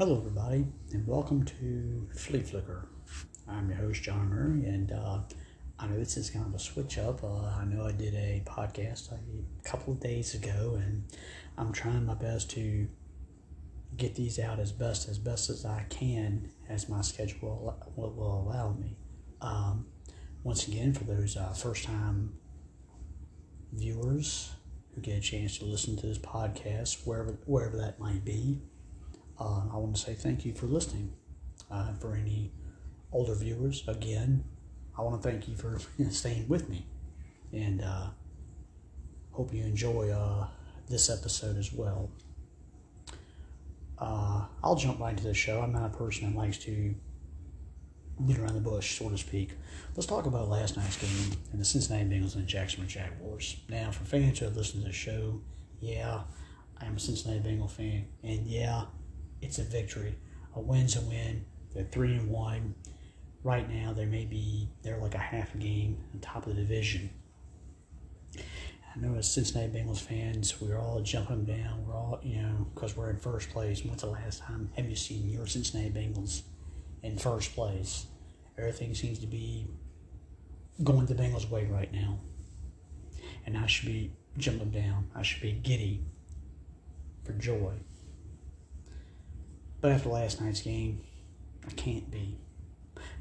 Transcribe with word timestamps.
Hello, 0.00 0.16
everybody, 0.16 0.64
and 0.92 1.06
welcome 1.06 1.44
to 1.44 2.08
Flea 2.16 2.40
Flicker. 2.40 2.88
I'm 3.46 3.68
your 3.68 3.76
host, 3.76 4.02
John 4.02 4.30
Omary, 4.30 4.66
and 4.66 4.90
uh, 4.92 5.18
I 5.78 5.88
know 5.88 5.98
this 5.98 6.16
is 6.16 6.30
kind 6.30 6.46
of 6.46 6.54
a 6.54 6.58
switch 6.58 6.96
up. 6.96 7.22
Uh, 7.22 7.44
I 7.44 7.66
know 7.66 7.84
I 7.84 7.92
did 7.92 8.14
a 8.14 8.42
podcast 8.46 9.12
a 9.12 9.18
couple 9.68 9.92
of 9.92 10.00
days 10.00 10.34
ago, 10.34 10.78
and 10.80 11.04
I'm 11.58 11.70
trying 11.70 12.06
my 12.06 12.14
best 12.14 12.50
to 12.52 12.88
get 13.98 14.14
these 14.14 14.38
out 14.38 14.58
as 14.58 14.72
best 14.72 15.06
as 15.06 15.18
best 15.18 15.50
as 15.50 15.66
I 15.66 15.84
can, 15.90 16.48
as 16.66 16.88
my 16.88 17.02
schedule 17.02 17.78
will, 17.94 18.10
will 18.12 18.48
allow 18.48 18.72
me. 18.72 18.96
Um, 19.42 19.84
once 20.44 20.66
again, 20.66 20.94
for 20.94 21.04
those 21.04 21.36
uh, 21.36 21.52
first 21.52 21.84
time 21.84 22.38
viewers 23.74 24.52
who 24.94 25.02
get 25.02 25.18
a 25.18 25.20
chance 25.20 25.58
to 25.58 25.66
listen 25.66 25.94
to 25.98 26.06
this 26.06 26.16
podcast, 26.16 27.06
wherever 27.06 27.32
wherever 27.44 27.76
that 27.76 28.00
might 28.00 28.24
be, 28.24 28.62
uh, 29.40 29.62
I 29.72 29.76
want 29.78 29.96
to 29.96 30.00
say 30.00 30.14
thank 30.14 30.44
you 30.44 30.52
for 30.52 30.66
listening. 30.66 31.14
Uh, 31.70 31.92
for 31.94 32.14
any 32.14 32.52
older 33.12 33.34
viewers, 33.34 33.84
again, 33.86 34.44
I 34.98 35.02
want 35.02 35.22
to 35.22 35.28
thank 35.28 35.48
you 35.48 35.54
for 35.56 35.78
staying 36.10 36.48
with 36.48 36.68
me, 36.68 36.86
and 37.52 37.80
uh, 37.80 38.08
hope 39.32 39.54
you 39.54 39.62
enjoy 39.62 40.10
uh, 40.10 40.46
this 40.88 41.08
episode 41.08 41.56
as 41.56 41.72
well. 41.72 42.10
Uh, 43.98 44.46
I'll 44.64 44.76
jump 44.76 45.00
right 45.00 45.10
into 45.10 45.24
the 45.24 45.34
show. 45.34 45.60
I'm 45.60 45.72
not 45.72 45.86
a 45.86 45.96
person 45.96 46.30
that 46.30 46.36
likes 46.36 46.58
to 46.58 46.94
beat 48.26 48.38
around 48.38 48.54
the 48.54 48.60
bush, 48.60 48.98
so 48.98 49.08
to 49.08 49.18
speak. 49.18 49.50
Let's 49.94 50.06
talk 50.06 50.26
about 50.26 50.48
last 50.48 50.76
night's 50.76 50.96
game 50.96 51.38
and 51.52 51.60
the 51.60 51.64
Cincinnati 51.64 52.04
Bengals 52.04 52.34
and 52.34 52.44
the 52.44 52.48
Jacksonville 52.48 52.88
Jaguars. 52.88 53.56
Now, 53.68 53.90
for 53.90 54.04
fans 54.04 54.38
who 54.38 54.46
have 54.46 54.56
listened 54.56 54.82
to 54.82 54.88
the 54.88 54.94
show, 54.94 55.40
yeah, 55.80 56.22
I'm 56.80 56.96
a 56.96 57.00
Cincinnati 57.00 57.40
Bengal 57.40 57.68
fan, 57.68 58.06
and 58.22 58.46
yeah, 58.46 58.84
it's 59.42 59.58
a 59.58 59.64
victory. 59.64 60.16
A 60.54 60.60
win's 60.60 60.96
a 60.96 61.00
win. 61.00 61.44
They're 61.74 61.84
three 61.84 62.14
and 62.14 62.28
one. 62.28 62.74
Right 63.42 63.68
now, 63.70 63.92
they 63.92 64.04
may 64.04 64.26
be 64.26 64.68
they're 64.82 64.98
like 64.98 65.14
a 65.14 65.18
half 65.18 65.54
a 65.54 65.58
game 65.58 65.98
on 66.12 66.20
top 66.20 66.46
of 66.46 66.54
the 66.54 66.62
division. 66.62 67.10
I 68.36 68.98
know 68.98 69.14
as 69.14 69.32
Cincinnati 69.32 69.70
Bengals 69.72 70.00
fans, 70.00 70.60
we're 70.60 70.78
all 70.78 71.00
jumping 71.00 71.44
down. 71.44 71.86
We're 71.86 71.94
all, 71.94 72.18
you 72.22 72.42
know, 72.42 72.66
because 72.74 72.96
we're 72.96 73.10
in 73.10 73.18
first 73.18 73.50
place. 73.50 73.84
When's 73.84 74.02
the 74.02 74.08
last 74.08 74.40
time 74.40 74.70
have 74.76 74.88
you 74.90 74.96
seen 74.96 75.30
your 75.30 75.46
Cincinnati 75.46 75.90
Bengals 75.90 76.42
in 77.02 77.16
first 77.16 77.54
place? 77.54 78.06
Everything 78.58 78.94
seems 78.94 79.20
to 79.20 79.26
be 79.26 79.68
going 80.82 81.06
the 81.06 81.14
Bengals' 81.14 81.48
way 81.48 81.66
right 81.66 81.92
now. 81.92 82.18
And 83.46 83.56
I 83.56 83.66
should 83.66 83.86
be 83.86 84.12
jumping 84.36 84.70
down. 84.70 85.08
I 85.14 85.22
should 85.22 85.40
be 85.40 85.52
giddy 85.52 86.04
for 87.24 87.32
joy. 87.32 87.74
But 89.80 89.92
after 89.92 90.10
last 90.10 90.40
night's 90.40 90.62
game, 90.62 91.02
I 91.66 91.70
can't 91.72 92.10
be. 92.10 92.38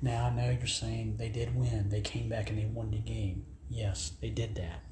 Now 0.02 0.28
I 0.28 0.30
know 0.30 0.50
you're 0.52 0.68
saying 0.68 1.18
they 1.18 1.30
did 1.30 1.56
win. 1.56 1.90
They 1.90 2.02
came 2.02 2.30
back 2.30 2.50
and 2.50 2.60
they 2.60 2.66
won 2.66 2.92
the 2.92 2.98
game. 2.98 3.46
Yes, 3.70 4.14
they 4.22 4.30
did 4.30 4.56
that. 4.56 4.84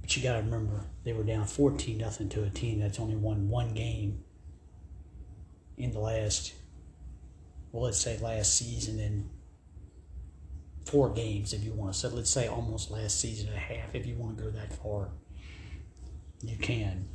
But 0.00 0.16
you 0.16 0.22
got 0.22 0.34
to 0.36 0.42
remember, 0.42 0.86
they 1.04 1.12
were 1.12 1.24
down 1.24 1.46
14 1.46 1.98
nothing 1.98 2.28
to 2.30 2.44
a 2.44 2.50
team 2.50 2.80
that's 2.80 3.00
only 3.00 3.16
won 3.16 3.48
one 3.48 3.74
game 3.74 4.24
in 5.76 5.92
the 5.92 6.00
last, 6.00 6.54
well, 7.72 7.84
let's 7.84 7.98
say 7.98 8.18
last 8.18 8.56
season 8.56 8.98
and 9.00 9.30
four 10.86 11.10
games, 11.10 11.52
if 11.52 11.62
you 11.62 11.72
want 11.72 11.92
to 11.92 11.98
So 11.98 12.08
Let's 12.08 12.30
say 12.30 12.48
almost 12.48 12.90
last 12.90 13.20
season 13.20 13.48
and 13.48 13.56
a 13.56 13.60
half, 13.60 13.94
if 13.94 14.06
you 14.06 14.16
want 14.16 14.38
to 14.38 14.44
go 14.44 14.50
that 14.50 14.72
far. 14.72 15.10
You 16.42 16.56
can. 16.56 17.08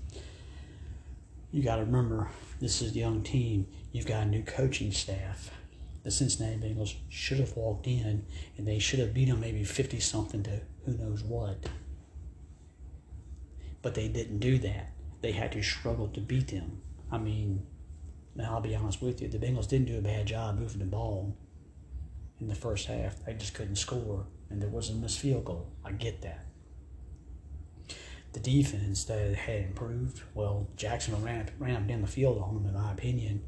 You 1.54 1.62
got 1.62 1.76
to 1.76 1.84
remember, 1.84 2.32
this 2.60 2.82
is 2.82 2.96
a 2.96 3.00
young 3.00 3.22
team. 3.22 3.68
You've 3.92 4.08
got 4.08 4.24
a 4.24 4.26
new 4.26 4.42
coaching 4.42 4.92
staff. 4.92 5.52
The 6.04 6.10
Cincinnati 6.10 6.58
Bengals 6.58 6.96
should 7.10 7.40
have 7.40 7.56
walked 7.56 7.86
in 7.86 8.26
and 8.58 8.68
they 8.68 8.80
should 8.80 8.98
have 8.98 9.14
beat 9.14 9.30
them 9.30 9.40
maybe 9.40 9.64
50 9.64 10.00
something 10.00 10.42
to 10.44 10.62
who 10.84 10.98
knows 10.98 11.24
what. 11.24 11.70
But 13.84 13.94
they 13.94 14.08
didn't 14.08 14.40
do 14.40 14.58
that. 14.60 14.94
They 15.22 15.32
had 15.32 15.52
to 15.52 15.62
struggle 15.62 16.08
to 16.08 16.20
beat 16.22 16.48
them. 16.48 16.82
I 17.12 17.20
mean, 17.20 17.68
now 18.36 18.56
I'll 18.56 18.62
be 18.62 18.76
honest 18.76 19.04
with 19.04 19.22
you, 19.22 19.28
the 19.28 19.38
Bengals 19.38 19.70
didn't 19.70 19.88
do 19.88 20.00
a 20.00 20.02
bad 20.02 20.26
job 20.26 20.58
moving 20.58 20.80
the 20.80 20.86
ball 20.86 21.38
in 22.42 22.48
the 22.48 22.56
first 22.56 22.88
half. 22.88 23.24
They 23.26 23.34
just 23.36 23.54
couldn't 23.54 23.76
score, 23.76 24.26
and 24.50 24.60
there 24.60 24.70
was 24.70 24.90
a 24.90 24.96
missed 24.96 25.20
field 25.20 25.46
goal. 25.46 25.72
I 25.86 25.92
get 25.92 26.24
that. 26.24 26.48
The 28.34 28.40
defense 28.40 29.04
that 29.06 29.36
had 29.36 29.62
improved, 29.62 30.22
well, 30.34 30.68
Jacksonville 30.76 31.24
ran, 31.24 31.52
ran 31.60 31.88
down 31.88 32.02
the 32.02 32.08
field 32.08 32.40
on 32.40 32.56
them, 32.56 32.66
in 32.66 32.74
my 32.74 32.92
opinion, 32.92 33.44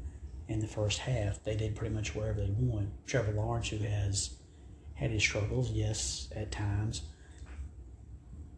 in 0.48 0.60
the 0.60 0.68
first 0.68 1.00
half. 1.00 1.42
They 1.42 1.56
did 1.56 1.74
pretty 1.74 1.94
much 1.94 2.14
wherever 2.14 2.40
they 2.40 2.50
want. 2.50 2.90
Trevor 3.04 3.32
Lawrence, 3.32 3.68
who 3.68 3.78
has 3.78 4.36
had 4.94 5.10
his 5.10 5.22
struggles, 5.22 5.72
yes, 5.72 6.28
at 6.34 6.52
times, 6.52 7.02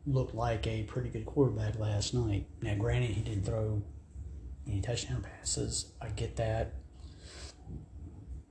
looked 0.07 0.35
like 0.35 0.67
a 0.67 0.83
pretty 0.83 1.09
good 1.09 1.25
quarterback 1.25 1.79
last 1.79 2.13
night. 2.13 2.47
Now, 2.61 2.75
granted, 2.75 3.11
he 3.11 3.23
didn't 3.23 3.45
throw 3.45 3.83
any 4.67 4.83
touchdown 4.83 5.23
passes. 5.23 5.93
I 6.01 6.09
get 6.11 6.37
that. 6.37 6.75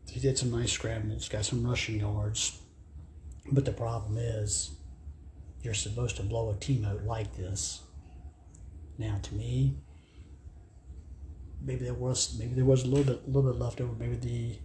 He 0.09 0.19
did 0.19 0.37
some 0.37 0.51
nice 0.51 0.71
scrambles, 0.71 1.29
got 1.29 1.45
some 1.45 1.63
rushing 1.65 1.99
yards. 1.99 2.59
But 3.51 3.65
the 3.65 3.71
problem 3.71 4.17
is, 4.17 4.76
you're 5.67 5.73
supposed 5.73 6.15
to 6.15 6.23
blow 6.23 6.49
a 6.49 6.55
team 6.55 6.85
out 6.85 7.03
like 7.03 7.35
this. 7.35 7.81
Now, 8.97 9.19
to 9.21 9.35
me, 9.35 9.75
maybe 11.61 11.83
there 11.83 11.93
was 11.93 12.37
maybe 12.39 12.53
there 12.53 12.63
was 12.63 12.83
a 12.83 12.87
little 12.87 13.03
bit 13.03 13.27
little 13.27 13.51
bit 13.51 13.59
left 13.59 13.81
over. 13.81 13.91
Maybe 13.91 14.15
the 14.15 14.59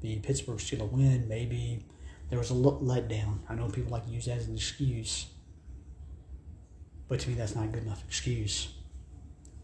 the 0.00 0.18
Pittsburgh 0.18 0.58
Steelers 0.58 0.90
win. 0.90 1.28
Maybe 1.28 1.84
there 2.30 2.38
was 2.40 2.50
a 2.50 2.54
little 2.54 2.80
letdown. 2.80 3.38
I 3.48 3.54
know 3.54 3.68
people 3.68 3.92
like 3.92 4.06
to 4.06 4.10
use 4.10 4.26
that 4.26 4.38
as 4.38 4.48
an 4.48 4.56
excuse, 4.56 5.26
but 7.06 7.20
to 7.20 7.28
me, 7.28 7.36
that's 7.36 7.54
not 7.54 7.66
a 7.66 7.68
good 7.68 7.84
enough 7.84 8.02
excuse. 8.04 8.74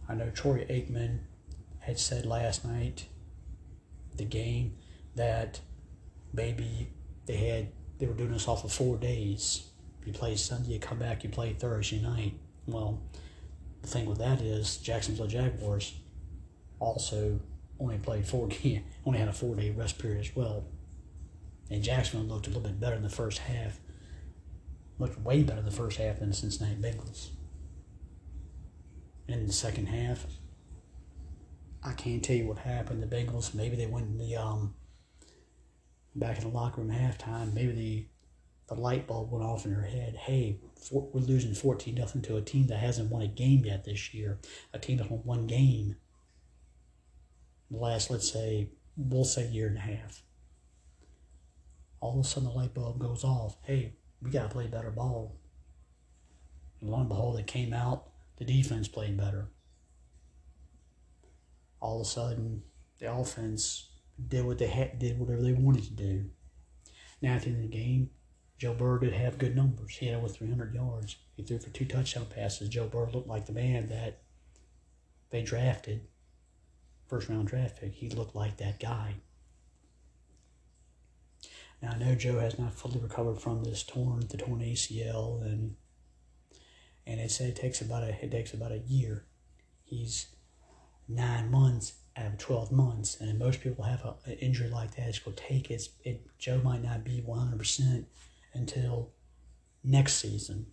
I 0.08 0.14
know 0.14 0.30
Troy 0.30 0.64
Aikman 0.70 1.18
had 1.80 1.98
said 1.98 2.26
last 2.26 2.64
night, 2.64 3.06
the 4.14 4.24
game, 4.24 4.76
that 5.16 5.58
maybe 6.32 6.90
they 7.26 7.38
had 7.38 7.72
they 7.98 8.06
were 8.06 8.14
doing 8.14 8.30
this 8.30 8.46
off 8.46 8.62
of 8.62 8.70
four 8.70 8.96
days. 8.96 9.70
You 10.04 10.12
play 10.12 10.36
Sunday, 10.36 10.72
you 10.72 10.78
come 10.78 10.98
back, 10.98 11.24
you 11.24 11.30
play 11.30 11.52
Thursday 11.54 12.00
night. 12.00 12.34
Well, 12.66 13.00
the 13.82 13.88
thing 13.88 14.06
with 14.06 14.18
that 14.18 14.40
is 14.40 14.76
Jacksonville 14.78 15.26
Jaguars 15.26 15.94
also 16.78 17.40
only 17.80 17.98
played 17.98 18.26
four 18.26 18.46
game, 18.48 18.84
only 19.04 19.18
had 19.18 19.28
a 19.28 19.32
four 19.32 19.54
day 19.54 19.70
rest 19.70 19.98
period 19.98 20.20
as 20.20 20.36
well. 20.36 20.64
And 21.70 21.82
Jacksonville 21.82 22.28
looked 22.28 22.46
a 22.46 22.50
little 22.50 22.62
bit 22.62 22.78
better 22.78 22.96
in 22.96 23.02
the 23.02 23.08
first 23.08 23.38
half. 23.38 23.80
Looked 24.98 25.20
way 25.20 25.42
better 25.42 25.60
in 25.60 25.64
the 25.64 25.70
first 25.70 25.98
half 25.98 26.20
than 26.20 26.28
the 26.28 26.34
Cincinnati 26.34 26.76
Bengals. 26.76 27.30
In 29.26 29.46
the 29.46 29.52
second 29.52 29.86
half, 29.86 30.26
I 31.82 31.92
can't 31.92 32.22
tell 32.22 32.36
you 32.36 32.46
what 32.46 32.58
happened. 32.58 33.02
The 33.02 33.06
Bengals, 33.06 33.54
maybe 33.54 33.76
they 33.76 33.86
went 33.86 34.06
in 34.06 34.18
the 34.18 34.36
um 34.36 34.74
back 36.14 36.38
in 36.38 36.44
the 36.44 36.50
locker 36.50 36.80
room 36.80 36.90
halftime. 36.90 37.54
Maybe 37.54 38.10
the 38.68 38.74
light 38.74 39.06
bulb 39.06 39.30
went 39.30 39.44
off 39.44 39.66
in 39.66 39.72
her 39.72 39.82
head. 39.82 40.16
Hey, 40.16 40.58
for, 40.80 41.08
we're 41.12 41.20
losing 41.20 41.54
fourteen 41.54 41.96
nothing 41.96 42.22
to 42.22 42.36
a 42.36 42.42
team 42.42 42.66
that 42.68 42.78
hasn't 42.78 43.10
won 43.10 43.22
a 43.22 43.26
game 43.26 43.64
yet 43.64 43.84
this 43.84 44.14
year. 44.14 44.38
A 44.72 44.78
team 44.78 44.98
that 44.98 45.10
won 45.10 45.20
one 45.24 45.46
game 45.46 45.96
the 47.70 47.78
last, 47.78 48.10
let's 48.10 48.30
say, 48.30 48.70
we'll 48.96 49.24
say 49.24 49.48
year 49.48 49.66
and 49.66 49.76
a 49.76 49.80
half. 49.80 50.22
All 52.00 52.18
of 52.20 52.24
a 52.24 52.28
sudden, 52.28 52.48
the 52.48 52.54
light 52.54 52.74
bulb 52.74 52.98
goes 52.98 53.24
off. 53.24 53.56
Hey, 53.62 53.94
we 54.22 54.30
got 54.30 54.44
to 54.44 54.48
play 54.48 54.66
better 54.66 54.90
ball. 54.90 55.36
And 56.80 56.90
lo 56.90 57.00
and 57.00 57.08
behold, 57.08 57.38
it 57.38 57.46
came 57.46 57.72
out. 57.72 58.08
The 58.36 58.44
defense 58.44 58.88
played 58.88 59.16
better. 59.16 59.48
All 61.80 62.00
of 62.00 62.06
a 62.06 62.10
sudden, 62.10 62.62
the 62.98 63.12
offense 63.12 63.88
did 64.28 64.44
what 64.44 64.58
they 64.58 64.66
had, 64.66 64.98
did 64.98 65.18
whatever 65.18 65.42
they 65.42 65.52
wanted 65.52 65.84
to 65.84 65.92
do. 65.92 66.26
Now, 67.22 67.34
at 67.34 67.42
the 67.42 67.48
end 67.48 67.64
of 67.64 67.70
the 67.70 67.76
game, 67.76 68.10
Joe 68.64 68.72
Burrow 68.72 68.98
did 68.98 69.12
have 69.12 69.36
good 69.36 69.54
numbers. 69.54 69.98
He 69.98 70.06
had 70.06 70.16
over 70.16 70.26
300 70.26 70.74
yards. 70.74 71.16
He 71.36 71.42
threw 71.42 71.58
for 71.58 71.68
two 71.68 71.84
touchdown 71.84 72.24
passes. 72.34 72.70
Joe 72.70 72.86
Burrow 72.86 73.10
looked 73.12 73.28
like 73.28 73.44
the 73.44 73.52
man 73.52 73.88
that 73.88 74.22
they 75.28 75.42
drafted 75.42 76.06
first 77.06 77.28
round 77.28 77.48
draft 77.48 77.78
pick. 77.78 77.92
He 77.92 78.08
looked 78.08 78.34
like 78.34 78.56
that 78.56 78.80
guy. 78.80 79.16
Now 81.82 81.90
I 81.90 81.98
know 81.98 82.14
Joe 82.14 82.38
has 82.38 82.58
not 82.58 82.72
fully 82.72 83.00
recovered 83.00 83.38
from 83.38 83.64
this 83.64 83.82
torn 83.82 84.20
the 84.30 84.38
torn 84.38 84.60
ACL 84.60 85.42
and 85.42 85.76
and 87.06 87.20
it 87.20 87.30
said 87.30 87.50
it 87.50 87.56
takes 87.56 87.82
about 87.82 88.02
a 88.02 88.24
it 88.24 88.30
takes 88.30 88.54
about 88.54 88.72
a 88.72 88.78
year. 88.78 89.26
He's 89.82 90.28
nine 91.06 91.50
months 91.50 91.96
out 92.16 92.24
of 92.24 92.38
twelve 92.38 92.72
months, 92.72 93.20
and 93.20 93.38
most 93.38 93.60
people 93.60 93.84
have 93.84 94.02
a, 94.06 94.14
an 94.24 94.38
injury 94.38 94.70
like 94.70 94.96
that. 94.96 95.08
It's 95.08 95.18
going 95.18 95.36
to 95.36 95.42
take 95.42 95.70
it. 95.70 95.86
Joe 96.38 96.62
might 96.64 96.82
not 96.82 97.04
be 97.04 97.20
one 97.20 97.40
hundred 97.40 97.58
percent 97.58 98.06
until 98.54 99.10
next 99.82 100.14
season. 100.14 100.66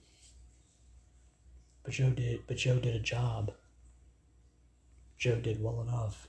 But 1.83 1.93
Joe 1.93 2.11
did. 2.11 2.41
But 2.47 2.57
Joe 2.57 2.79
did 2.79 2.95
a 2.95 2.99
job. 2.99 3.53
Joe 5.17 5.35
did 5.35 5.61
well 5.61 5.81
enough. 5.81 6.27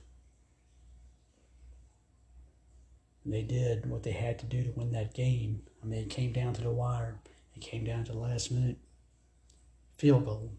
And 3.23 3.33
they 3.33 3.43
did 3.43 3.89
what 3.89 4.03
they 4.03 4.11
had 4.11 4.37
to 4.39 4.45
do 4.45 4.63
to 4.63 4.71
win 4.71 4.91
that 4.91 5.13
game. 5.13 5.61
I 5.81 5.85
mean, 5.85 6.01
it 6.01 6.09
came 6.09 6.33
down 6.33 6.53
to 6.53 6.61
the 6.61 6.71
wire. 6.71 7.19
It 7.55 7.61
came 7.61 7.85
down 7.85 8.03
to 8.05 8.11
the 8.11 8.17
last 8.17 8.51
minute 8.51 8.77
field 9.97 10.25
goal 10.25 10.51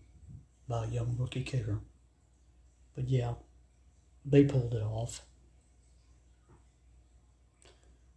by 0.68 0.84
a 0.84 0.88
young 0.88 1.16
rookie 1.18 1.42
kicker. 1.42 1.80
But 2.94 3.08
yeah, 3.08 3.34
they 4.24 4.44
pulled 4.44 4.74
it 4.74 4.82
off. 4.82 5.22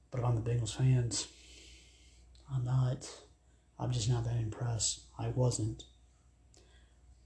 But 0.09 0.19
if 0.19 0.25
I'm 0.25 0.41
the 0.41 0.49
Bengals 0.49 0.75
fans, 0.75 1.27
I'm 2.53 2.63
not. 2.63 3.09
I'm 3.79 3.91
just 3.91 4.09
not 4.09 4.23
that 4.25 4.37
impressed. 4.37 5.01
I 5.19 5.29
wasn't. 5.29 5.83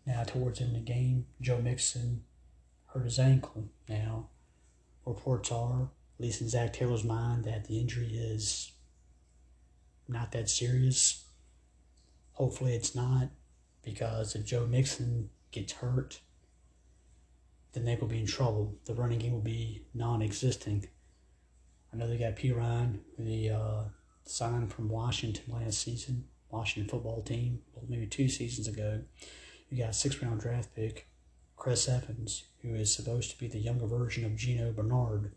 Now, 0.06 0.24
towards 0.24 0.60
the 0.60 0.66
end 0.66 0.76
of 0.76 0.86
the 0.86 0.92
game, 0.92 1.28
Joe 1.40 1.62
Mixon 1.62 2.24
hurt 2.88 3.06
his 3.06 3.20
ankle. 3.20 3.70
Now, 3.88 4.30
reports 5.06 5.52
are, 5.52 5.84
at 5.84 6.24
least 6.24 6.42
in 6.42 6.50
Zac 6.50 6.74
Taylor's 6.74 7.04
mind, 7.04 7.46
that 7.46 7.66
the 7.66 7.80
injury 7.80 8.08
is 8.08 8.72
not 10.08 10.32
that 10.32 10.50
serious. 10.50 11.26
Hopefully, 12.34 12.76
it's 12.76 12.96
not, 12.96 13.30
because 13.84 14.36
if 14.36 14.46
Joe 14.46 14.66
Mixon 14.66 15.30
gets 15.52 15.74
hurt, 15.74 16.20
then 17.74 17.86
they 17.86 17.96
will 17.96 18.08
be 18.08 18.20
in 18.20 18.26
trouble. 18.26 18.76
The 18.86 18.96
running 18.96 19.20
game 19.20 19.34
will 19.34 19.40
be 19.40 19.84
non 19.94 20.22
existing. 20.22 20.88
I 21.94 21.98
know 21.98 22.08
they 22.08 22.18
got 22.18 22.36
Perine, 22.36 23.00
the 23.18 23.50
uh, 23.52 23.84
signed 24.26 24.72
from 24.72 24.90
Washington 24.90 25.44
last 25.48 25.80
season, 25.80 26.26
Washington 26.50 26.90
football 26.90 27.22
team, 27.22 27.62
well, 27.74 27.86
maybe 27.88 28.08
two 28.08 28.30
seasons 28.30 28.68
ago. 28.68 29.02
You 29.70 29.78
got 29.78 29.92
a 29.92 29.94
six 29.94 30.22
round 30.22 30.42
draft 30.42 30.76
pick, 30.76 31.08
Chris 31.56 31.88
Evans, 31.88 32.46
who 32.62 32.76
is 32.76 32.94
supposed 32.94 33.32
to 33.32 33.38
be 33.38 33.48
the 33.48 33.60
younger 33.60 33.88
version 33.88 34.26
of 34.26 34.34
Gio 34.34 34.76
Bernard. 34.76 35.32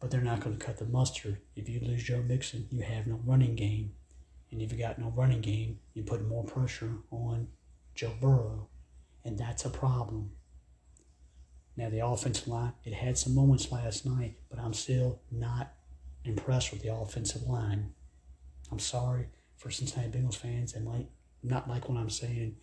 But 0.00 0.10
they're 0.10 0.20
not 0.20 0.40
going 0.40 0.56
to 0.56 0.64
cut 0.64 0.78
the 0.78 0.86
mustard. 0.86 1.38
If 1.54 1.68
you 1.68 1.80
lose 1.80 2.02
Joe 2.02 2.22
Mixon, 2.22 2.66
you 2.70 2.80
have 2.80 3.06
no 3.06 3.20
running 3.24 3.54
game. 3.54 3.92
And 4.50 4.60
if 4.60 4.72
you 4.72 4.78
got 4.78 4.98
no 4.98 5.12
running 5.14 5.40
game, 5.40 5.78
you 5.94 6.02
put 6.02 6.26
more 6.26 6.44
pressure 6.44 6.92
on 7.10 7.48
Joe 7.94 8.12
Burrow. 8.20 8.68
And 9.24 9.38
that's 9.38 9.64
a 9.64 9.70
problem. 9.70 10.32
Now, 11.76 11.88
the 11.88 12.04
offensive 12.04 12.48
line, 12.48 12.72
it 12.84 12.92
had 12.92 13.16
some 13.16 13.34
moments 13.34 13.72
last 13.72 14.04
night, 14.04 14.36
but 14.50 14.58
I'm 14.58 14.74
still 14.74 15.20
not 15.30 15.72
impressed 16.24 16.72
with 16.72 16.82
the 16.82 16.94
offensive 16.94 17.42
line. 17.42 17.92
I'm 18.70 18.78
sorry 18.78 19.26
for 19.56 19.70
Cincinnati 19.70 20.18
Bengals 20.18 20.36
fans 20.36 20.74
and 20.74 20.86
like 20.86 21.06
not 21.42 21.68
like 21.68 21.88
what 21.88 21.98
I'm 21.98 22.10
saying. 22.10 22.56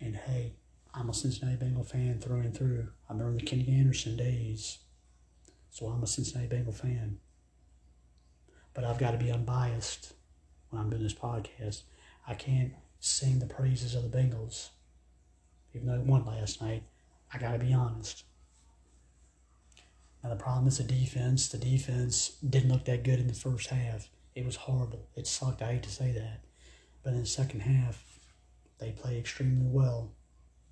And 0.00 0.16
hey, 0.16 0.54
I'm 0.94 1.08
a 1.08 1.14
Cincinnati 1.14 1.56
Bengal 1.56 1.84
fan 1.84 2.18
through 2.20 2.40
and 2.40 2.56
through. 2.56 2.88
I 3.08 3.12
remember 3.12 3.38
the 3.38 3.46
Kenny 3.46 3.76
Anderson 3.78 4.16
days. 4.16 4.78
So 5.70 5.86
I'm 5.86 6.02
a 6.02 6.06
Cincinnati 6.06 6.48
Bengal 6.48 6.72
fan. 6.72 7.18
But 8.74 8.84
I've 8.84 8.98
got 8.98 9.12
to 9.12 9.18
be 9.18 9.30
unbiased 9.30 10.14
when 10.70 10.80
I'm 10.80 10.90
doing 10.90 11.02
this 11.02 11.14
podcast. 11.14 11.82
I 12.26 12.34
can't 12.34 12.72
sing 12.98 13.38
the 13.38 13.46
praises 13.46 13.94
of 13.94 14.10
the 14.10 14.16
Bengals. 14.16 14.70
Even 15.74 15.86
though 15.86 15.96
they 15.96 16.10
won 16.10 16.24
last 16.24 16.60
night, 16.60 16.82
I 17.32 17.38
got 17.38 17.52
to 17.52 17.58
be 17.58 17.72
honest. 17.72 18.24
Now, 20.22 20.30
the 20.30 20.36
problem 20.36 20.66
is 20.68 20.78
the 20.78 20.84
defense. 20.84 21.48
The 21.48 21.58
defense 21.58 22.36
didn't 22.48 22.70
look 22.70 22.84
that 22.84 23.04
good 23.04 23.20
in 23.20 23.26
the 23.26 23.34
first 23.34 23.68
half. 23.68 24.08
It 24.34 24.44
was 24.44 24.56
horrible. 24.56 25.08
It 25.16 25.26
sucked. 25.26 25.62
I 25.62 25.72
hate 25.72 25.82
to 25.84 25.90
say 25.90 26.12
that. 26.12 26.40
But 27.02 27.14
in 27.14 27.20
the 27.20 27.26
second 27.26 27.60
half, 27.60 28.04
they 28.78 28.92
played 28.92 29.18
extremely 29.18 29.66
well. 29.66 30.12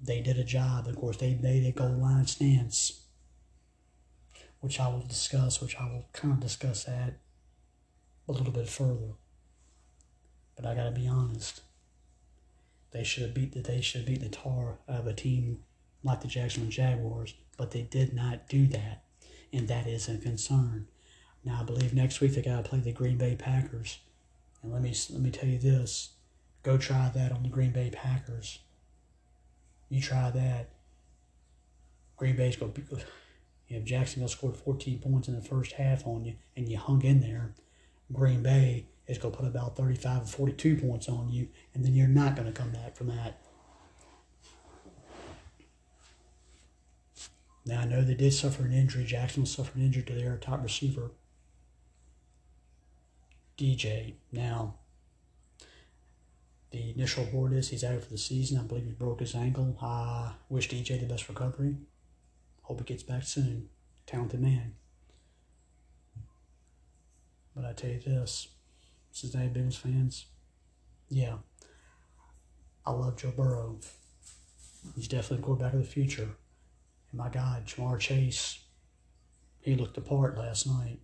They 0.00 0.20
did 0.20 0.38
a 0.38 0.44
job. 0.44 0.86
Of 0.86 0.96
course, 0.96 1.16
they 1.16 1.34
made 1.34 1.66
a 1.66 1.72
goal 1.72 1.96
line 1.96 2.26
stance, 2.26 3.00
which 4.60 4.78
I 4.78 4.88
will 4.88 5.00
discuss, 5.00 5.60
which 5.60 5.76
I 5.76 5.84
will 5.84 6.04
kind 6.12 6.34
of 6.34 6.40
discuss 6.40 6.84
that 6.84 7.14
a 8.28 8.32
little 8.32 8.52
bit 8.52 8.68
further. 8.68 9.14
But 10.56 10.66
I 10.66 10.74
got 10.74 10.84
to 10.84 10.90
be 10.90 11.08
honest. 11.08 11.62
They 12.90 13.04
should 13.04 13.22
have 13.22 13.34
beat 13.34 13.52
the 13.52 13.60
they 13.60 13.80
should 13.80 14.02
have 14.02 14.08
beat 14.08 14.20
the 14.20 14.28
tar 14.28 14.78
of 14.86 15.06
a 15.06 15.12
team 15.12 15.60
like 16.02 16.20
the 16.20 16.28
Jacksonville 16.28 16.70
Jaguars, 16.70 17.34
but 17.56 17.70
they 17.70 17.82
did 17.82 18.14
not 18.14 18.48
do 18.48 18.66
that 18.68 19.02
and 19.52 19.68
that 19.68 19.86
is 19.86 20.08
a 20.08 20.18
concern. 20.18 20.86
Now 21.44 21.60
I 21.60 21.64
believe 21.64 21.94
next 21.94 22.20
week 22.20 22.34
they 22.34 22.42
got 22.42 22.62
to 22.62 22.68
play 22.68 22.80
the 22.80 22.92
Green 22.92 23.18
Bay 23.18 23.36
Packers, 23.36 23.98
and 24.62 24.72
let 24.72 24.82
me 24.82 24.94
let 25.10 25.20
me 25.20 25.30
tell 25.30 25.48
you 25.48 25.58
this: 25.58 26.10
go 26.62 26.76
try 26.76 27.10
that 27.14 27.32
on 27.32 27.42
the 27.42 27.48
Green 27.48 27.72
Bay 27.72 27.90
Packers. 27.90 28.58
You 29.88 30.00
try 30.00 30.30
that. 30.30 30.70
Green 32.16 32.36
Bay's 32.36 32.56
going 32.56 32.72
to 32.72 32.80
be 32.80 32.86
good. 32.86 33.04
If 33.68 33.84
Jacksonville 33.84 34.28
scored 34.28 34.56
14 34.56 34.98
points 34.98 35.28
in 35.28 35.34
the 35.34 35.42
first 35.42 35.72
half 35.72 36.06
on 36.06 36.24
you 36.24 36.34
and 36.56 36.68
you 36.68 36.78
hung 36.78 37.02
in 37.02 37.20
there, 37.20 37.52
Green 38.12 38.42
Bay 38.42 38.86
is 39.06 39.18
going 39.18 39.32
to 39.32 39.40
put 39.40 39.46
about 39.46 39.76
35 39.76 40.22
or 40.22 40.26
42 40.26 40.76
points 40.76 41.08
on 41.08 41.30
you, 41.30 41.48
and 41.74 41.84
then 41.84 41.94
you're 41.94 42.08
not 42.08 42.34
going 42.34 42.46
to 42.46 42.58
come 42.58 42.70
back 42.70 42.96
from 42.96 43.08
that. 43.08 43.40
Now, 47.69 47.82
I 47.82 47.85
know 47.85 48.03
they 48.03 48.15
did 48.15 48.32
suffer 48.32 48.65
an 48.65 48.73
injury. 48.73 49.05
Jackson 49.05 49.44
suffered 49.44 49.76
an 49.76 49.85
injury 49.85 50.03
to 50.05 50.15
their 50.15 50.38
top 50.38 50.62
receiver, 50.62 51.11
DJ. 53.59 54.15
Now, 54.32 54.76
the 56.70 56.93
initial 56.93 57.26
report 57.26 57.53
is 57.53 57.69
he's 57.69 57.85
out 57.85 58.03
for 58.03 58.09
the 58.09 58.17
season. 58.17 58.59
I 58.59 58.62
believe 58.62 58.87
he 58.87 58.93
broke 58.93 59.20
his 59.20 59.35
ankle. 59.35 59.76
I 59.82 60.32
wish 60.49 60.70
DJ 60.70 60.99
the 60.99 61.05
best 61.05 61.29
recovery. 61.29 61.76
Hope 62.62 62.79
he 62.79 62.85
gets 62.87 63.03
back 63.03 63.25
soon. 63.25 63.69
Talented 64.06 64.41
man. 64.41 64.73
But 67.55 67.67
I 67.67 67.75
tell 67.75 67.91
you 67.91 68.00
this, 68.00 68.49
Cincinnati 69.12 69.50
Bengals 69.50 69.76
fans, 69.76 70.25
yeah, 71.11 71.37
I 72.87 72.93
love 72.93 73.19
Joe 73.19 73.32
Burrow. 73.37 73.79
He's 74.97 75.09
definitely 75.09 75.37
the 75.38 75.43
quarterback 75.43 75.75
of 75.75 75.81
the 75.81 75.85
future. 75.85 76.31
And 77.10 77.19
my 77.19 77.28
God, 77.28 77.66
Ja'Marr 77.66 77.99
Chase, 77.99 78.60
he 79.60 79.75
looked 79.75 79.94
the 79.94 80.00
part 80.00 80.37
last 80.37 80.66
night. 80.66 81.00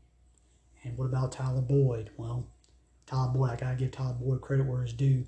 And 0.82 0.96
what 0.98 1.06
about 1.06 1.32
Tyler 1.32 1.62
Boyd? 1.62 2.10
Well, 2.16 2.46
Tyler 3.06 3.32
Boyd, 3.32 3.50
I 3.50 3.56
gotta 3.56 3.76
give 3.76 3.90
Tyler 3.90 4.14
Boyd 4.14 4.40
credit 4.40 4.66
where 4.66 4.82
it's 4.82 4.92
due. 4.92 5.24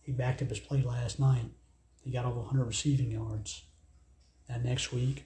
He 0.00 0.12
backed 0.12 0.42
up 0.42 0.48
his 0.48 0.60
play 0.60 0.82
last 0.82 1.18
night. 1.18 1.50
He 2.02 2.10
got 2.10 2.24
over 2.24 2.40
100 2.40 2.64
receiving 2.64 3.10
yards. 3.10 3.64
Now 4.48 4.56
next 4.56 4.92
week, 4.92 5.24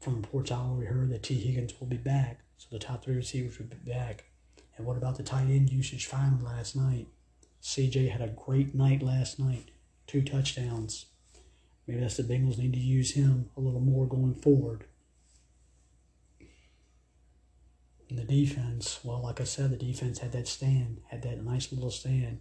from 0.00 0.16
reports 0.16 0.50
I 0.50 0.56
already 0.56 0.86
heard 0.86 1.10
that 1.10 1.22
Tee 1.22 1.40
Higgins 1.40 1.78
will 1.78 1.88
be 1.88 1.96
back, 1.96 2.40
so 2.56 2.68
the 2.70 2.78
top 2.78 3.04
three 3.04 3.16
receivers 3.16 3.58
will 3.58 3.66
be 3.66 3.90
back. 3.90 4.24
And 4.76 4.86
what 4.86 4.96
about 4.96 5.16
the 5.16 5.22
tight 5.22 5.48
end 5.48 5.70
usage 5.70 6.06
finally 6.06 6.42
last 6.42 6.76
night? 6.76 7.08
CJ 7.62 8.10
had 8.10 8.20
a 8.20 8.28
great 8.28 8.74
night 8.74 9.02
last 9.02 9.38
night, 9.38 9.70
two 10.06 10.22
touchdowns. 10.22 11.06
Maybe 11.88 12.00
that's 12.00 12.18
the 12.18 12.22
Bengals 12.22 12.58
need 12.58 12.74
to 12.74 12.78
use 12.78 13.12
him 13.12 13.48
a 13.56 13.60
little 13.60 13.80
more 13.80 14.06
going 14.06 14.34
forward. 14.34 14.84
And 18.10 18.18
the 18.18 18.24
defense, 18.24 19.00
well, 19.02 19.22
like 19.22 19.40
I 19.40 19.44
said, 19.44 19.70
the 19.70 19.76
defense 19.76 20.18
had 20.18 20.32
that 20.32 20.48
stand, 20.48 21.00
had 21.08 21.22
that 21.22 21.42
nice 21.42 21.72
little 21.72 21.90
stand. 21.90 22.40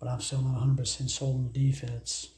But 0.00 0.08
I'm 0.08 0.22
still 0.22 0.40
not 0.40 0.62
100% 0.62 1.10
sold 1.10 1.36
on 1.36 1.52
the 1.52 1.70
defense. 1.70 2.30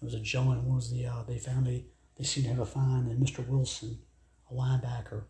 It 0.00 0.04
was 0.04 0.14
a 0.14 0.20
gentleman, 0.20 0.64
what 0.64 0.76
was 0.76 0.90
the, 0.90 1.06
uh, 1.06 1.22
they 1.28 1.38
found 1.38 1.68
a, 1.68 1.84
they 2.16 2.24
seem 2.24 2.44
to 2.44 2.50
have 2.50 2.58
a 2.58 2.66
find 2.66 3.06
and 3.06 3.22
Mr. 3.22 3.46
Wilson, 3.46 3.98
a 4.50 4.54
linebacker, 4.54 5.24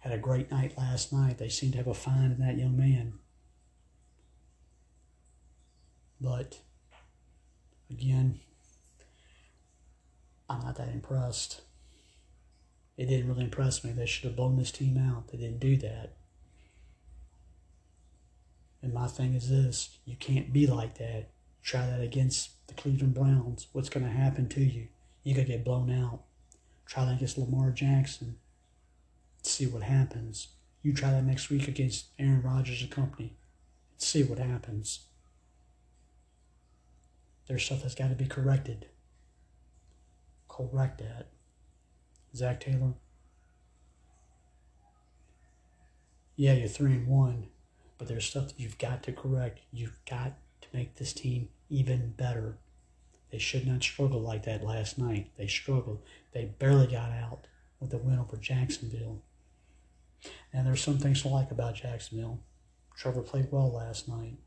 had 0.00 0.12
a 0.12 0.18
great 0.18 0.50
night 0.50 0.76
last 0.76 1.14
night. 1.14 1.38
They 1.38 1.48
seem 1.48 1.72
to 1.72 1.78
have 1.78 1.86
a 1.86 1.94
find 1.94 2.32
in 2.32 2.46
that 2.46 2.58
young 2.58 2.76
man. 2.76 3.14
But 6.20 6.58
again, 7.90 8.40
I'm 10.50 10.60
not 10.60 10.74
that 10.76 10.88
impressed. 10.88 11.60
It 12.96 13.06
didn't 13.06 13.28
really 13.28 13.44
impress 13.44 13.84
me. 13.84 13.92
They 13.92 14.04
should 14.04 14.24
have 14.24 14.36
blown 14.36 14.56
this 14.56 14.72
team 14.72 14.98
out. 14.98 15.28
They 15.28 15.38
didn't 15.38 15.60
do 15.60 15.76
that. 15.76 16.16
And 18.82 18.92
my 18.92 19.06
thing 19.06 19.34
is 19.34 19.48
this 19.48 19.98
you 20.04 20.16
can't 20.16 20.52
be 20.52 20.66
like 20.66 20.98
that. 20.98 21.28
Try 21.62 21.86
that 21.86 22.00
against 22.00 22.66
the 22.66 22.74
Cleveland 22.74 23.14
Browns. 23.14 23.68
What's 23.72 23.88
going 23.88 24.04
to 24.04 24.12
happen 24.12 24.48
to 24.48 24.60
you? 24.60 24.88
You're 25.22 25.36
going 25.36 25.46
to 25.46 25.52
get 25.52 25.64
blown 25.64 25.90
out. 25.90 26.24
Try 26.84 27.04
that 27.04 27.16
against 27.16 27.38
Lamar 27.38 27.70
Jackson. 27.70 28.36
See 29.42 29.66
what 29.66 29.84
happens. 29.84 30.48
You 30.82 30.92
try 30.92 31.12
that 31.12 31.24
next 31.24 31.48
week 31.48 31.68
against 31.68 32.06
Aaron 32.18 32.42
Rodgers 32.42 32.82
and 32.82 32.90
company. 32.90 33.34
See 33.98 34.24
what 34.24 34.38
happens. 34.38 35.00
There's 37.46 37.64
stuff 37.64 37.82
that's 37.82 37.94
got 37.94 38.08
to 38.08 38.14
be 38.14 38.26
corrected 38.26 38.86
correct 40.68 40.98
that. 40.98 41.28
Zac 42.34 42.60
Taylor. 42.60 42.94
Yeah, 46.36 46.54
you're 46.54 46.68
three 46.68 46.92
and 46.92 47.06
one, 47.06 47.48
but 47.98 48.08
there's 48.08 48.24
stuff 48.24 48.48
that 48.48 48.60
you've 48.60 48.78
got 48.78 49.02
to 49.04 49.12
correct. 49.12 49.60
You've 49.72 49.98
got 50.08 50.38
to 50.62 50.68
make 50.72 50.96
this 50.96 51.12
team 51.12 51.48
even 51.68 52.14
better. 52.16 52.58
They 53.30 53.38
should 53.38 53.66
not 53.66 53.82
struggle 53.82 54.20
like 54.20 54.44
that 54.44 54.64
last 54.64 54.98
night. 54.98 55.30
They 55.36 55.46
struggled. 55.46 56.02
They 56.32 56.46
barely 56.46 56.86
got 56.86 57.12
out 57.12 57.46
with 57.78 57.90
the 57.90 57.98
win 57.98 58.18
over 58.18 58.36
Jacksonville. 58.36 59.22
And 60.52 60.66
there's 60.66 60.82
some 60.82 60.98
things 60.98 61.22
to 61.22 61.28
like 61.28 61.50
about 61.50 61.76
Jacksonville. 61.76 62.40
Trevor 62.96 63.22
played 63.22 63.48
well 63.50 63.72
last 63.72 64.08
night. 64.08 64.38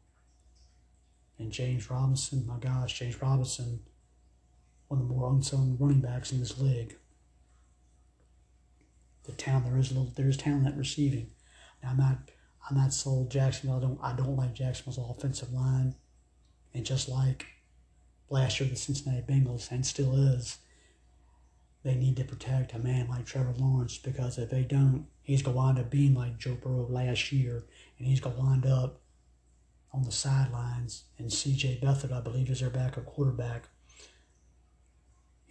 And 1.39 1.51
James 1.51 1.89
Robinson, 1.89 2.45
my 2.45 2.57
gosh, 2.57 2.99
James 2.99 3.21
Robinson, 3.21 3.79
one 4.93 5.01
of 5.01 5.07
the 5.07 5.13
more 5.13 5.31
unsung 5.31 5.75
running 5.79 6.01
backs 6.01 6.31
in 6.31 6.39
this 6.39 6.59
league. 6.59 6.95
The 9.23 9.31
town 9.31 9.63
there 9.63 9.77
is 9.77 9.89
a 9.89 9.95
little 9.95 10.11
there 10.15 10.27
is 10.27 10.37
talent 10.37 10.67
at 10.67 10.77
receiving. 10.77 11.31
Now 11.81 11.89
I'm 11.91 11.97
not 11.97 12.17
I'm 12.69 12.77
not 12.77 12.93
sold 12.93 13.31
Jacksonville. 13.31 13.77
I 13.77 13.81
don't 13.81 13.99
I 14.03 14.15
don't 14.15 14.37
like 14.37 14.53
Jacksonville's 14.53 14.99
offensive 15.09 15.51
line. 15.51 15.95
And 16.75 16.85
just 16.85 17.09
like 17.09 17.47
last 18.29 18.59
year 18.59 18.69
the 18.69 18.75
Cincinnati 18.75 19.23
Bengals 19.23 19.71
and 19.71 19.83
still 19.83 20.15
is, 20.15 20.59
they 21.83 21.95
need 21.95 22.17
to 22.17 22.23
protect 22.23 22.73
a 22.73 22.79
man 22.79 23.07
like 23.07 23.25
Trevor 23.25 23.53
Lawrence 23.57 23.97
because 23.97 24.37
if 24.37 24.51
they 24.51 24.61
don't, 24.61 25.07
he's 25.23 25.41
to 25.41 25.49
wind 25.49 25.79
up 25.79 25.89
being 25.89 26.13
like 26.13 26.37
Joe 26.37 26.57
Burrow 26.61 26.87
last 26.87 27.31
year, 27.31 27.63
and 27.97 28.07
he's 28.07 28.21
to 28.21 28.29
wind 28.29 28.65
up 28.65 29.01
on 29.91 30.03
the 30.03 30.11
sidelines. 30.11 31.03
And 31.17 31.31
C.J. 31.31 31.79
Beathard, 31.83 32.13
I 32.13 32.21
believe, 32.21 32.49
is 32.49 32.61
their 32.61 32.69
backup 32.69 33.05
quarterback. 33.05 33.67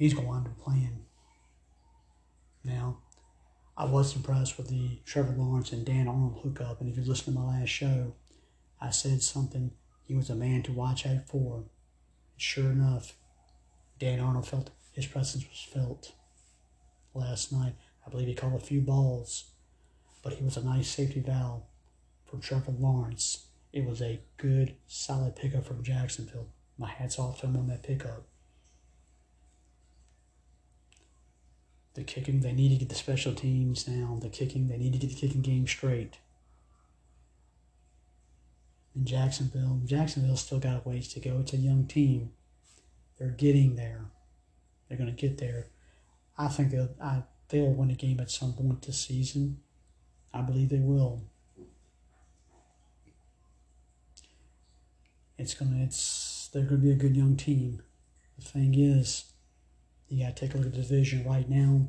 He's 0.03 0.15
going 0.15 0.27
to 0.27 0.31
wind 0.33 0.47
up 0.49 0.59
playing. 0.59 1.05
Now, 2.65 2.99
I 3.77 3.85
was 3.85 4.17
impressed 4.17 4.59
with 4.59 4.67
the 4.67 4.99
Trevor 5.07 5.31
Lawrence 5.31 5.71
and 5.71 5.87
Dan 5.87 6.09
Arnold 6.09 6.41
hookup, 6.43 6.81
and 6.81 6.91
if 6.91 6.97
you 6.97 7.05
listen 7.05 7.33
to 7.33 7.39
my 7.39 7.61
last 7.61 7.69
show, 7.69 8.17
I 8.81 8.91
said 8.91 9.23
something. 9.23 9.71
He 10.03 10.17
was 10.17 10.29
a 10.29 10.35
man 10.35 10.65
to 10.65 10.73
watch 10.73 11.07
out 11.07 11.29
for. 11.29 11.59
And 11.59 11.67
Sure 12.37 12.73
enough, 12.73 13.15
Dan 14.01 14.19
Arnold 14.19 14.49
felt 14.49 14.71
his 14.91 15.07
presence 15.07 15.45
was 15.49 15.69
felt 15.73 16.11
last 17.15 17.53
night. 17.53 17.77
I 18.05 18.11
believe 18.11 18.27
he 18.27 18.35
caught 18.35 18.57
a 18.57 18.59
few 18.59 18.81
balls, 18.81 19.53
but 20.25 20.33
he 20.33 20.43
was 20.43 20.57
a 20.57 20.65
nice 20.65 20.89
safety 20.89 21.21
valve 21.21 21.63
for 22.27 22.39
Trevor 22.39 22.73
Lawrence. 22.73 23.47
It 23.73 23.85
was 23.85 24.03
a 24.03 24.19
good, 24.37 24.75
solid 24.89 25.37
pickup 25.37 25.65
from 25.65 25.85
Jacksonville. 25.85 26.49
My 26.77 26.89
hat's 26.89 27.21
off 27.21 27.43
to 27.43 27.47
him 27.47 27.57
on 27.57 27.69
that 27.69 27.85
pickup. 27.85 28.27
The 31.95 32.05
kicking, 32.05 32.41
they 32.41 32.53
need 32.53 32.71
to 32.71 32.77
get 32.77 32.89
the 32.89 32.95
special 32.95 33.35
teams 33.35 33.85
down. 33.85 34.21
The 34.21 34.29
kicking, 34.29 34.69
they 34.69 34.79
need 34.79 34.93
to 34.95 34.99
get 34.99 35.11
the 35.11 35.17
kicking 35.17 35.43
game 35.43 35.67
straight. 35.67 36.19
In 38.95 39.05
Jacksonville, 39.05 39.81
Jacksonville 39.85 40.37
still 40.37 40.59
got 40.59 40.85
a 40.85 40.89
ways 40.89 41.09
to 41.13 41.21
go. 41.21 41.39
It's 41.41 41.53
a 41.53 41.59
young 41.59 41.87
team. 41.87 42.33
They're 43.19 43.29
getting 43.29 43.77
there. 43.77 44.07
They're 44.89 44.99
going 44.99 45.15
to 45.15 45.29
get 45.29 45.39
there. 45.39 45.69
I 46.37 46.49
think 46.49 46.71
they'll 46.71 46.91
I, 47.01 47.23
they'll 47.49 47.73
win 47.73 47.91
a 47.91 47.95
game 47.95 48.21
at 48.21 48.31
some 48.31 48.55
point 48.55 48.83
this 48.83 48.99
season. 48.99 49.61
I 50.33 50.41
believe 50.41 50.71
they 50.71 50.79
will. 50.79 51.23
It's 55.39 55.55
gonna 55.55 55.83
it's 55.83 56.49
they're 56.53 56.65
gonna 56.65 56.79
be 56.79 56.93
a 56.93 56.97
good 56.97 57.17
young 57.17 57.37
team. 57.37 57.83
The 58.39 58.45
thing 58.45 58.75
is, 58.79 59.32
you 60.13 60.25
gotta 60.25 60.35
take 60.35 60.55
a 60.55 60.59
look 60.59 60.67
at 60.67 60.75
the 60.75 60.83
division 60.83 61.25
right 61.25 61.49
now. 61.49 61.89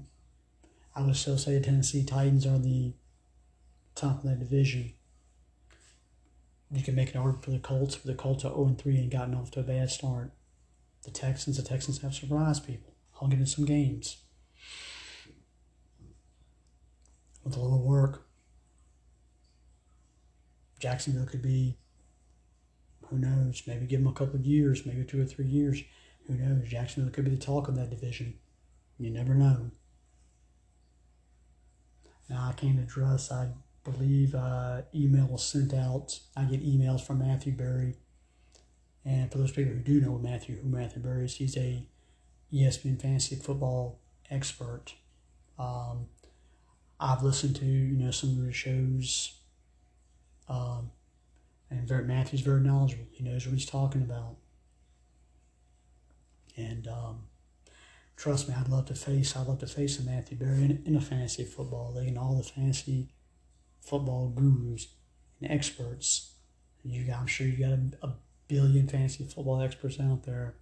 I 0.95 1.01
would 1.01 1.17
still 1.17 1.37
say 1.37 1.55
the 1.55 1.65
Tennessee 1.65 2.05
Titans 2.05 2.45
are 2.45 2.57
the 2.57 2.93
top 3.95 4.23
of 4.23 4.29
that 4.29 4.39
division. 4.39 4.93
You 6.71 6.81
can 6.81 6.95
make 6.95 7.13
an 7.13 7.17
argument 7.17 7.43
for 7.43 7.51
the 7.51 7.59
Colts, 7.59 7.97
but 7.97 8.05
the 8.05 8.15
Colts 8.15 8.45
are 8.45 8.53
0 8.53 8.75
3 8.79 8.97
and 8.97 9.11
gotten 9.11 9.35
off 9.35 9.51
to 9.51 9.59
a 9.59 9.63
bad 9.63 9.89
start. 9.89 10.31
The 11.03 11.11
Texans, 11.11 11.57
the 11.57 11.63
Texans 11.63 12.01
have 12.01 12.13
surprised 12.13 12.65
people, 12.65 12.93
hung 13.11 13.33
in 13.33 13.45
some 13.45 13.65
games. 13.65 14.17
With 17.43 17.57
a 17.57 17.59
little 17.59 17.83
work, 17.83 18.25
Jacksonville 20.79 21.25
could 21.25 21.41
be, 21.41 21.77
who 23.07 23.17
knows, 23.17 23.63
maybe 23.67 23.85
give 23.85 23.99
them 23.99 24.07
a 24.07 24.13
couple 24.13 24.35
of 24.35 24.45
years, 24.45 24.85
maybe 24.85 25.03
two 25.03 25.21
or 25.21 25.25
three 25.25 25.45
years. 25.45 25.83
Who 26.27 26.35
knows? 26.35 26.69
Jacksonville 26.69 27.11
could 27.11 27.25
be 27.25 27.31
the 27.31 27.37
talk 27.37 27.67
of 27.67 27.75
that 27.75 27.89
division. 27.89 28.35
You 28.97 29.09
never 29.09 29.33
know. 29.33 29.71
Now, 32.29 32.47
I 32.49 32.53
can't 32.53 32.79
address, 32.79 33.31
I 33.31 33.49
believe 33.83 34.33
uh, 34.33 34.83
email 34.95 35.27
was 35.27 35.43
sent 35.43 35.73
out. 35.73 36.19
I 36.35 36.43
get 36.43 36.65
emails 36.65 37.05
from 37.05 37.19
Matthew 37.19 37.51
Berry. 37.51 37.95
And 39.05 39.31
for 39.31 39.37
those 39.37 39.51
people 39.51 39.73
who 39.73 39.79
do 39.79 39.99
know 39.99 40.17
Matthew, 40.17 40.57
who 40.57 40.69
Matthew 40.69 41.01
Berry 41.01 41.25
is, 41.25 41.35
he's 41.35 41.57
a 41.57 41.85
ESPN 42.53 43.01
fantasy 43.01 43.35
football 43.35 43.99
expert. 44.29 44.93
Um, 45.59 46.07
I've 46.99 47.23
listened 47.23 47.55
to 47.57 47.65
you 47.65 47.97
know 47.97 48.11
some 48.11 48.39
of 48.39 48.45
his 48.45 48.55
shows, 48.55 49.33
um, 50.47 50.91
and 51.69 51.87
very, 51.87 52.05
Matthew's 52.05 52.41
very 52.41 52.61
knowledgeable. 52.61 53.07
He 53.11 53.23
knows 53.23 53.45
what 53.45 53.53
he's 53.53 53.65
talking 53.65 54.01
about. 54.01 54.37
And 56.55 56.87
um, 56.87 57.23
trust 58.15 58.47
me, 58.47 58.55
I'd 58.57 58.69
love 58.69 58.85
to 58.85 58.95
face 58.95 59.35
I'd 59.35 59.47
love 59.47 59.59
to 59.59 59.67
face 59.67 59.99
a 59.99 60.03
Matthew 60.03 60.37
Berry 60.37 60.63
in, 60.63 60.83
in 60.85 60.95
a 60.95 61.01
fantasy 61.01 61.45
football 61.45 61.93
league 61.95 62.09
and 62.09 62.17
all 62.17 62.35
the 62.35 62.43
fantasy 62.43 63.09
football 63.81 64.29
gurus 64.29 64.87
and 65.41 65.51
experts. 65.51 66.33
You, 66.83 67.11
I'm 67.13 67.27
sure 67.27 67.47
you 67.47 67.57
got 67.57 67.71
a, 67.71 68.07
a 68.07 68.15
billion 68.47 68.87
fantasy 68.87 69.23
football 69.23 69.61
experts 69.61 69.99
out 69.99 70.23
there 70.23 70.55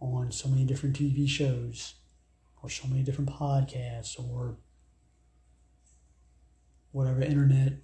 on 0.00 0.32
so 0.32 0.48
many 0.48 0.64
different 0.64 0.98
TV 0.98 1.28
shows 1.28 1.94
or 2.62 2.68
so 2.68 2.88
many 2.88 3.02
different 3.02 3.30
podcasts 3.30 4.18
or 4.18 4.56
whatever 6.92 7.22
internet 7.22 7.74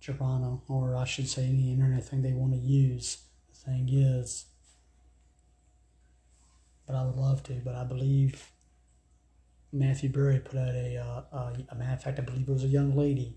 Girano, 0.00 0.62
or 0.68 0.96
I 0.96 1.04
should 1.04 1.28
say 1.28 1.46
any 1.46 1.72
internet 1.72 2.04
thing 2.04 2.22
they 2.22 2.32
want 2.32 2.52
to 2.52 2.58
use. 2.58 3.18
The 3.48 3.70
thing 3.70 3.88
is, 3.90 4.46
but 6.88 6.96
I 6.96 7.04
would 7.04 7.16
love 7.16 7.42
to, 7.44 7.52
but 7.62 7.74
I 7.74 7.84
believe 7.84 8.50
Matthew 9.72 10.08
Berry 10.08 10.40
put 10.40 10.58
out 10.58 10.74
a, 10.74 10.96
uh, 10.96 11.36
a, 11.36 11.52
a 11.68 11.74
matter 11.74 11.92
of 11.92 12.02
fact, 12.02 12.18
I 12.18 12.22
believe 12.22 12.48
it 12.48 12.52
was 12.52 12.64
a 12.64 12.68
young 12.68 12.96
lady 12.96 13.36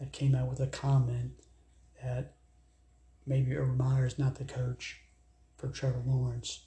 that 0.00 0.12
came 0.12 0.34
out 0.34 0.48
with 0.48 0.58
a 0.58 0.66
comment 0.66 1.32
that 2.02 2.36
maybe 3.26 3.54
Urban 3.54 3.76
Meyer 3.76 4.06
is 4.06 4.18
not 4.18 4.36
the 4.36 4.44
coach 4.44 5.02
for 5.58 5.68
Trevor 5.68 6.02
Lawrence. 6.06 6.64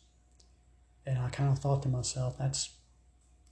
And 1.03 1.17
I 1.17 1.29
kind 1.29 1.51
of 1.51 1.57
thought 1.57 1.81
to 1.84 1.89
myself, 1.89 2.38
that's 2.38 2.75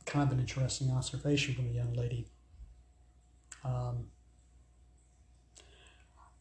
kind 0.06 0.28
of 0.28 0.34
an 0.34 0.40
interesting 0.40 0.92
observation 0.92 1.56
from 1.56 1.68
a 1.68 1.72
young 1.72 1.94
lady. 1.94 2.28
Um, 3.66 4.06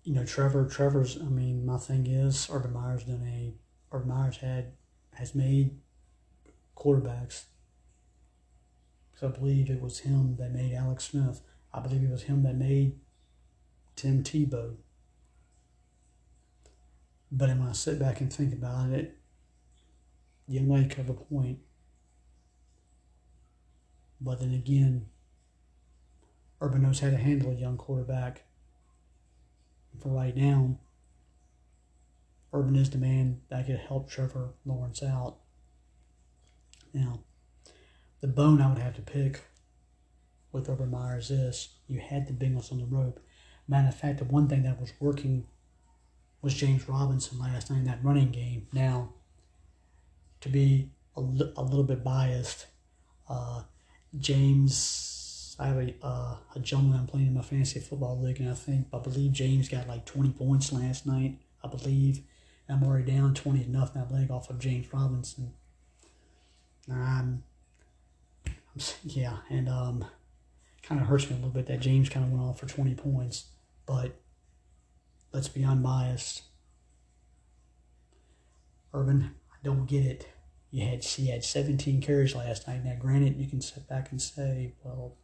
you 0.04 0.14
know, 0.14 0.26
Trevor, 0.26 0.68
Trevor's, 0.68 1.16
I 1.18 1.30
mean, 1.30 1.64
my 1.64 1.78
thing 1.78 2.06
is, 2.06 2.48
Urban 2.52 2.74
Meyer's 2.74 3.04
done 3.04 3.26
a, 3.26 3.54
Urban 3.94 4.08
Meyer's 4.08 4.36
had, 4.36 4.72
has 5.14 5.34
made 5.34 5.78
quarterbacks. 6.76 7.44
So 9.14 9.28
I 9.28 9.30
believe 9.30 9.70
it 9.70 9.80
was 9.80 10.00
him 10.00 10.36
that 10.36 10.52
made 10.52 10.74
Alex 10.74 11.04
Smith. 11.04 11.42
I 11.72 11.80
believe 11.80 12.02
it 12.02 12.10
was 12.10 12.24
him 12.24 12.42
that 12.42 12.56
made 12.56 12.98
Tim 13.96 14.22
Tebow. 14.22 14.76
But 17.30 17.48
when 17.48 17.62
I 17.62 17.72
sit 17.72 17.98
back 17.98 18.20
and 18.20 18.32
think 18.32 18.52
about 18.52 18.90
it, 18.90 19.16
you 20.48 20.60
could 20.60 20.98
have 20.98 21.08
a 21.08 21.14
point. 21.14 21.60
But 24.20 24.40
then 24.40 24.52
again, 24.52 25.06
Urban 26.60 26.82
knows 26.82 27.00
how 27.00 27.10
to 27.10 27.16
handle 27.16 27.50
a 27.50 27.54
young 27.54 27.76
quarterback. 27.76 28.44
For 30.00 30.10
right 30.10 30.36
now, 30.36 30.78
Urban 32.52 32.76
is 32.76 32.90
the 32.90 32.98
man 32.98 33.40
that 33.48 33.66
could 33.66 33.78
help 33.78 34.10
Trevor 34.10 34.50
Lawrence 34.64 35.02
out. 35.02 35.36
Now, 36.92 37.20
the 38.20 38.28
bone 38.28 38.60
I 38.60 38.68
would 38.68 38.78
have 38.78 38.94
to 38.96 39.02
pick 39.02 39.40
with 40.52 40.68
Urban 40.68 40.90
Meyer 40.90 41.18
is 41.18 41.28
this 41.28 41.70
you 41.86 42.00
had 42.00 42.26
the 42.26 42.32
Bengals 42.32 42.70
on 42.70 42.78
the 42.78 42.84
rope. 42.84 43.20
Matter 43.66 43.88
of 43.88 43.96
fact, 43.96 44.18
the 44.18 44.24
one 44.24 44.48
thing 44.48 44.64
that 44.64 44.80
was 44.80 44.92
working 45.00 45.46
was 46.42 46.54
James 46.54 46.88
Robinson 46.88 47.38
last 47.38 47.70
night 47.70 47.78
in 47.78 47.84
that 47.84 48.04
running 48.04 48.30
game. 48.30 48.66
Now, 48.72 49.14
to 50.40 50.48
be 50.48 50.90
a, 51.16 51.20
li- 51.20 51.52
a 51.56 51.62
little 51.62 51.84
bit 51.84 52.04
biased, 52.04 52.66
uh, 53.28 53.62
James, 54.18 55.56
I 55.58 55.68
have 55.68 55.76
a, 55.78 55.94
uh, 56.02 56.36
a 56.54 56.58
gentleman 56.58 56.98
I'm 56.98 57.06
playing 57.06 57.28
in 57.28 57.34
my 57.34 57.42
fantasy 57.42 57.80
football 57.80 58.20
league, 58.20 58.40
and 58.40 58.50
I 58.50 58.54
think, 58.54 58.88
I 58.92 58.98
believe 58.98 59.32
James 59.32 59.68
got 59.68 59.88
like 59.88 60.04
20 60.04 60.30
points 60.30 60.72
last 60.72 61.06
night, 61.06 61.38
I 61.62 61.68
believe. 61.68 62.22
I'm 62.72 62.82
already 62.82 63.10
down 63.10 63.34
20 63.34 63.64
to 63.64 63.70
nothing, 63.70 64.02
I 64.02 64.04
believe, 64.04 64.30
off 64.30 64.50
of 64.50 64.58
James 64.58 64.92
Robinson. 64.92 65.52
Um, 66.90 67.42
yeah, 69.04 69.38
and 69.50 69.68
um, 69.68 70.04
kind 70.82 71.00
of 71.00 71.06
hurts 71.06 71.28
me 71.28 71.34
a 71.34 71.36
little 71.36 71.50
bit 71.50 71.66
that 71.66 71.80
James 71.80 72.08
kind 72.08 72.24
of 72.24 72.32
went 72.32 72.44
off 72.44 72.58
for 72.58 72.66
20 72.66 72.94
points, 72.94 73.46
but 73.86 74.16
let's 75.32 75.48
be 75.48 75.64
unbiased. 75.64 76.42
Urban, 78.94 79.34
I 79.52 79.56
don't 79.62 79.86
get 79.86 80.04
it. 80.04 80.28
You 80.70 80.86
had 80.86 81.04
he 81.04 81.28
had 81.28 81.44
17 81.44 82.00
carries 82.00 82.34
last 82.34 82.66
night. 82.66 82.84
Now, 82.84 82.96
granted, 82.98 83.36
you 83.36 83.46
can 83.46 83.60
sit 83.60 83.86
back 83.88 84.10
and 84.10 84.20
say, 84.20 84.72
well, 84.82 85.16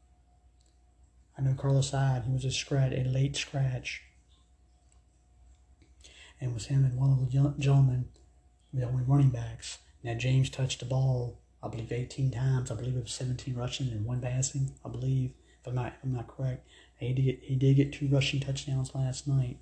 I 1.39 1.43
know 1.43 1.55
Carlos 1.55 1.91
Hyde, 1.91 2.25
he 2.27 2.33
was 2.33 2.45
a 2.45 2.51
scratch, 2.51 2.93
a 2.93 3.05
late 3.05 3.37
scratch. 3.37 4.03
And 6.41 6.51
it 6.51 6.55
was 6.55 6.67
him 6.67 6.85
and 6.85 6.97
one 6.97 7.11
of 7.11 7.19
the 7.19 7.55
gentlemen, 7.59 8.07
the 8.73 8.85
only 8.85 9.03
running 9.03 9.31
backs. 9.31 9.79
Now 10.03 10.15
James 10.15 10.51
touched 10.51 10.81
the 10.81 10.87
ball, 10.87 11.41
I 11.63 11.69
believe, 11.69 11.93
18 11.93 12.31
times. 12.31 12.71
I 12.71 12.75
believe 12.75 12.97
it 12.97 13.03
was 13.03 13.13
17 13.13 13.55
rushing 13.57 13.89
and 13.89 14.05
one 14.05 14.21
passing. 14.21 14.73
I 14.85 14.89
believe, 14.89 15.33
if 15.61 15.67
I'm 15.67 15.75
not, 15.75 15.95
if 15.99 16.05
I'm 16.05 16.15
not 16.15 16.29
correct. 16.29 16.67
He 16.99 17.13
did, 17.13 17.39
he 17.43 17.57
did 17.57 17.77
get 17.77 17.93
two 17.93 18.09
rushing 18.09 18.41
touchdowns 18.41 18.95
last 18.95 19.27
night. 19.27 19.59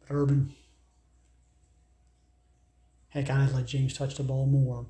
But 0.00 0.14
Urban, 0.14 0.54
heck, 3.08 3.30
I'd 3.30 3.52
let 3.52 3.66
James 3.66 3.94
touch 3.94 4.16
the 4.16 4.22
ball 4.22 4.46
more. 4.46 4.86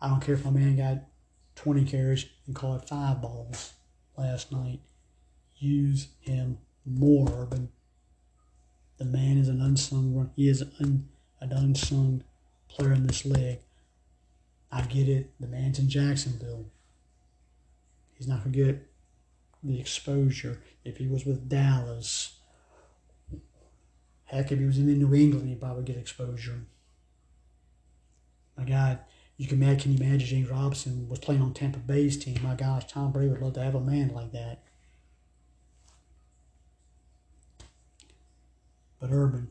I 0.00 0.08
don't 0.08 0.20
care 0.20 0.34
if 0.34 0.44
my 0.44 0.50
man 0.50 0.76
got 0.76 1.04
20 1.56 1.84
carries 1.84 2.26
and 2.46 2.54
caught 2.54 2.88
five 2.88 3.20
balls 3.22 3.72
last 4.16 4.50
night. 4.52 4.80
Use 5.56 6.08
him 6.20 6.58
more, 6.84 7.28
Urban. 7.30 7.68
The 9.02 9.08
man 9.08 9.36
is 9.36 9.48
an 9.48 9.60
unsung 9.60 10.14
run. 10.14 10.30
He 10.36 10.48
is 10.48 10.60
an, 10.78 11.08
an 11.40 11.50
unsung 11.50 12.22
player 12.68 12.92
in 12.92 13.08
this 13.08 13.24
league. 13.24 13.58
I 14.70 14.82
get 14.82 15.08
it. 15.08 15.32
The 15.40 15.48
man's 15.48 15.80
in 15.80 15.88
Jacksonville. 15.88 16.66
He's 18.14 18.28
not 18.28 18.44
going 18.44 18.52
to 18.52 18.64
get 18.64 18.88
the 19.60 19.80
exposure. 19.80 20.62
If 20.84 20.98
he 20.98 21.08
was 21.08 21.26
with 21.26 21.48
Dallas, 21.48 22.36
heck, 24.26 24.52
if 24.52 24.60
he 24.60 24.64
was 24.66 24.78
in 24.78 24.86
New 24.86 25.12
England, 25.12 25.48
he'd 25.48 25.60
probably 25.60 25.82
get 25.82 25.96
exposure. 25.96 26.60
My 28.56 28.62
God, 28.62 29.00
you 29.36 29.48
can 29.48 29.60
imagine, 29.60 29.80
can 29.80 29.92
you 29.94 30.06
imagine 30.06 30.28
James 30.28 30.48
Robinson 30.48 31.08
was 31.08 31.18
playing 31.18 31.42
on 31.42 31.54
Tampa 31.54 31.80
Bay's 31.80 32.16
team? 32.16 32.38
My 32.40 32.54
gosh, 32.54 32.86
Tom 32.86 33.10
Brady 33.10 33.30
would 33.30 33.42
love 33.42 33.54
to 33.54 33.64
have 33.64 33.74
a 33.74 33.80
man 33.80 34.14
like 34.14 34.30
that. 34.30 34.62
But 39.02 39.10
Urban, 39.10 39.48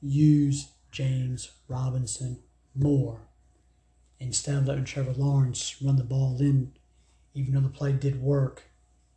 use 0.00 0.68
James 0.92 1.50
Robinson 1.66 2.38
more. 2.76 3.22
Instead 4.20 4.54
of 4.54 4.68
letting 4.68 4.84
Trevor 4.84 5.14
Lawrence 5.14 5.82
run 5.82 5.96
the 5.96 6.04
ball 6.04 6.40
in 6.40 6.70
even 7.34 7.54
though 7.54 7.60
the 7.60 7.68
play 7.68 7.90
did 7.90 8.22
work. 8.22 8.62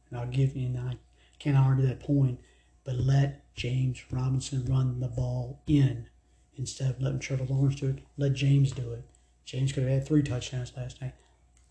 And 0.09 0.19
I'll 0.19 0.25
give 0.25 0.55
and 0.55 0.79
I 0.79 0.97
can't 1.37 1.57
argue 1.57 1.85
that 1.85 1.99
point, 1.99 2.39
but 2.83 2.95
let 2.95 3.53
James 3.53 4.03
Robinson 4.09 4.65
run 4.65 4.99
the 4.99 5.09
ball 5.09 5.61
in 5.67 6.07
instead 6.57 6.89
of 6.89 7.01
letting 7.01 7.19
Trevor 7.19 7.45
Lawrence 7.45 7.79
do 7.79 7.89
it. 7.89 7.99
Let 8.17 8.33
James 8.33 8.71
do 8.71 8.93
it. 8.93 9.03
James 9.45 9.71
could 9.71 9.83
have 9.83 9.91
had 9.91 10.07
three 10.07 10.23
touchdowns 10.23 10.73
last 10.75 10.99
night. 11.03 11.13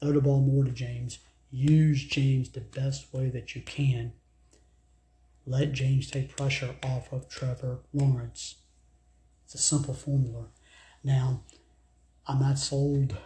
Throw 0.00 0.12
the 0.12 0.20
ball 0.20 0.40
more 0.40 0.62
to 0.62 0.70
James. 0.70 1.18
Use 1.50 2.04
James 2.04 2.50
the 2.50 2.60
best 2.60 3.12
way 3.12 3.30
that 3.30 3.56
you 3.56 3.62
can. 3.62 4.12
Let 5.46 5.72
James 5.72 6.10
take 6.10 6.36
pressure 6.36 6.74
off 6.82 7.12
of 7.12 7.28
Trevor 7.28 7.80
Lawrence. 7.92 8.56
It's 9.44 9.54
a 9.54 9.58
simple 9.58 9.94
formula. 9.94 10.46
Now, 11.02 11.42
I'm 12.26 12.40
not 12.40 12.58
sold, 12.58 13.16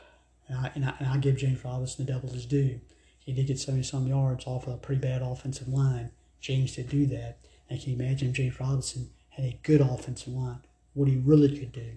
and 0.49 0.59
I, 0.59 0.73
and 0.75 0.85
I, 0.85 0.95
and 0.99 1.09
I 1.09 1.17
give 1.19 1.37
James 1.37 1.65
Robinson 1.65 2.05
the 2.05 2.13
devil 2.13 2.31
his 2.31 2.45
due. 2.47 2.81
He 3.21 3.33
did 3.33 3.47
get 3.47 3.61
70 3.61 3.85
some 3.85 4.07
yards 4.07 4.47
off 4.47 4.67
of 4.67 4.75
a 4.75 4.79
pretty 4.79 5.01
bad 5.01 5.23
offensive 5.23 5.69
line. 5.69 6.11
James 6.41 6.75
did 6.75 6.89
do 6.89 7.07
that. 7.07 7.39
And 7.71 7.81
can 7.81 7.91
you 7.91 7.97
imagine 7.97 8.33
James 8.33 8.59
Robinson 8.59 9.11
had 9.31 9.45
a 9.45 9.61
good 9.63 9.81
offensive 9.81 10.33
line? 10.33 10.61
What 10.95 11.09
he 11.09 11.17
really 11.17 11.57
could 11.57 11.73
do. 11.73 11.93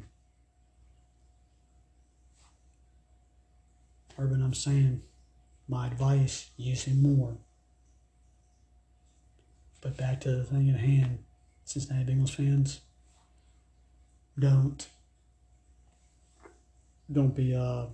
Urban, 4.20 4.44
I'm 4.44 4.54
saying, 4.54 5.02
my 5.68 5.88
advice, 5.88 6.52
use 6.58 6.84
him 6.84 7.02
more. 7.02 7.38
But 9.82 9.98
back 9.98 10.22
to 10.22 10.32
the 10.32 10.44
thing 10.44 10.70
at 10.70 10.80
hand, 10.80 11.20
Cincinnati 11.66 12.14
Bengals 12.14 12.36
fans, 12.36 12.82
don't 14.38 14.88
don't 17.12 17.36
be 17.36 17.54
uh, 17.54 17.88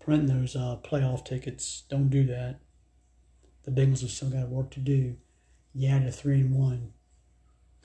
printing 0.00 0.28
those 0.28 0.54
uh, 0.54 0.76
playoff 0.84 1.24
tickets. 1.24 1.82
Don't 1.88 2.10
do 2.10 2.24
that. 2.26 2.60
The 3.64 3.70
Bengals 3.70 4.02
have 4.02 4.10
still 4.10 4.30
got 4.30 4.48
work 4.48 4.70
to 4.72 4.80
do. 4.80 5.16
Yeah, 5.72 5.98
they're 5.98 6.12
three 6.12 6.40
and 6.40 6.54
one, 6.54 6.92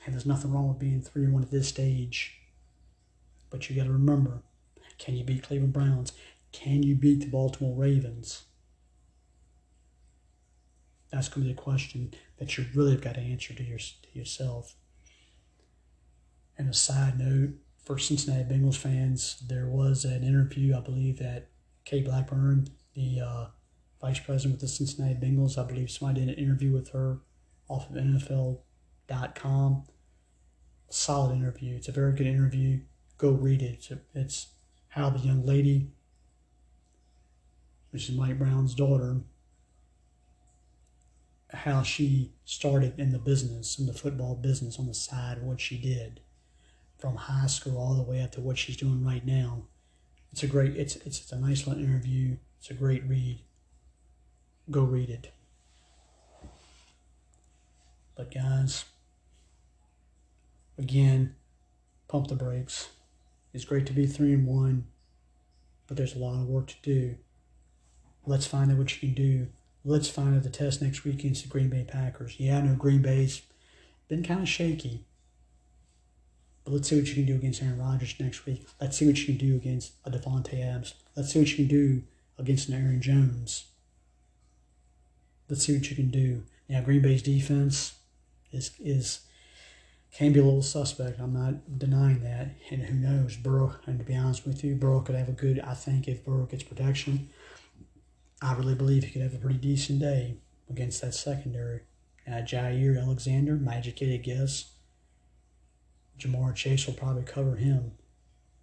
and 0.04 0.14
there's 0.14 0.26
nothing 0.26 0.52
wrong 0.52 0.68
with 0.68 0.78
being 0.78 1.00
three 1.00 1.24
and 1.24 1.32
one 1.32 1.42
at 1.42 1.50
this 1.50 1.68
stage. 1.68 2.40
But 3.48 3.68
you 3.68 3.74
got 3.74 3.84
to 3.84 3.92
remember, 3.92 4.42
can 4.98 5.16
you 5.16 5.24
beat 5.24 5.42
Cleveland 5.42 5.72
Browns? 5.72 6.12
Can 6.52 6.82
you 6.82 6.94
beat 6.94 7.20
the 7.20 7.26
Baltimore 7.26 7.76
Ravens? 7.76 8.44
That's 11.10 11.28
going 11.28 11.42
to 11.42 11.48
be 11.48 11.54
the 11.54 11.60
question 11.60 12.14
that 12.40 12.56
you 12.56 12.64
really 12.74 12.92
have 12.92 13.02
got 13.02 13.14
to 13.14 13.20
answer 13.20 13.54
to, 13.54 13.62
your, 13.62 13.78
to 13.78 14.18
yourself. 14.18 14.74
And 16.58 16.68
a 16.68 16.74
side 16.74 17.18
note 17.18 17.50
for 17.84 17.98
Cincinnati 17.98 18.44
Bengals 18.44 18.76
fans, 18.76 19.42
there 19.46 19.68
was 19.68 20.04
an 20.04 20.24
interview, 20.24 20.76
I 20.76 20.80
believe, 20.80 21.18
that 21.18 21.50
Kay 21.84 22.02
Blackburn, 22.02 22.68
the 22.94 23.20
uh, 23.20 23.46
vice 24.00 24.20
president 24.20 24.54
with 24.54 24.62
the 24.62 24.68
Cincinnati 24.68 25.14
Bengals. 25.14 25.58
I 25.58 25.66
believe 25.66 25.90
somebody 25.90 26.20
did 26.20 26.30
an 26.30 26.42
interview 26.42 26.72
with 26.72 26.90
her 26.90 27.18
off 27.68 27.90
of 27.90 27.96
NFL.com. 27.96 29.84
Solid 30.88 31.36
interview. 31.36 31.76
It's 31.76 31.88
a 31.88 31.92
very 31.92 32.14
good 32.14 32.26
interview. 32.26 32.80
Go 33.18 33.30
read 33.30 33.60
it. 33.62 33.74
It's, 33.74 33.90
a, 33.90 33.98
it's 34.14 34.48
how 34.88 35.10
the 35.10 35.20
young 35.20 35.44
lady, 35.44 35.90
which 37.90 38.08
is 38.08 38.16
Mike 38.16 38.38
Brown's 38.38 38.74
daughter, 38.74 39.20
how 41.52 41.82
she 41.82 42.32
started 42.44 42.98
in 42.98 43.10
the 43.10 43.18
business, 43.18 43.78
in 43.78 43.86
the 43.86 43.92
football 43.92 44.34
business 44.34 44.78
on 44.78 44.86
the 44.86 44.94
side, 44.94 45.42
what 45.42 45.60
she 45.60 45.76
did 45.78 46.20
from 46.98 47.16
high 47.16 47.46
school 47.46 47.78
all 47.78 47.94
the 47.94 48.02
way 48.02 48.22
up 48.22 48.32
to 48.32 48.40
what 48.40 48.58
she's 48.58 48.76
doing 48.76 49.04
right 49.04 49.24
now. 49.24 49.62
It's 50.32 50.42
a 50.42 50.46
great, 50.46 50.76
it's, 50.76 50.96
it's, 50.96 51.20
it's 51.20 51.32
a 51.32 51.38
nice 51.38 51.66
little 51.66 51.82
interview. 51.82 52.36
It's 52.58 52.70
a 52.70 52.74
great 52.74 53.04
read 53.08 53.40
go 54.70 54.82
read 54.82 55.10
it. 55.10 55.32
But 58.16 58.32
guys, 58.32 58.84
again, 60.78 61.34
pump 62.08 62.28
the 62.28 62.36
brakes. 62.36 62.90
It's 63.52 63.64
great 63.64 63.86
to 63.86 63.92
be 63.92 64.06
three 64.06 64.34
and 64.34 64.46
one, 64.46 64.86
but 65.86 65.96
there's 65.96 66.14
a 66.14 66.18
lot 66.18 66.34
of 66.34 66.46
work 66.46 66.68
to 66.68 66.76
do. 66.82 67.16
Let's 68.26 68.46
find 68.46 68.70
out 68.70 68.78
what 68.78 68.92
you 68.94 69.08
can 69.08 69.14
do. 69.14 69.48
Let's 69.84 70.10
find 70.10 70.36
out 70.36 70.42
the 70.42 70.50
test 70.50 70.82
next 70.82 71.04
week 71.04 71.20
against 71.20 71.42
the 71.42 71.48
Green 71.48 71.70
Bay 71.70 71.84
Packers. 71.88 72.38
Yeah, 72.38 72.58
I 72.58 72.60
know 72.62 72.74
Green 72.74 73.02
Bay's 73.02 73.42
been 74.08 74.22
kind 74.22 74.40
of 74.40 74.48
shaky. 74.48 75.04
But 76.64 76.72
let's 76.72 76.88
see 76.88 76.96
what 76.96 77.08
you 77.08 77.14
can 77.14 77.24
do 77.24 77.36
against 77.36 77.62
Aaron 77.62 77.78
Rodgers 77.78 78.14
next 78.20 78.44
week. 78.44 78.66
Let's 78.80 78.98
see 78.98 79.06
what 79.06 79.18
you 79.18 79.24
can 79.24 79.38
do 79.38 79.56
against 79.56 79.92
uh, 80.06 80.10
a 80.10 80.18
Davante 80.18 80.62
Adams. 80.62 80.94
Let's 81.16 81.32
see 81.32 81.38
what 81.38 81.48
you 81.48 81.56
can 81.56 81.68
do 81.68 82.02
against 82.38 82.68
an 82.68 82.74
Aaron 82.74 83.00
Jones. 83.00 83.64
Let's 85.48 85.64
see 85.64 85.74
what 85.74 85.88
you 85.88 85.96
can 85.96 86.10
do. 86.10 86.42
Now, 86.68 86.82
Green 86.82 87.02
Bay's 87.02 87.22
defense 87.22 87.94
is 88.52 88.72
is 88.78 89.20
can 90.12 90.32
be 90.32 90.40
a 90.40 90.44
little 90.44 90.62
suspect. 90.62 91.20
I'm 91.20 91.32
not 91.32 91.78
denying 91.78 92.22
that. 92.24 92.50
And 92.70 92.82
who 92.82 92.94
knows, 92.94 93.36
Burrow, 93.36 93.76
and 93.86 93.98
to 93.98 94.04
be 94.04 94.16
honest 94.16 94.44
with 94.44 94.64
you, 94.64 94.74
Burrow 94.74 95.00
could 95.00 95.14
have 95.14 95.28
a 95.28 95.32
good, 95.32 95.60
I 95.60 95.74
think 95.74 96.08
if 96.08 96.24
Burrow 96.24 96.46
gets 96.46 96.64
protection, 96.64 97.30
I 98.42 98.54
really 98.54 98.74
believe 98.74 99.04
he 99.04 99.10
could 99.10 99.22
have 99.22 99.34
a 99.34 99.38
pretty 99.38 99.58
decent 99.58 100.00
day 100.00 100.36
against 100.68 101.02
that 101.02 101.14
secondary. 101.14 101.80
Uh, 102.26 102.42
Jaire 102.42 103.00
Alexander, 103.00 103.56
my 103.56 103.76
educated 103.76 104.22
guess, 104.22 104.72
Ja'Marr 106.18 106.54
Chase 106.54 106.86
will 106.86 106.94
probably 106.94 107.22
cover 107.22 107.56
him. 107.56 107.92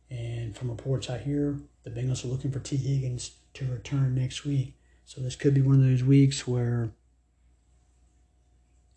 And 0.09 0.55
from 0.55 0.69
reports 0.69 1.09
I 1.09 1.17
hear, 1.17 1.59
the 1.83 1.89
Bengals 1.89 2.23
are 2.23 2.29
looking 2.29 2.51
for 2.51 2.59
Tee 2.59 2.77
Higgins 2.77 3.31
to 3.55 3.65
return 3.65 4.15
next 4.15 4.45
week. 4.45 4.73
So 5.05 5.21
this 5.21 5.35
could 5.35 5.53
be 5.53 5.61
one 5.61 5.75
of 5.75 5.81
those 5.83 6.03
weeks 6.03 6.47
where 6.47 6.91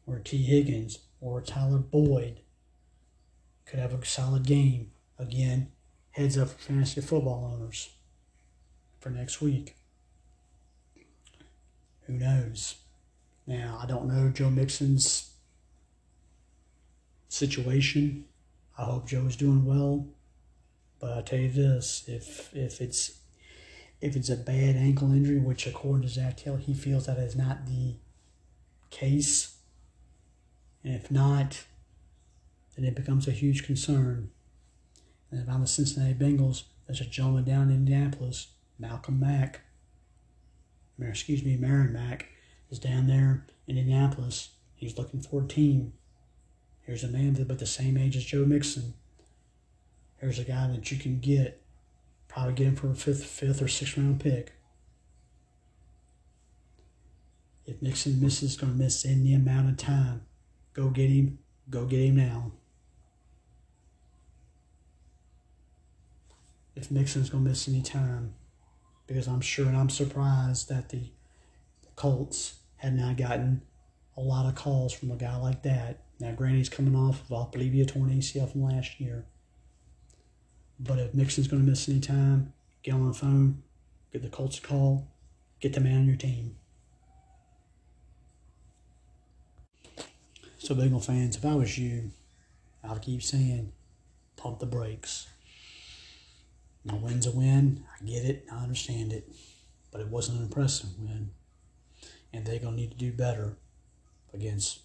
where 0.05 0.19
Tee 0.19 0.43
Higgins 0.43 0.99
or 1.21 1.41
Tyler 1.41 1.79
Boyd 1.79 2.41
could 3.65 3.79
have 3.79 3.93
a 3.93 4.05
solid 4.05 4.45
game. 4.45 4.91
Again, 5.19 5.71
heads 6.13 6.37
up 6.37 6.49
for 6.49 6.59
fantasy 6.59 7.01
football 7.01 7.53
owners 7.55 7.91
for 8.99 9.11
next 9.11 9.41
week. 9.41 9.77
Who 12.11 12.19
knows? 12.19 12.75
Now, 13.47 13.79
I 13.81 13.87
don't 13.87 14.09
know 14.09 14.31
Joe 14.31 14.51
Mixon's 14.51 15.31
situation. 17.29 18.25
I 18.77 18.83
hope 18.83 19.07
Joe 19.07 19.27
is 19.27 19.37
doing 19.37 19.65
well. 19.65 20.09
But 20.99 21.17
I 21.17 21.23
tell 21.23 21.39
you 21.39 21.51
this, 21.51 22.03
if 22.09 22.51
if 22.53 22.81
it's 22.81 23.21
if 24.01 24.17
it's 24.17 24.29
a 24.29 24.37
bad 24.37 24.75
ankle 24.75 25.13
injury, 25.13 25.39
which 25.39 25.69
according 25.69 26.03
to 26.03 26.09
Zac 26.09 26.39
Taylor, 26.39 26.59
he 26.59 26.75
feels 26.75 27.07
that 27.07 27.19
is 27.19 27.37
not 27.37 27.67
the 27.67 27.95
case. 28.91 29.59
And 30.83 30.95
if 30.97 31.13
not, 31.13 31.63
then 32.75 32.85
it 32.87 32.97
becomes 32.97 33.29
a 33.29 33.33
huge 33.33 33.65
concern. 33.65 34.31
And 35.31 35.41
if 35.41 35.49
I'm 35.49 35.61
the 35.61 35.69
Cincinnati 35.69 36.15
Bengals, 36.15 36.65
there's 36.87 37.01
a 37.01 37.05
gentleman 37.05 37.45
down 37.45 37.69
in 37.69 37.77
Indianapolis, 37.77 38.49
Malcolm 38.81 39.21
Mack, 39.21 39.61
excuse 41.09 41.45
me, 41.45 41.57
Marlon 41.57 41.93
Mack, 41.93 42.27
is 42.71 42.79
down 42.79 43.07
there 43.07 43.47
in 43.67 43.79
Indianapolis. 43.79 44.51
He's 44.75 44.99
looking 44.99 45.21
for 45.21 45.43
a 45.43 45.47
team. 45.47 45.93
Here's 46.83 47.05
a 47.05 47.09
man 47.09 47.37
about 47.41 47.59
the 47.59 47.67
same 47.67 47.97
age 47.97 48.17
as 48.17 48.25
Joe 48.25 48.45
Mixon. 48.45 48.95
Here's 50.17 50.39
a 50.39 50.45
guy 50.45 50.69
that 50.69 50.91
you 50.91 50.99
can 50.99 51.19
get, 51.21 51.63
probably 52.29 52.55
get 52.55 52.67
him 52.67 52.77
for 52.77 52.91
a 52.91 52.95
fifth, 52.95 53.25
fifth 53.25 53.63
or 53.63 53.69
sixth 53.69 53.97
round 53.97 54.21
pick. 54.21 54.53
If 57.67 57.81
Mixon 57.81 58.21
misses, 58.21 58.57
going 58.57 58.73
to 58.73 58.79
miss 58.79 59.07
any 59.07 59.33
amount 59.35 59.71
of 59.71 59.77
time. 59.77 60.23
Go 60.73 60.89
get 60.89 61.09
him. 61.09 61.39
Go 61.69 61.87
get 61.87 62.01
him 62.01 62.17
now. 62.17 62.53
If 66.75 66.91
Mixon's 66.91 67.31
going 67.31 67.45
to 67.45 67.51
miss 67.51 67.69
any 67.69 67.83
time, 67.83 68.35
because 69.11 69.27
I'm 69.27 69.41
sure 69.41 69.67
and 69.67 69.77
I'm 69.77 69.91
surprised 69.91 70.69
that 70.69 70.91
the 70.91 71.01
Colts 71.97 72.61
had 72.77 72.97
not 72.97 73.17
gotten 73.17 73.61
a 74.17 74.21
lot 74.21 74.47
of 74.47 74.55
calls 74.55 74.93
from 74.93 75.11
a 75.11 75.17
guy 75.17 75.35
like 75.35 75.65
that. 75.65 76.05
Now, 76.21 76.31
Granny's 76.31 76.69
coming 76.69 76.95
off 76.95 77.29
of, 77.29 77.49
I 77.49 77.51
believe, 77.51 77.73
he 77.73 77.85
torn 77.85 78.11
ACL 78.11 78.53
from 78.53 78.63
last 78.63 79.01
year. 79.01 79.25
But 80.79 81.01
if 81.01 81.13
Mixon's 81.13 81.49
going 81.49 81.61
to 81.61 81.69
miss 81.69 81.89
any 81.89 81.99
time, 81.99 82.53
get 82.85 82.95
on 82.95 83.09
the 83.09 83.13
phone, 83.13 83.65
get 84.13 84.23
the 84.23 84.29
Colts 84.29 84.59
a 84.59 84.63
call, 84.63 85.09
get 85.59 85.73
the 85.73 85.81
man 85.81 86.03
on 86.03 86.07
your 86.07 86.15
team. 86.15 86.55
So, 90.59 90.77
Bengal 90.77 91.01
fans, 91.01 91.35
if 91.35 91.45
I 91.45 91.57
was 91.57 91.77
you, 91.77 92.13
I 92.85 92.93
would 92.93 93.03
keep 93.03 93.25
saying, 93.25 93.73
pump 94.37 94.61
the 94.61 94.67
brakes. 94.67 95.27
Now, 96.85 96.97
win's 96.97 97.27
a 97.27 97.31
win. 97.31 97.85
I 98.01 98.05
get 98.05 98.25
it. 98.25 98.47
I 98.53 98.63
understand 98.63 99.13
it. 99.13 99.31
But 99.91 100.01
it 100.01 100.09
wasn't 100.09 100.39
an 100.39 100.45
impressive 100.45 100.99
win. 100.99 101.31
And 102.33 102.47
they're 102.47 102.59
going 102.59 102.75
to 102.75 102.81
need 102.81 102.93
to 102.93 102.97
do 102.97 103.13
better 103.13 103.57
against 104.33 104.81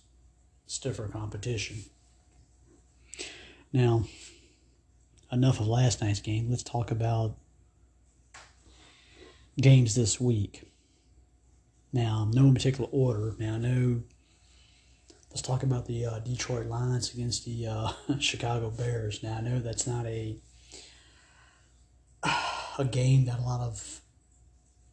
stiffer 0.67 1.07
competition. 1.07 1.77
Now, 3.71 4.05
enough 5.31 5.59
of 5.59 5.67
last 5.67 6.01
night's 6.01 6.21
game. 6.21 6.49
Let's 6.49 6.63
talk 6.63 6.91
about 6.91 7.35
games 9.61 9.95
this 9.95 10.19
week. 10.19 10.63
Now, 11.93 12.29
no 12.33 12.51
particular 12.51 12.89
order. 12.91 13.35
Now, 13.39 13.55
I 13.55 13.57
know 13.57 14.01
let's 15.35 15.41
talk 15.41 15.63
about 15.63 15.85
the 15.85 16.05
uh, 16.05 16.19
Detroit 16.19 16.67
Lions 16.67 17.13
against 17.13 17.43
the 17.43 17.67
uh, 17.67 17.91
Chicago 18.19 18.69
Bears. 18.69 19.21
Now 19.21 19.35
I 19.37 19.41
know 19.41 19.59
that's 19.59 19.85
not 19.85 20.05
a 20.05 20.37
a 22.77 22.85
game 22.85 23.25
that 23.25 23.39
a 23.39 23.43
lot 23.43 23.61
of 23.61 24.01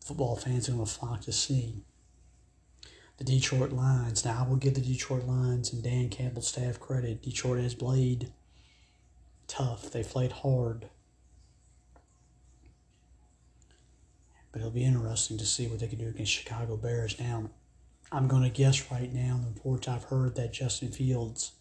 football 0.04 0.36
fans 0.36 0.68
are 0.68 0.72
going 0.72 0.84
to 0.84 0.90
flock 0.90 1.22
to 1.22 1.32
see. 1.32 1.82
The 3.18 3.24
Detroit 3.24 3.70
Lions. 3.70 4.24
Now 4.24 4.44
I 4.44 4.48
will 4.48 4.56
give 4.56 4.74
the 4.74 4.80
Detroit 4.80 5.24
Lions 5.24 5.72
and 5.72 5.82
Dan 5.82 6.08
Campbell's 6.08 6.48
staff 6.48 6.80
credit. 6.80 7.22
Detroit 7.22 7.60
has 7.60 7.74
played 7.74 8.32
tough. 9.46 9.90
They 9.90 10.02
played 10.02 10.32
hard. 10.32 10.88
But 14.50 14.60
it'll 14.60 14.70
be 14.70 14.84
interesting 14.84 15.38
to 15.38 15.46
see 15.46 15.66
what 15.66 15.80
they 15.80 15.86
can 15.86 15.98
do 15.98 16.08
against 16.08 16.32
Chicago 16.32 16.76
Bears. 16.76 17.18
Now, 17.18 17.50
I'm 18.10 18.28
going 18.28 18.42
to 18.42 18.50
guess 18.50 18.90
right 18.90 19.12
now, 19.12 19.40
the 19.40 19.48
reports 19.48 19.88
I've 19.88 20.04
heard, 20.04 20.34
that 20.34 20.52
Justin 20.52 20.90
Fields 20.90 21.52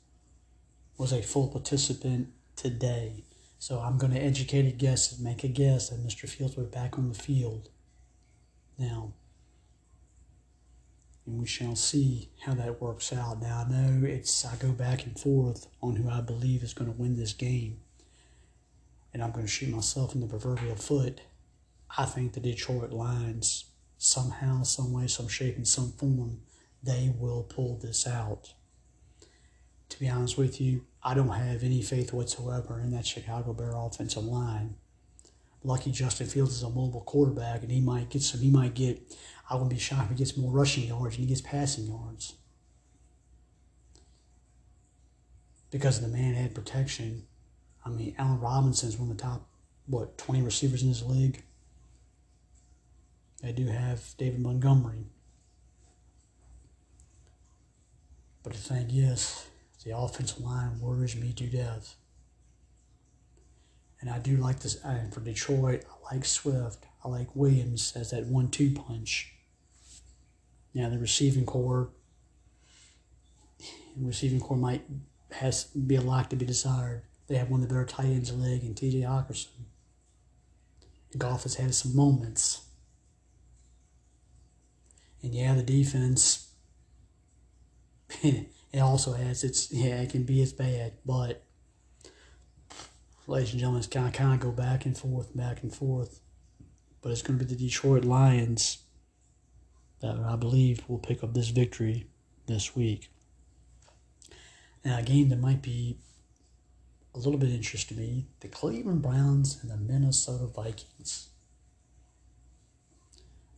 was 0.97 1.13
a 1.13 1.21
full 1.21 1.47
participant 1.47 2.29
today. 2.55 3.23
So 3.61 3.79
I'm 3.79 3.99
going 3.99 4.11
to 4.13 4.19
educate 4.19 4.65
a 4.65 4.71
guess 4.71 5.11
and 5.11 5.23
make 5.23 5.43
a 5.43 5.47
guess 5.47 5.89
that 5.89 6.03
Mr. 6.03 6.27
Fields 6.27 6.57
will 6.57 6.63
be 6.63 6.71
back 6.71 6.97
on 6.97 7.09
the 7.09 7.13
field. 7.13 7.69
Now, 8.79 9.13
and 11.27 11.37
we 11.37 11.45
shall 11.45 11.75
see 11.75 12.31
how 12.43 12.55
that 12.55 12.81
works 12.81 13.13
out. 13.13 13.39
Now 13.39 13.63
I 13.63 13.71
know 13.71 14.03
it's 14.03 14.43
I 14.43 14.55
go 14.55 14.71
back 14.71 15.05
and 15.05 15.17
forth 15.17 15.67
on 15.79 15.95
who 15.95 16.09
I 16.09 16.21
believe 16.21 16.63
is 16.63 16.73
going 16.73 16.91
to 16.91 16.99
win 16.99 17.17
this 17.17 17.33
game, 17.33 17.81
and 19.13 19.23
I'm 19.23 19.31
going 19.31 19.45
to 19.45 19.51
shoot 19.51 19.69
myself 19.69 20.15
in 20.15 20.21
the 20.21 20.27
proverbial 20.27 20.75
foot. 20.75 21.21
I 21.95 22.05
think 22.05 22.33
the 22.33 22.39
Detroit 22.39 22.89
Lions 22.89 23.65
somehow, 23.99 24.63
some 24.63 24.91
way, 24.91 25.05
some 25.05 25.27
shape, 25.27 25.57
in 25.57 25.65
some 25.65 25.91
form, 25.91 26.39
they 26.81 27.13
will 27.15 27.43
pull 27.43 27.77
this 27.77 28.07
out. 28.07 28.55
To 29.91 29.99
be 29.99 30.07
honest 30.07 30.37
with 30.37 30.61
you, 30.61 30.85
I 31.03 31.13
don't 31.13 31.27
have 31.27 31.63
any 31.63 31.81
faith 31.81 32.13
whatsoever 32.13 32.79
in 32.79 32.91
that 32.91 33.05
Chicago 33.05 33.51
Bear 33.51 33.73
offensive 33.75 34.23
line. 34.23 34.75
Lucky 35.65 35.91
Justin 35.91 36.27
Fields 36.27 36.53
is 36.55 36.63
a 36.63 36.69
mobile 36.69 37.01
quarterback, 37.01 37.61
and 37.61 37.69
he 37.69 37.81
might 37.81 38.09
get 38.09 38.21
some. 38.21 38.39
He 38.39 38.49
might 38.49 38.73
get. 38.73 39.01
I 39.49 39.55
wouldn't 39.55 39.69
be 39.69 39.77
shocked 39.77 40.05
if 40.05 40.09
he 40.11 40.15
gets 40.15 40.37
more 40.37 40.49
rushing 40.49 40.85
yards 40.85 41.17
and 41.17 41.25
he 41.25 41.27
gets 41.27 41.41
passing 41.41 41.87
yards 41.87 42.35
because 45.71 45.97
of 45.97 46.03
the 46.03 46.17
man 46.17 46.35
had 46.35 46.55
protection. 46.55 47.23
I 47.85 47.89
mean, 47.89 48.15
Allen 48.17 48.39
Robinson's 48.39 48.95
one 48.97 49.11
of 49.11 49.17
the 49.17 49.23
top 49.23 49.45
what 49.87 50.17
twenty 50.17 50.41
receivers 50.41 50.83
in 50.83 50.89
this 50.89 51.03
league. 51.03 51.43
They 53.43 53.51
do 53.51 53.67
have 53.67 54.15
David 54.17 54.39
Montgomery. 54.39 55.07
But 58.41 58.53
the 58.53 58.59
thing 58.59 58.89
is, 58.89 59.47
the 59.83 59.97
offensive 59.97 60.41
line 60.41 60.79
worries 60.79 61.15
me 61.15 61.33
to 61.33 61.47
death. 61.47 61.95
And 63.99 64.09
I 64.09 64.19
do 64.19 64.37
like 64.37 64.59
this. 64.59 64.83
And 64.83 65.13
for 65.13 65.19
Detroit, 65.19 65.83
I 65.89 66.15
like 66.15 66.25
Swift. 66.25 66.85
I 67.03 67.07
like 67.07 67.35
Williams 67.35 67.93
as 67.95 68.11
that 68.11 68.25
one-two 68.25 68.71
punch. 68.71 69.33
Now 70.73 70.89
the 70.89 70.97
receiving 70.97 71.45
core, 71.45 71.89
receiving 73.97 74.39
core 74.39 74.57
might 74.57 74.83
has 75.31 75.65
be 75.65 75.95
a 75.95 76.01
lot 76.01 76.29
to 76.29 76.35
be 76.35 76.45
desired. 76.45 77.03
They 77.27 77.35
have 77.35 77.49
one 77.49 77.61
of 77.61 77.69
the 77.69 77.73
better 77.73 77.85
tight 77.85 78.05
ends 78.05 78.29
in 78.29 78.41
the 78.41 78.47
league 78.47 78.63
in 78.63 78.75
T.J. 78.75 79.01
Hockenson. 79.01 79.47
Goff 81.17 81.43
has 81.43 81.55
had 81.55 81.73
some 81.75 81.95
moments. 81.95 82.61
And 85.23 85.35
yeah, 85.35 85.53
the 85.53 85.63
defense, 85.63 86.49
it 88.73 88.79
also 88.79 89.13
has 89.13 89.43
its, 89.43 89.71
yeah, 89.71 90.01
it 90.01 90.11
can 90.11 90.23
be 90.23 90.41
as 90.41 90.53
bad, 90.53 90.93
but 91.05 91.43
ladies 93.27 93.51
and 93.51 93.59
gentlemen, 93.59 93.79
it's 93.79 93.87
kind 93.87 94.07
of, 94.07 94.13
kind 94.13 94.33
of 94.33 94.39
go 94.39 94.51
back 94.51 94.85
and 94.85 94.97
forth, 94.97 95.35
back 95.35 95.63
and 95.63 95.73
forth. 95.73 96.19
But 97.01 97.11
it's 97.11 97.21
going 97.21 97.39
to 97.39 97.45
be 97.45 97.51
the 97.51 97.59
Detroit 97.59 98.05
Lions 98.05 98.79
that 100.01 100.17
I 100.17 100.35
believe 100.35 100.83
will 100.87 100.99
pick 100.99 101.23
up 101.23 101.33
this 101.33 101.49
victory 101.49 102.07
this 102.47 102.75
week. 102.75 103.09
Now, 104.83 104.99
a 104.99 105.03
game 105.03 105.29
that 105.29 105.39
might 105.39 105.61
be 105.61 105.97
a 107.13 107.17
little 107.17 107.37
bit 107.37 107.49
interesting 107.49 107.97
to 107.97 108.03
me 108.03 108.27
the 108.39 108.47
Cleveland 108.47 109.01
Browns 109.01 109.59
and 109.61 109.71
the 109.71 109.77
Minnesota 109.77 110.45
Vikings. 110.45 111.29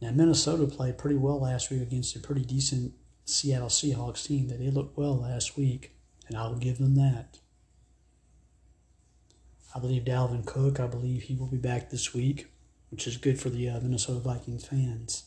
Now, 0.01 0.11
Minnesota 0.11 0.67
played 0.67 0.97
pretty 0.97 1.15
well 1.15 1.39
last 1.39 1.69
week 1.69 1.81
against 1.81 2.15
a 2.15 2.19
pretty 2.19 2.43
decent 2.43 2.93
Seattle 3.25 3.69
Seahawks 3.69 4.25
team. 4.25 4.47
That 4.47 4.59
they 4.59 4.69
looked 4.69 4.97
well 4.97 5.17
last 5.17 5.57
week, 5.57 5.95
and 6.27 6.37
I 6.37 6.47
will 6.47 6.57
give 6.57 6.77
them 6.77 6.95
that. 6.95 7.39
I 9.75 9.79
believe 9.79 10.03
Dalvin 10.03 10.45
Cook, 10.45 10.79
I 10.79 10.87
believe 10.87 11.23
he 11.23 11.35
will 11.35 11.47
be 11.47 11.57
back 11.57 11.89
this 11.89 12.13
week, 12.13 12.47
which 12.91 13.07
is 13.07 13.17
good 13.17 13.39
for 13.39 13.49
the 13.49 13.69
uh, 13.69 13.79
Minnesota 13.79 14.19
Vikings 14.19 14.65
fans. 14.65 15.23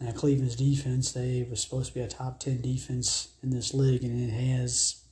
Now, 0.00 0.10
Cleveland's 0.10 0.56
defense, 0.56 1.12
they 1.12 1.46
were 1.48 1.56
supposed 1.56 1.88
to 1.88 1.94
be 1.94 2.00
a 2.00 2.08
top 2.08 2.40
10 2.40 2.60
defense 2.60 3.28
in 3.42 3.50
this 3.50 3.72
league, 3.72 4.02
and 4.02 4.20
it 4.20 4.32
has, 4.32 5.02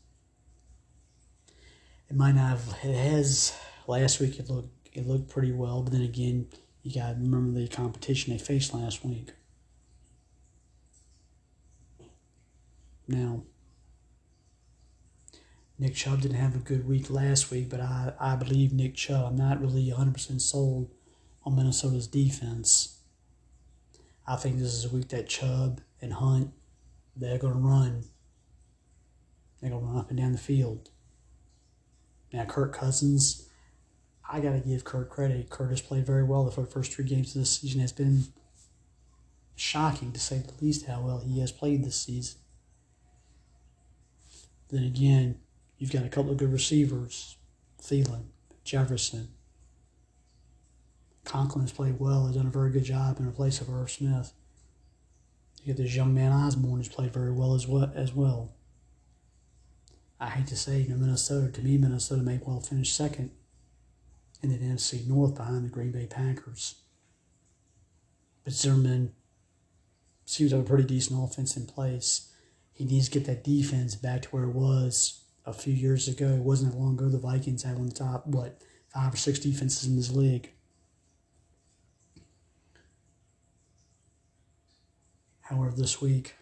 it 2.08 2.16
might 2.16 2.32
not 2.32 2.58
have, 2.58 2.76
it 2.82 2.96
has, 2.96 3.56
last 3.86 4.20
week 4.20 4.38
it 4.38 4.50
looked, 4.50 4.88
it 4.92 5.06
looked 5.06 5.30
pretty 5.30 5.52
well, 5.52 5.82
but 5.82 5.92
then 5.92 6.02
again, 6.02 6.48
you 6.82 6.92
got 6.92 7.10
to 7.10 7.14
remember 7.14 7.58
the 7.58 7.68
competition 7.68 8.32
they 8.32 8.38
faced 8.38 8.74
last 8.74 9.04
week. 9.04 9.30
Now, 13.10 13.42
Nick 15.80 15.96
Chubb 15.96 16.20
didn't 16.20 16.36
have 16.36 16.54
a 16.54 16.58
good 16.58 16.86
week 16.86 17.10
last 17.10 17.50
week, 17.50 17.68
but 17.68 17.80
I, 17.80 18.12
I 18.20 18.36
believe 18.36 18.72
Nick 18.72 18.94
Chubb. 18.94 19.26
I'm 19.26 19.36
not 19.36 19.60
really 19.60 19.90
100% 19.90 20.40
sold 20.40 20.92
on 21.44 21.56
Minnesota's 21.56 22.06
defense. 22.06 23.00
I 24.28 24.36
think 24.36 24.58
this 24.58 24.72
is 24.72 24.84
a 24.84 24.94
week 24.94 25.08
that 25.08 25.28
Chubb 25.28 25.80
and 26.00 26.12
Hunt, 26.12 26.52
they're 27.16 27.38
going 27.38 27.54
to 27.54 27.58
run. 27.58 28.04
They're 29.60 29.70
going 29.70 29.82
to 29.82 29.88
run 29.88 29.98
up 29.98 30.10
and 30.10 30.18
down 30.18 30.30
the 30.30 30.38
field. 30.38 30.90
Now, 32.32 32.44
Kirk 32.44 32.72
Cousins, 32.72 33.48
I 34.30 34.38
got 34.38 34.52
to 34.52 34.60
give 34.60 34.84
Kurt 34.84 35.10
credit. 35.10 35.50
Kurt 35.50 35.70
has 35.70 35.82
played 35.82 36.06
very 36.06 36.22
well 36.22 36.44
the 36.44 36.52
first 36.64 36.92
three 36.92 37.06
games 37.06 37.34
of 37.34 37.42
this 37.42 37.58
season. 37.58 37.80
has 37.80 37.92
been 37.92 38.26
shocking 39.56 40.12
to 40.12 40.20
say 40.20 40.38
the 40.38 40.64
least 40.64 40.86
how 40.86 41.00
well 41.00 41.18
he 41.18 41.40
has 41.40 41.50
played 41.50 41.84
this 41.84 42.00
season. 42.00 42.38
Then 44.70 44.84
again, 44.84 45.40
you've 45.78 45.92
got 45.92 46.04
a 46.04 46.08
couple 46.08 46.30
of 46.30 46.36
good 46.36 46.52
receivers, 46.52 47.36
Thielen, 47.82 48.26
Jefferson. 48.64 49.28
Conklin 51.24 51.62
has 51.62 51.72
played 51.72 51.98
well. 51.98 52.26
Has 52.26 52.36
done 52.36 52.46
a 52.46 52.50
very 52.50 52.70
good 52.70 52.84
job 52.84 53.18
in 53.18 53.30
place 53.32 53.60
of 53.60 53.70
Irv 53.70 53.90
Smith. 53.90 54.32
You 55.62 55.74
get 55.74 55.82
this 55.82 55.94
young 55.94 56.14
man 56.14 56.32
Osborn 56.32 56.78
who's 56.78 56.88
played 56.88 57.12
very 57.12 57.32
well 57.32 57.54
as 57.54 57.66
well. 57.66 57.92
As 57.94 58.14
well. 58.14 58.52
I 60.18 60.28
hate 60.28 60.46
to 60.48 60.56
say, 60.56 60.80
you 60.80 60.90
know, 60.90 60.96
Minnesota. 60.96 61.50
To 61.52 61.62
me, 61.62 61.78
Minnesota 61.78 62.22
may 62.22 62.40
well 62.44 62.60
finish 62.60 62.92
second 62.92 63.30
in 64.42 64.50
the 64.50 64.58
NFC 64.58 65.06
North 65.06 65.34
behind 65.34 65.64
the 65.64 65.68
Green 65.70 65.92
Bay 65.92 66.06
Packers. 66.06 66.76
But 68.44 68.52
Zimmerman 68.52 69.12
seems 70.24 70.50
to 70.50 70.56
have 70.56 70.66
a 70.66 70.68
pretty 70.68 70.84
decent 70.84 71.22
offense 71.22 71.56
in 71.56 71.66
place. 71.66 72.29
He 72.80 72.86
needs 72.86 73.10
to 73.10 73.18
get 73.18 73.26
that 73.26 73.44
defense 73.44 73.94
back 73.94 74.22
to 74.22 74.28
where 74.30 74.44
it 74.44 74.54
was 74.54 75.20
a 75.44 75.52
few 75.52 75.74
years 75.74 76.08
ago. 76.08 76.28
It 76.28 76.40
wasn't 76.40 76.72
that 76.72 76.78
long 76.78 76.94
ago 76.94 77.10
the 77.10 77.18
Vikings 77.18 77.62
had 77.62 77.74
one 77.76 77.88
of 77.88 77.92
the 77.92 77.98
top, 77.98 78.26
what, 78.26 78.62
five 78.88 79.12
or 79.12 79.18
six 79.18 79.38
defenses 79.38 79.86
in 79.86 79.96
this 79.96 80.10
league. 80.10 80.50
However, 85.42 85.74
this 85.76 86.00
week, 86.00 86.36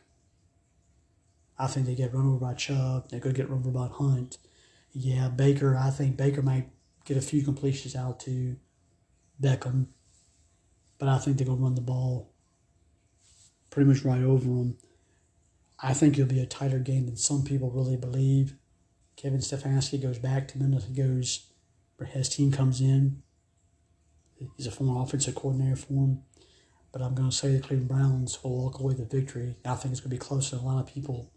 I 1.59 1.67
think 1.67 1.87
they 1.87 1.97
get 1.97 2.15
run 2.15 2.29
over 2.29 2.39
by 2.39 2.55
Chubb. 2.55 3.11
Going 3.11 3.21
to 3.21 3.33
get 3.33 3.51
run 3.51 3.59
over 3.59 3.73
by 3.73 3.89
Hunt. 3.89 4.39
Yeah, 4.93 5.27
Baker, 5.31 5.77
I 5.77 5.91
think 5.91 6.17
Baker 6.17 6.43
might 6.43 6.69
get 7.05 7.17
a 7.17 7.21
few 7.21 7.43
completions 7.43 7.97
out 7.97 8.21
to 8.21 8.55
Beckham, 9.43 9.87
but 11.01 11.09
I 11.09 11.19
think 11.19 11.37
they're 11.37 11.49
going 11.49 11.59
to 11.59 11.65
run 11.65 11.75
the 11.75 11.81
ball 11.81 12.31
pretty 13.71 13.91
much 13.91 14.05
right 14.05 14.23
over 14.23 14.45
them. 14.45 14.77
I 15.81 15.95
think 15.95 16.15
it'll 16.15 16.29
be 16.29 16.41
a 16.41 16.47
tighter 16.47 16.79
game 16.79 17.07
than 17.07 17.17
some 17.17 17.45
people 17.45 17.71
really 17.71 17.97
believe. 17.97 18.57
Kevin 19.17 19.39
Stefanski 19.39 20.01
goes 20.01 20.19
back 20.19 20.49
to 20.49 20.59
Minnesota, 20.59 20.93
goes, 20.93 21.47
his 22.07 22.29
team 22.29 22.53
comes 22.53 22.81
in. 22.81 23.23
He's 24.57 24.67
a 24.67 24.71
former 24.71 25.03
offensive 25.03 25.35
coordinator 25.35 25.77
for 25.77 25.93
him. 25.93 26.23
But 26.93 27.03
I'm 27.03 27.15
going 27.15 27.31
to 27.31 27.37
say 27.37 27.53
the 27.53 27.61
Cleveland 27.61 27.89
Browns 27.89 28.43
will 28.43 28.57
walk 28.57 28.79
away 28.79 28.95
with 28.95 29.11
the 29.11 29.17
victory. 29.17 29.57
I 29.65 29.75
think 29.75 29.93
it's 29.93 30.01
going 30.01 30.11
to 30.11 30.17
be 30.17 30.19
closer 30.19 30.57
than 30.57 30.65
a 30.65 30.69
lot 30.69 30.81
of 30.81 30.93
people 30.93 31.33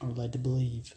are 0.00 0.10
led 0.10 0.32
to 0.32 0.38
believe. 0.38 0.94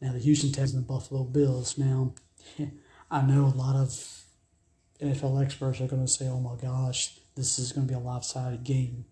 Now, 0.00 0.12
the 0.12 0.18
Houston 0.18 0.50
Texans 0.50 0.74
and 0.74 0.84
the 0.84 0.88
Buffalo 0.88 1.24
Bills. 1.24 1.78
Now, 1.78 2.14
I 3.10 3.22
know 3.22 3.44
a 3.44 3.56
lot 3.56 3.76
of 3.76 4.24
NFL 5.00 5.44
experts 5.44 5.80
are 5.80 5.86
going 5.86 6.04
to 6.04 6.10
say, 6.10 6.26
oh 6.26 6.40
my 6.40 6.56
gosh, 6.56 7.18
this 7.36 7.58
is 7.58 7.72
going 7.72 7.86
to 7.86 7.92
be 7.92 7.98
a 7.98 8.02
lopsided 8.02 8.64
game. 8.64 9.04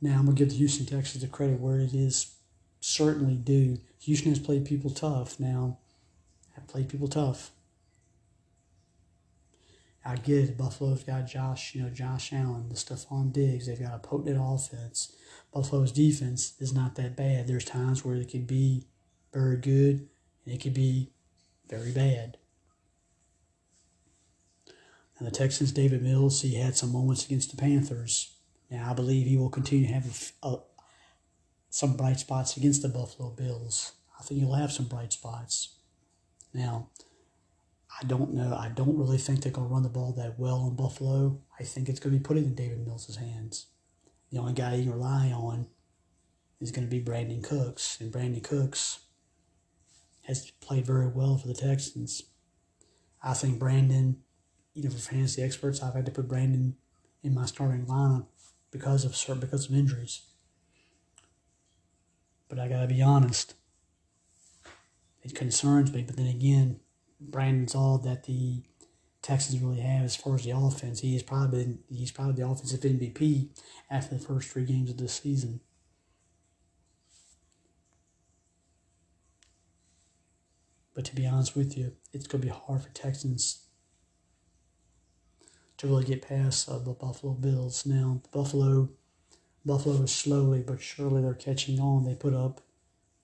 Now, 0.00 0.18
I'm 0.18 0.26
to 0.26 0.32
give 0.32 0.50
the 0.50 0.56
Houston 0.56 0.86
Texans 0.86 1.22
the 1.22 1.28
credit 1.28 1.58
where 1.58 1.80
it 1.80 1.92
is 1.92 2.34
certainly 2.80 3.34
due. 3.34 3.78
Houston 4.00 4.30
has 4.30 4.38
played 4.38 4.64
people 4.64 4.90
tough 4.90 5.40
now, 5.40 5.78
have 6.54 6.68
played 6.68 6.88
people 6.88 7.08
tough. 7.08 7.50
I 10.04 10.16
get 10.16 10.44
it. 10.44 10.56
Buffalo's 10.56 11.02
got 11.02 11.26
Josh, 11.26 11.74
you 11.74 11.82
know, 11.82 11.90
Josh 11.90 12.32
Allen, 12.32 12.68
the 12.70 12.76
Stefon 12.76 13.32
Diggs. 13.32 13.66
They've 13.66 13.78
got 13.78 13.94
a 13.94 13.98
potent 13.98 14.38
offense. 14.40 15.12
Buffalo's 15.52 15.92
defense 15.92 16.54
is 16.60 16.72
not 16.72 16.94
that 16.94 17.14
bad. 17.16 17.46
There's 17.46 17.64
times 17.64 18.04
where 18.04 18.16
it 18.16 18.30
can 18.30 18.44
be 18.44 18.86
very 19.34 19.56
good 19.56 20.08
and 20.44 20.54
it 20.54 20.60
can 20.60 20.72
be 20.72 21.10
very 21.68 21.92
bad. 21.92 22.38
And 25.18 25.26
the 25.26 25.32
Texans, 25.32 25.72
Davis 25.72 26.00
Mills, 26.00 26.40
he 26.40 26.54
had 26.54 26.76
some 26.76 26.92
moments 26.92 27.26
against 27.26 27.50
the 27.50 27.56
Panthers. 27.56 28.37
Now 28.70 28.90
I 28.90 28.94
believe 28.94 29.26
he 29.26 29.36
will 29.36 29.50
continue 29.50 29.86
to 29.86 29.92
have 29.92 30.32
a, 30.42 30.48
a, 30.48 30.58
some 31.70 31.96
bright 31.96 32.18
spots 32.18 32.56
against 32.56 32.82
the 32.82 32.88
Buffalo 32.88 33.30
Bills. 33.30 33.92
I 34.18 34.22
think 34.22 34.40
he'll 34.40 34.54
have 34.54 34.72
some 34.72 34.86
bright 34.86 35.12
spots. 35.12 35.76
Now, 36.52 36.88
I 38.00 38.04
don't 38.06 38.34
know. 38.34 38.54
I 38.54 38.68
don't 38.68 38.96
really 38.96 39.18
think 39.18 39.42
they're 39.42 39.52
going 39.52 39.68
to 39.68 39.72
run 39.72 39.82
the 39.82 39.88
ball 39.88 40.12
that 40.12 40.38
well 40.38 40.66
in 40.68 40.76
Buffalo. 40.76 41.40
I 41.58 41.64
think 41.64 41.88
it's 41.88 42.00
going 42.00 42.12
to 42.12 42.18
be 42.18 42.22
put 42.22 42.36
in 42.36 42.54
Davis 42.54 42.78
Mills' 42.86 43.16
hands. 43.16 43.66
The 44.30 44.38
only 44.38 44.52
guy 44.52 44.74
you 44.74 44.84
can 44.84 44.92
rely 44.92 45.30
on 45.30 45.68
is 46.60 46.70
going 46.70 46.86
to 46.86 46.90
be 46.90 47.02
Brandin 47.02 47.42
Cooks, 47.42 47.98
and 48.00 48.12
Brandin 48.12 48.42
Cooks 48.42 49.00
has 50.22 50.50
played 50.60 50.86
very 50.86 51.08
well 51.08 51.38
for 51.38 51.48
the 51.48 51.54
Texans. 51.54 52.24
I 53.22 53.34
think 53.34 53.58
Brandin, 53.58 54.16
you 54.74 54.82
know, 54.82 54.90
for 54.90 54.98
fantasy 54.98 55.42
experts, 55.42 55.82
I've 55.82 55.94
had 55.94 56.06
to 56.06 56.12
put 56.12 56.28
Brandin 56.28 56.74
in 57.22 57.34
my 57.34 57.46
starting 57.46 57.86
lineup 57.86 58.26
because 58.70 59.04
of 59.04 59.40
because 59.40 59.68
of 59.68 59.74
injuries. 59.74 60.22
But 62.48 62.58
I 62.58 62.68
gotta 62.68 62.86
be 62.86 63.02
honest, 63.02 63.54
it 65.22 65.34
concerns 65.34 65.92
me. 65.92 66.02
But 66.02 66.16
then 66.16 66.26
again, 66.26 66.80
Brandin's 67.20 67.74
all 67.74 67.98
that 67.98 68.24
the 68.24 68.62
Texans 69.20 69.60
really 69.60 69.80
have 69.80 70.04
as 70.04 70.16
far 70.16 70.36
as 70.36 70.44
the 70.44 70.52
offense. 70.52 71.00
He 71.00 71.16
is 71.16 71.22
probably 71.22 71.78
he's 71.88 72.12
probably 72.12 72.34
the 72.34 72.48
offensive 72.48 72.80
MVP 72.80 73.48
after 73.90 74.14
the 74.14 74.24
first 74.24 74.48
three 74.48 74.64
games 74.64 74.90
of 74.90 74.96
this 74.96 75.14
season. 75.14 75.60
But 80.94 81.04
to 81.04 81.14
be 81.14 81.26
honest 81.26 81.56
with 81.56 81.76
you, 81.76 81.92
it's 82.12 82.26
to 82.26 82.38
be 82.38 82.48
hard 82.48 82.82
for 82.82 82.88
Texans 82.90 83.67
to 85.78 85.86
really 85.86 86.04
get 86.04 86.28
past 86.28 86.68
uh, 86.68 86.78
the 86.78 86.90
Buffalo 86.92 87.32
Bills. 87.32 87.86
Now, 87.86 88.20
Buffalo, 88.32 88.90
Buffalo 89.64 90.02
is 90.02 90.12
slowly 90.12 90.62
but 90.66 90.80
surely 90.80 91.22
they're 91.22 91.34
catching 91.34 91.80
on. 91.80 92.04
They 92.04 92.14
put 92.14 92.34
up 92.34 92.60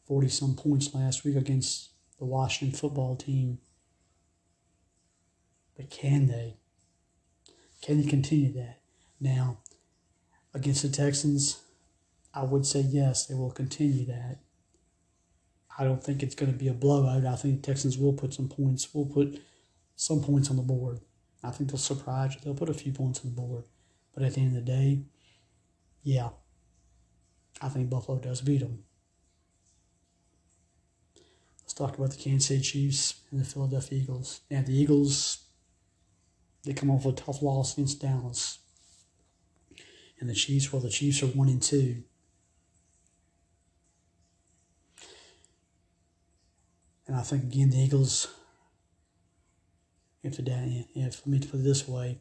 forty 0.07 0.29
some 0.29 0.55
points 0.55 0.95
last 0.95 1.25
week 1.25 1.37
against 1.37 1.91
the 2.19 2.25
Washington 2.25 2.77
football 2.77 3.17
team. 3.17 3.59
But 5.77 5.91
can 5.91 6.29
they? 6.29 6.57
Can 7.83 8.01
they 8.01 8.09
continue 8.09 8.53
that? 8.55 8.81
Now, 9.21 9.59
against 10.55 10.83
the 10.83 10.89
Texans, 10.89 11.63
I 12.33 12.45
would 12.45 12.65
say 12.65 12.81
yes, 12.81 13.27
they 13.27 13.35
will 13.35 13.51
continue 13.51 14.07
that. 14.07 14.39
I 15.77 15.83
don't 15.83 16.03
think 16.03 16.23
it's 16.23 16.37
going 16.37 16.53
to 16.53 16.59
be 16.59 16.69
a 16.69 16.73
blowout. 16.73 17.27
I 17.27 17.35
think 17.35 17.61
the 17.61 17.67
Texans 17.67 17.99
will 17.99 18.13
put 18.13 18.33
some 18.33 18.49
points. 18.49 18.95
Will 18.95 19.07
put 19.07 19.43
some 19.97 20.23
points 20.23 20.51
on 20.51 20.57
the 20.57 20.63
board. 20.63 21.01
I 21.45 21.51
think 21.51 21.71
they'll 21.71 21.79
surprise 21.79 22.35
you. 22.35 22.41
They'll 22.43 22.55
put 22.55 22.71
a 22.71 22.75
few 22.75 22.93
points 22.93 23.21
on 23.21 23.35
the 23.35 23.41
board. 23.41 23.65
But 24.15 24.23
at 24.23 24.35
the 24.35 24.41
end 24.41 24.57
of 24.57 24.65
the 24.65 24.73
day, 24.73 25.03
yeah, 26.03 26.31
I 27.61 27.69
think 27.69 27.91
Buffalo 27.91 28.19
does 28.19 28.41
beat 28.41 28.61
them. 28.61 28.85
Let's 31.63 31.75
talk 31.75 31.97
about 31.97 32.11
the 32.11 32.17
Kansas 32.17 32.49
City 32.49 32.63
Chiefs 32.63 33.21
and 33.31 33.41
the 33.41 33.45
Philadelphia 33.45 33.99
Eagles. 33.99 34.41
Now, 34.51 34.63
the 34.63 34.77
Eagles 34.77 35.45
they 36.65 36.73
come 36.73 36.91
off 36.91 37.05
a 37.05 37.13
tough 37.13 37.43
loss 37.43 37.75
against 37.75 38.01
Dallas. 38.01 38.59
And 40.19 40.31
the 40.31 40.35
Chiefs, 40.35 40.73
well, 40.73 40.81
the 40.81 40.89
Chiefs 40.89 41.23
are 41.23 41.27
one 41.27 41.49
and 41.49 41.63
two. 41.63 42.03
And 47.07 47.17
I 47.17 47.21
think 47.21 47.45
again 47.45 47.69
the 47.69 47.79
Eagles, 47.79 48.29
if 50.25 50.37
the 50.39 50.87
if 50.95 51.21
let 51.21 51.27
me 51.27 51.39
put 51.39 51.61
it 51.61 51.65
this 51.65 51.87
way, 51.87 52.19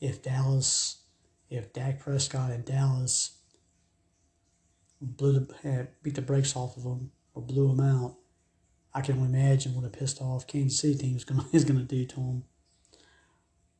if 0.00 0.22
Dallas, 0.22 0.98
if 1.48 1.72
Dak 1.72 1.98
Prescott 2.00 2.50
and 2.50 2.64
Dallas 2.64 3.38
blew 5.00 5.32
the, 5.40 5.88
beat 6.02 6.14
the 6.14 6.22
brakes 6.22 6.54
off 6.54 6.76
of 6.76 6.84
them 6.84 7.10
or 7.34 7.42
blew 7.42 7.74
them 7.74 7.80
out, 7.80 8.16
I 8.94 9.00
can 9.00 9.16
only 9.16 9.28
imagine 9.28 9.74
what 9.74 9.86
a 9.86 9.88
pissed 9.88 10.20
off 10.20 10.46
Kansas 10.46 10.78
City 10.78 10.98
team 10.98 11.16
is 11.16 11.24
going 11.24 11.40
is 11.52 11.64
going 11.64 11.80
to 11.80 11.84
do 11.84 12.04
to 12.04 12.16
them. 12.16 12.44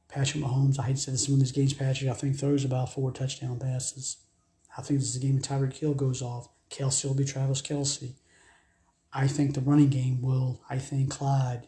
Patrick 0.09 0.43
Mahomes, 0.43 0.79
I 0.79 0.85
hate 0.85 0.97
to 0.97 1.03
say 1.03 1.13
this 1.13 1.23
is 1.23 1.29
one 1.29 1.35
of 1.35 1.41
these 1.41 1.53
games, 1.53 1.75
Patrick, 1.75 2.11
I 2.11 2.15
think 2.15 2.39
throws 2.39 2.65
about 2.65 2.93
four 2.93 3.11
touchdown 3.11 3.59
passes. 3.59 4.17
I 4.79 4.81
think 4.81 5.01
this 5.01 5.11
is 5.11 5.17
a 5.17 5.21
game 5.21 5.39
Tyreek 5.39 5.75
Hill 5.75 5.95
goes 5.95 6.23
off. 6.23 6.49
Kelce 6.71 7.05
will 7.05 7.15
be 7.15 7.25
Travis 7.25 7.61
Kelce. 7.61 8.15
I 9.13 9.27
think 9.27 9.55
the 9.55 9.61
running 9.61 9.89
game 9.89 10.23
will, 10.23 10.63
I 10.71 10.79
think 10.79 11.11
Clyde, 11.11 11.67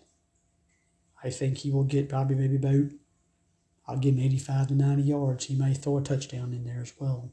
I 1.22 1.30
think 1.30 1.58
he 1.58 1.70
will 1.70 1.84
get 1.84 2.08
probably 2.08 2.36
maybe 2.36 2.56
about, 2.56 2.92
I'll 3.86 3.98
give 3.98 4.14
him 4.14 4.20
85 4.24 4.68
to 4.68 4.74
90 4.74 5.02
yards. 5.02 5.44
He 5.46 5.54
may 5.54 5.74
throw 5.74 5.98
a 5.98 6.02
touchdown 6.02 6.52
in 6.52 6.64
there 6.64 6.80
as 6.80 6.92
well. 6.98 7.32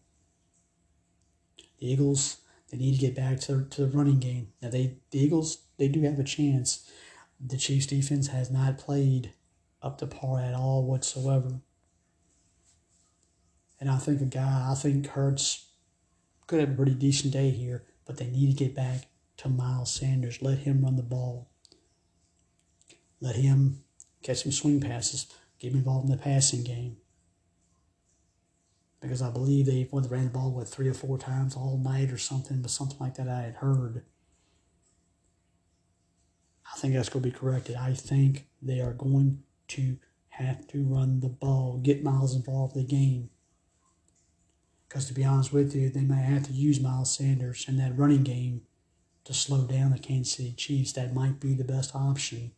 The 1.80 1.92
Eagles, 1.92 2.38
they 2.70 2.78
need 2.78 2.96
to 2.96 3.02
get 3.02 3.16
back 3.16 3.40
to, 3.42 3.66
to 3.66 3.86
the 3.86 3.98
running 3.98 4.20
game. 4.20 4.54
Now, 4.62 4.70
they 4.70 4.98
the 5.12 5.20
Eagles, 5.20 5.64
they 5.78 5.88
do 5.88 6.02
have 6.02 6.20
a 6.20 6.24
chance. 6.24 6.90
The 7.40 7.58
Chiefs 7.58 7.86
defense 7.86 8.28
has 8.28 8.50
not 8.50 8.78
played 8.78 9.34
up 9.82 9.98
to 10.00 10.08
par 10.08 10.40
at 10.40 10.56
all 10.56 10.84
whatsoever. 10.84 11.60
And 13.80 13.90
I 13.90 13.98
think 13.98 14.22
a 14.22 14.26
guy, 14.26 14.68
I 14.72 14.76
think 14.76 15.08
Hurts 15.08 15.68
could 16.48 16.60
have 16.60 16.72
a 16.72 16.76
pretty 16.76 16.94
decent 16.94 17.34
day 17.34 17.50
here, 17.50 17.84
but 18.06 18.18
they 18.18 18.28
need 18.28 18.58
to 18.58 18.64
get 18.64 18.76
back 18.76 19.08
to 19.38 19.50
Miles 19.50 19.92
Sanders. 19.92 20.42
Let 20.42 20.60
him 20.60 20.84
run 20.84 20.96
the 20.96 21.04
ball. 21.04 21.50
Let 23.22 23.36
him 23.36 23.84
catch 24.24 24.44
some 24.44 24.52
swing 24.52 24.82
passes. 24.82 25.28
Get 25.60 25.72
him 25.72 25.80
involved 25.80 26.10
in 26.10 26.12
the 26.12 26.22
passing 26.22 26.64
game. 26.64 26.98
Because 29.00 29.22
I 29.22 29.30
believe 29.30 29.66
they 29.66 29.88
won 29.92 30.04
the 30.04 30.10
ran 30.10 30.26
the 30.26 30.30
ball 30.32 30.52
with 30.52 30.74
three 30.74 30.88
or 30.88 30.94
four 30.94 31.18
times 31.18 31.56
all 31.56 31.78
night 31.78 32.12
or 32.12 32.18
something, 32.18 32.62
but 32.62 32.72
something 32.72 32.98
like 33.00 33.16
that 33.16 33.30
I 33.30 33.42
had 33.42 33.56
heard. 33.56 34.04
I 36.74 36.78
think 36.78 36.94
that's 36.94 37.10
going 37.10 37.24
to 37.24 37.30
be 37.30 37.38
corrected. 37.38 37.76
I 37.76 37.94
think 37.94 38.48
they 38.62 38.80
are 38.82 38.94
going 38.94 39.44
to 39.70 39.98
have 40.30 40.68
to 40.68 40.84
run 40.84 41.22
the 41.22 41.30
ball, 41.30 41.80
get 41.82 42.04
Miles 42.04 42.36
involved 42.36 42.76
in 42.76 42.82
the 42.82 42.88
game. 42.88 43.30
Because 44.88 45.06
to 45.08 45.14
be 45.14 45.24
honest 45.24 45.54
with 45.54 45.76
you, 45.76 45.90
they 45.90 46.02
may 46.02 46.22
have 46.22 46.44
to 46.48 46.52
use 46.52 46.82
Miles 46.82 47.16
Sanders 47.16 47.66
in 47.68 47.78
that 47.78 47.98
running 47.98 48.24
game 48.24 48.62
to 49.24 49.34
slow 49.34 49.66
down 49.66 49.92
the 49.92 50.00
Kansas 50.00 50.34
City 50.34 50.54
Chiefs. 50.54 50.94
That 50.94 51.14
might 51.14 51.40
be 51.40 51.54
the 51.54 51.64
best 51.64 51.96
option 51.96 52.52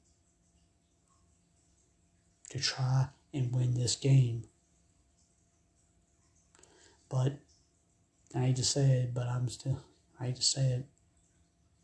to 2.50 2.60
try 2.60 3.10
and 3.34 3.54
win 3.54 3.74
this 3.74 3.96
game. 3.96 4.44
But 7.10 7.40
I 8.36 8.40
hate 8.40 8.56
to 8.58 8.64
say 8.64 9.02
it, 9.02 9.14
but 9.14 9.28
I'm 9.28 9.48
still 9.50 9.82
I 10.20 10.26
hate 10.26 10.38
to 10.38 10.42
say 10.42 10.62
it. 10.68 10.86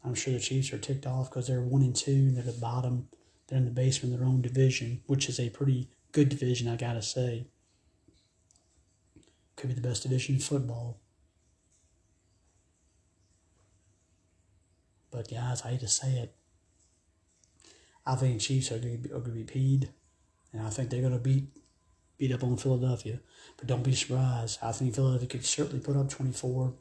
I'm 0.03 0.15
sure 0.15 0.33
the 0.33 0.39
Chiefs 0.39 0.73
are 0.73 0.77
ticked 0.77 1.05
off 1.05 1.29
because 1.29 1.47
they're 1.47 1.61
one 1.61 1.81
and 1.81 1.95
two 1.95 2.11
and 2.11 2.35
they're 2.35 2.43
the 2.43 2.51
bottom. 2.53 3.07
They're 3.47 3.57
in 3.57 3.65
the 3.65 3.71
basement 3.71 4.13
of 4.13 4.19
their 4.19 4.27
own 4.27 4.41
division, 4.41 5.01
which 5.05 5.29
is 5.29 5.39
a 5.39 5.49
pretty 5.49 5.89
good 6.11 6.29
division, 6.29 6.67
I 6.67 6.75
gotta 6.75 7.01
say. 7.01 7.47
Could 9.55 9.69
be 9.69 9.75
the 9.75 9.87
best 9.87 10.03
division 10.03 10.35
in 10.35 10.41
football. 10.41 10.99
But 15.13 15.29
guys, 15.29 15.61
I 15.61 15.69
hate 15.69 15.81
to 15.81 15.87
say 15.87 16.13
it. 16.13 16.35
I 18.05 18.15
think 18.15 18.41
Chiefs 18.41 18.71
are 18.71 18.79
going 18.79 19.01
to 19.01 19.09
be, 19.09 19.13
are 19.13 19.19
going 19.19 19.37
to 19.37 19.43
be 19.43 19.59
peed, 19.59 19.89
and 20.53 20.61
I 20.61 20.69
think 20.69 20.89
they're 20.89 21.01
going 21.01 21.13
to 21.13 21.19
beat 21.19 21.45
beat 22.17 22.31
up 22.31 22.43
on 22.43 22.57
Philadelphia. 22.57 23.19
But 23.57 23.67
don't 23.67 23.83
be 23.83 23.95
surprised. 23.95 24.59
I 24.61 24.71
think 24.71 24.95
Philadelphia 24.95 25.27
could 25.27 25.45
certainly 25.45 25.83
put 25.83 25.97
up 25.97 26.09
24 26.09 26.73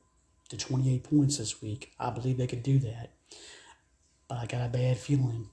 to 0.51 0.57
28 0.57 1.05
points 1.05 1.39
this 1.39 1.63
week. 1.63 1.93
I 1.99 2.11
believe 2.11 2.37
they 2.37 2.47
could 2.47 2.63
do 2.63 2.79
that. 2.81 3.15
But 4.29 4.39
I 4.39 4.47
got 4.47 4.67
a 4.67 4.69
bad 4.69 4.99
feeling. 4.99 5.49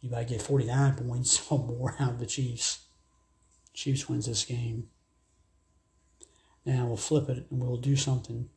You 0.00 0.10
might 0.10 0.28
get 0.28 0.42
49 0.42 0.94
points 0.94 1.44
or 1.50 1.58
more 1.58 1.96
out 1.98 2.12
of 2.12 2.18
the 2.18 2.26
Chiefs. 2.26 2.86
Chiefs 3.74 4.08
wins 4.08 4.26
this 4.26 4.44
game. 4.44 4.88
Now 6.64 6.86
we'll 6.86 6.96
flip 6.96 7.28
it 7.28 7.46
and 7.50 7.60
we'll 7.60 7.76
do 7.76 7.96
something. 7.96 8.48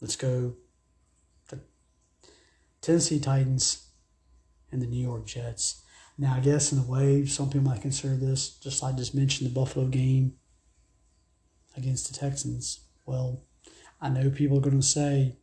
Let's 0.00 0.16
go. 0.16 0.54
The 1.48 1.60
Tennessee 2.80 3.20
Titans 3.20 3.86
and 4.70 4.82
the 4.82 4.86
New 4.86 5.02
York 5.02 5.26
Jets. 5.26 5.81
Now, 6.18 6.34
I 6.34 6.40
guess 6.40 6.72
in 6.72 6.78
a 6.78 6.82
way, 6.82 7.26
some 7.26 7.48
people 7.48 7.70
might 7.70 7.80
consider 7.80 8.16
this, 8.16 8.56
just 8.56 8.82
like 8.82 8.94
I 8.94 8.98
just 8.98 9.14
mentioned, 9.14 9.50
the 9.50 9.54
Buffalo 9.54 9.86
game 9.86 10.34
against 11.76 12.12
the 12.12 12.18
Texans. 12.18 12.80
Well, 13.06 13.42
I 14.00 14.08
know 14.08 14.30
people 14.30 14.58
are 14.58 14.62
going 14.62 14.80
to 14.80 14.86
say 14.86 15.36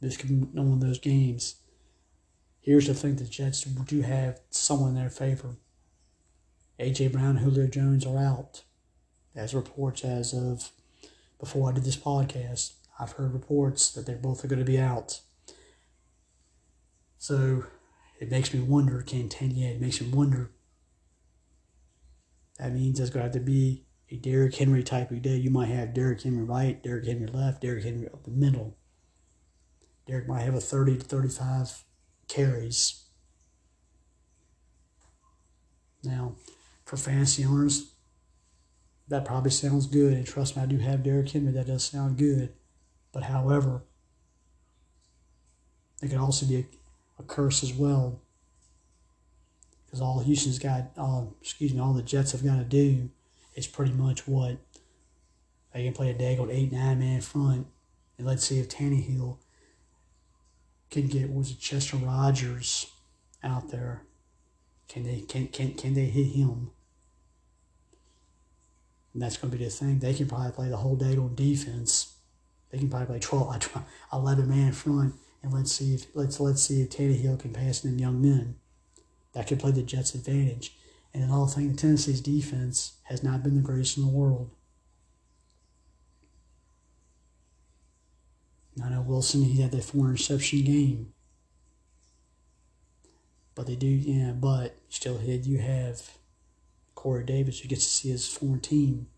this 0.00 0.16
could 0.16 0.28
be 0.28 0.34
one 0.34 0.72
of 0.72 0.80
those 0.80 0.98
games. 0.98 1.56
Here's 2.60 2.86
the 2.86 2.94
thing 2.94 3.16
the 3.16 3.24
Jets 3.24 3.62
do 3.62 4.00
have 4.00 4.40
someone 4.50 4.90
in 4.90 4.96
their 4.96 5.10
favor. 5.10 5.56
A.J. 6.78 7.08
Brown 7.08 7.36
Julio 7.36 7.66
Jones 7.66 8.04
are 8.04 8.18
out. 8.18 8.64
As 9.36 9.54
reports 9.54 10.04
as 10.04 10.32
of 10.32 10.70
before 11.38 11.68
I 11.68 11.72
did 11.72 11.84
this 11.84 11.96
podcast, 11.96 12.72
I've 12.98 13.12
heard 13.12 13.32
reports 13.32 13.90
that 13.92 14.06
they 14.06 14.14
both 14.14 14.44
are 14.44 14.48
going 14.48 14.60
to 14.60 14.64
be 14.64 14.78
out. 14.78 15.20
So 17.18 17.64
it 18.24 18.30
makes 18.30 18.54
me 18.54 18.60
wonder, 18.60 19.02
can 19.02 19.28
it 19.30 19.80
makes 19.82 20.00
me 20.00 20.08
wonder. 20.08 20.50
That 22.58 22.72
means 22.72 22.96
there's 22.96 23.10
going 23.10 23.20
to 23.20 23.24
have 23.24 23.32
to 23.34 23.40
be 23.40 23.84
a 24.10 24.16
Derrick 24.16 24.54
Henry 24.54 24.82
type 24.82 25.10
of 25.10 25.20
day. 25.20 25.36
You 25.36 25.50
might 25.50 25.68
have 25.68 25.92
Derrick 25.92 26.22
Henry 26.22 26.42
right, 26.42 26.82
Derrick 26.82 27.04
Henry 27.04 27.26
left, 27.26 27.60
Derrick 27.60 27.84
Henry 27.84 28.06
up 28.06 28.24
the 28.24 28.30
middle. 28.30 28.78
Derrick 30.06 30.26
might 30.26 30.40
have 30.40 30.54
a 30.54 30.60
30 30.60 30.98
to 30.98 31.04
35 31.04 31.84
carries. 32.26 33.04
Now, 36.02 36.36
for 36.86 36.96
fantasy 36.96 37.44
owners, 37.44 37.92
that 39.08 39.26
probably 39.26 39.50
sounds 39.50 39.86
good. 39.86 40.14
And 40.14 40.26
trust 40.26 40.56
me, 40.56 40.62
I 40.62 40.66
do 40.66 40.78
have 40.78 41.02
Derrick 41.02 41.30
Henry. 41.30 41.52
That 41.52 41.66
does 41.66 41.84
sound 41.84 42.16
good. 42.16 42.54
But 43.12 43.24
however, 43.24 43.84
it 46.02 46.08
could 46.08 46.18
also 46.18 46.46
be 46.46 46.66
a, 47.18 47.22
curse 47.22 47.62
as 47.62 47.72
well. 47.72 48.20
Because 49.86 50.00
all 50.00 50.20
Houston's 50.20 50.58
got, 50.58 50.90
uh, 50.96 51.22
excuse 51.40 51.72
me, 51.72 51.80
all 51.80 51.92
the 51.92 52.02
Jets 52.02 52.32
have 52.32 52.44
got 52.44 52.56
to 52.56 52.64
do 52.64 53.10
is 53.54 53.66
pretty 53.66 53.92
much 53.92 54.26
what 54.26 54.58
they 55.72 55.84
can 55.84 55.92
play 55.92 56.10
a 56.10 56.14
daggone 56.14 56.52
eight 56.52 56.72
nine 56.72 57.00
man 57.00 57.20
front, 57.20 57.66
and 58.16 58.26
let's 58.26 58.44
see 58.44 58.58
if 58.58 58.68
Tannehill 58.68 59.38
can 60.90 61.08
get 61.08 61.32
was 61.32 61.50
it 61.50 61.58
Chester 61.58 61.96
Rogers 61.96 62.86
out 63.42 63.70
there. 63.70 64.02
Can 64.88 65.04
they 65.04 65.20
can 65.20 65.48
can 65.48 65.74
can 65.74 65.94
they 65.94 66.06
hit 66.06 66.28
him? 66.28 66.70
And 69.12 69.22
that's 69.22 69.36
going 69.36 69.50
to 69.50 69.56
be 69.56 69.64
the 69.64 69.70
thing. 69.70 70.00
They 70.00 70.12
can 70.12 70.26
probably 70.26 70.50
play 70.52 70.68
the 70.68 70.76
whole 70.76 70.96
day 70.96 71.16
on 71.16 71.34
defense. 71.36 72.14
They 72.70 72.78
can 72.78 72.90
probably 72.90 73.06
play 73.06 73.20
12, 73.20 73.78
11 74.12 74.48
man 74.48 74.72
front, 74.72 75.14
and 75.44 75.52
let's 75.52 75.70
see 75.70 75.94
if 75.94 76.06
let's 76.14 76.40
let's 76.40 76.62
see 76.62 76.80
if 76.80 76.88
Tannehill 76.88 77.38
can 77.38 77.52
pass 77.52 77.80
them 77.80 77.98
young 77.98 78.20
men. 78.20 78.56
That 79.34 79.46
could 79.46 79.60
play 79.60 79.72
the 79.72 79.82
Jets' 79.82 80.14
advantage. 80.14 80.74
And 81.12 81.22
in 81.22 81.30
all 81.30 81.46
things, 81.46 81.80
Tennessee's 81.80 82.20
defense 82.20 82.94
has 83.04 83.22
not 83.22 83.42
been 83.42 83.54
the 83.54 83.60
greatest 83.60 83.98
in 83.98 84.04
the 84.04 84.08
world. 84.08 84.50
I 88.82 88.88
know 88.88 89.02
Wilson, 89.02 89.44
he 89.44 89.60
had 89.60 89.70
that 89.72 89.84
four 89.84 90.06
interception 90.06 90.64
game. 90.64 91.12
But 93.54 93.66
they 93.66 93.76
do, 93.76 93.86
yeah, 93.86 94.32
but 94.32 94.76
still 94.88 95.18
here 95.18 95.38
you 95.38 95.58
have 95.58 96.10
Corey 96.94 97.22
Davis 97.22 97.60
who 97.60 97.68
gets 97.68 97.84
to 97.84 97.90
see 97.90 98.08
his 98.08 98.26
former 98.26 98.58
team. 98.58 99.08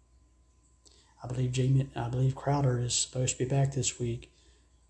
I 1.22 1.28
believe 1.28 1.52
Jamie, 1.52 1.88
I 1.94 2.08
believe 2.08 2.34
Crowder 2.34 2.80
is 2.80 2.94
supposed 2.94 3.38
to 3.38 3.44
be 3.44 3.48
back 3.48 3.72
this 3.72 3.98
week. 3.98 4.30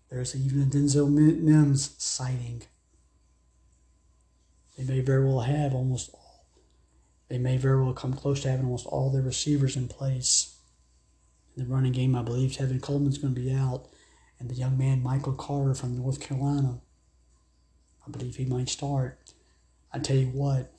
There's 0.09 0.35
even 0.35 0.61
a 0.61 0.65
Denzel 0.65 1.09
Mims 1.11 1.95
sighting. 1.97 2.63
They 4.77 4.83
may 4.83 5.01
very 5.01 5.25
well 5.25 5.41
have 5.41 5.73
almost 5.73 6.11
all. 6.13 6.45
They 7.29 7.37
may 7.37 7.57
very 7.57 7.83
well 7.83 7.93
come 7.93 8.13
close 8.13 8.41
to 8.41 8.49
having 8.49 8.65
almost 8.65 8.85
all 8.85 9.09
their 9.09 9.21
receivers 9.21 9.75
in 9.75 9.87
place. 9.87 10.57
In 11.55 11.63
the 11.63 11.73
running 11.73 11.91
game, 11.91 12.15
I 12.15 12.21
believe 12.21 12.51
Tevin 12.51 12.81
Coleman's 12.81 13.17
going 13.17 13.33
to 13.33 13.41
be 13.41 13.51
out, 13.51 13.87
and 14.39 14.49
the 14.49 14.55
young 14.55 14.77
man 14.77 15.03
Michael 15.03 15.33
Carter 15.33 15.73
from 15.73 15.97
North 15.97 16.19
Carolina. 16.19 16.79
I 18.05 18.11
believe 18.11 18.35
he 18.35 18.45
might 18.45 18.69
start. 18.69 19.33
I 19.91 19.99
tell 19.99 20.15
you 20.15 20.27
what, 20.27 20.71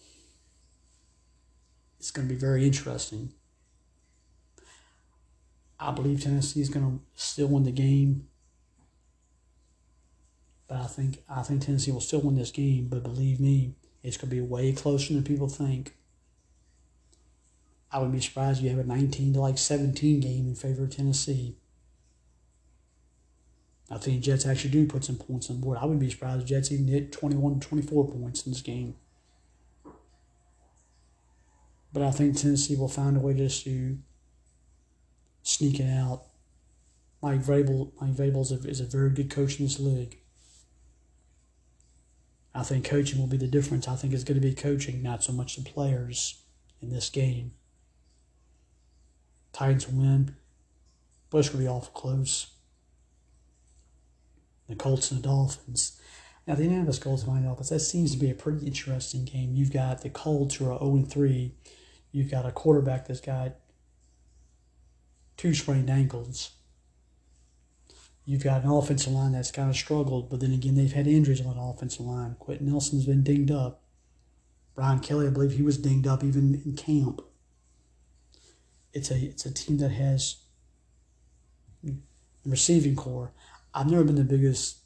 it's 1.99 2.11
going 2.11 2.29
to 2.29 2.35
be 2.35 2.41
very 2.41 2.65
interesting. 2.65 3.33
I 5.81 5.91
believe 5.91 6.23
Tennessee 6.23 6.61
is 6.61 6.71
going 6.71 6.87
to 6.87 7.01
still 7.15 7.49
win 7.49 7.65
the 7.65 7.73
game, 7.73 8.29
but 10.69 10.77
I 10.77 10.87
think 10.87 11.23
I 11.29 11.43
think 11.43 11.65
Tennessee 11.65 11.91
will 11.91 12.01
still 12.01 12.21
win 12.21 12.37
this 12.37 12.51
game. 12.51 12.89
But 12.89 13.03
believe 13.03 13.41
me, 13.41 13.75
it's 14.03 14.17
going 14.17 14.31
to 14.31 14.37
be 14.37 14.41
way 14.41 14.73
closer 14.73 15.15
than 15.15 15.25
people 15.25 15.49
think. 15.49 15.95
I 17.91 17.99
would 18.01 18.13
be 18.13 18.21
surprised 18.21 18.59
if 18.59 18.65
you 18.65 18.71
have 18.71 18.79
a 18.79 18.85
19 18.85 19.33
to 19.33 19.41
like 19.41 19.57
17 19.57 20.21
game 20.21 20.47
in 20.47 20.55
favor 20.55 20.85
of 20.85 20.95
Tennessee. 20.95 21.57
I 23.91 23.97
think 23.97 24.23
Jets 24.23 24.45
actually 24.45 24.71
do 24.71 24.87
put 24.87 25.05
some 25.05 25.17
points 25.17 25.49
on 25.49 25.61
board. 25.61 25.79
I 25.81 25.87
would 25.87 25.99
be 25.99 26.11
surprised 26.11 26.43
if 26.43 26.49
Jets 26.49 26.71
even 26.71 26.89
hit 26.89 27.11
21 27.13 27.61
to 27.61 27.69
24 27.69 28.13
points 28.13 28.45
in 28.45 28.53
this 28.53 28.61
game. 28.61 28.95
But 31.95 32.03
I 32.03 32.11
think 32.11 32.37
Tennessee 32.37 32.77
will 32.77 32.89
find 32.89 33.17
a 33.17 33.21
way 33.21 33.33
just 33.33 33.65
to 33.65 33.97
sneak 35.43 35.81
it 35.81 35.91
out. 35.91 36.25
Mike 37.23 37.41
Vrabel, 37.41 37.91
Mike 37.99 38.11
Vrabel 38.11 38.43
is 38.43 38.53
a, 38.53 38.69
is 38.69 38.81
a 38.81 38.85
very 38.85 39.09
good 39.09 39.31
coach 39.31 39.59
in 39.59 39.65
this 39.65 39.81
league. 39.81 40.19
I 42.59 42.65
think 42.65 42.85
coaching 42.85 43.21
will 43.21 43.29
be 43.29 43.37
the 43.37 43.47
difference. 43.47 43.87
I 43.87 43.95
think 43.95 44.13
it's 44.13 44.25
going 44.25 44.41
to 44.41 44.45
be 44.45 44.53
coaching, 44.53 45.01
not 45.01 45.23
so 45.23 45.33
much 45.33 45.55
the 45.55 45.63
players 45.63 46.43
in 46.83 46.91
this 46.91 47.09
game. 47.09 47.53
Titans 49.53 49.89
win, 49.89 50.35
but 51.31 51.39
it's 51.39 51.51
going 51.51 51.65
to 51.65 51.71
be 51.71 51.73
awful 51.73 51.93
close. 51.93 52.49
The 54.69 54.75
Colts 54.75 55.13
and 55.13 55.23
the 55.23 55.29
Dolphins. 55.29 56.01
Now, 56.49 56.57
the 56.57 56.65
Indianapolis 56.65 56.99
Colts 56.99 57.23
and 57.23 57.37
the 57.37 57.47
Dolphins, 57.47 57.69
that 57.69 57.79
seems 57.79 58.11
to 58.11 58.19
be 58.19 58.29
a 58.29 58.35
pretty 58.35 58.67
interesting 58.67 59.25
game. 59.25 59.55
You've 59.55 59.73
got 59.73 60.03
the 60.03 60.11
Colts 60.11 60.57
who 60.57 60.69
are 60.69 60.81
0 60.81 61.05
3. 61.09 61.55
You've 62.11 62.31
got 62.31 62.45
a 62.45 62.51
quarterback 62.51 63.07
that's 63.07 63.21
got 63.21 63.53
two 65.37 65.55
sprained 65.55 65.91
ankles. 65.91 66.51
You've 68.29 68.45
got 68.45 68.63
an 68.63 68.69
offensive 68.71 69.15
line 69.15 69.33
that's 69.33 69.51
kind 69.51 69.71
of 69.71 69.75
struggled, 69.75 70.29
but 70.29 70.41
then 70.41 70.53
again, 70.53 70.75
they've 70.75 70.93
had 70.93 71.07
injuries 71.07 71.41
on 71.41 71.57
the 71.57 71.63
offensive 71.63 72.05
line. 72.05 72.37
Quenton 72.39 72.69
Nelson's 72.69 73.07
been 73.07 73.23
dinged 73.23 73.51
up. 73.51 73.81
Brian 74.75 75.01
Kelly, 75.01 75.27
I 75.27 75.31
believe 75.31 75.53
he 75.53 75.63
was 75.63 75.79
dinged 75.79 76.07
up 76.07 76.23
even 76.23 76.61
in 76.63 76.77
camp. 76.77 77.23
It's 78.93 79.11
a 79.11 79.17
it's 79.17 79.47
a 79.47 79.55
team 79.55 79.79
that 79.79 79.93
has 79.93 80.43
a 81.83 81.93
receiving 82.45 82.97
core. 82.97 83.33
I've 83.73 83.91
never 83.91 84.05
been 84.05 84.17
the 84.17 84.25
biggest 84.25 84.81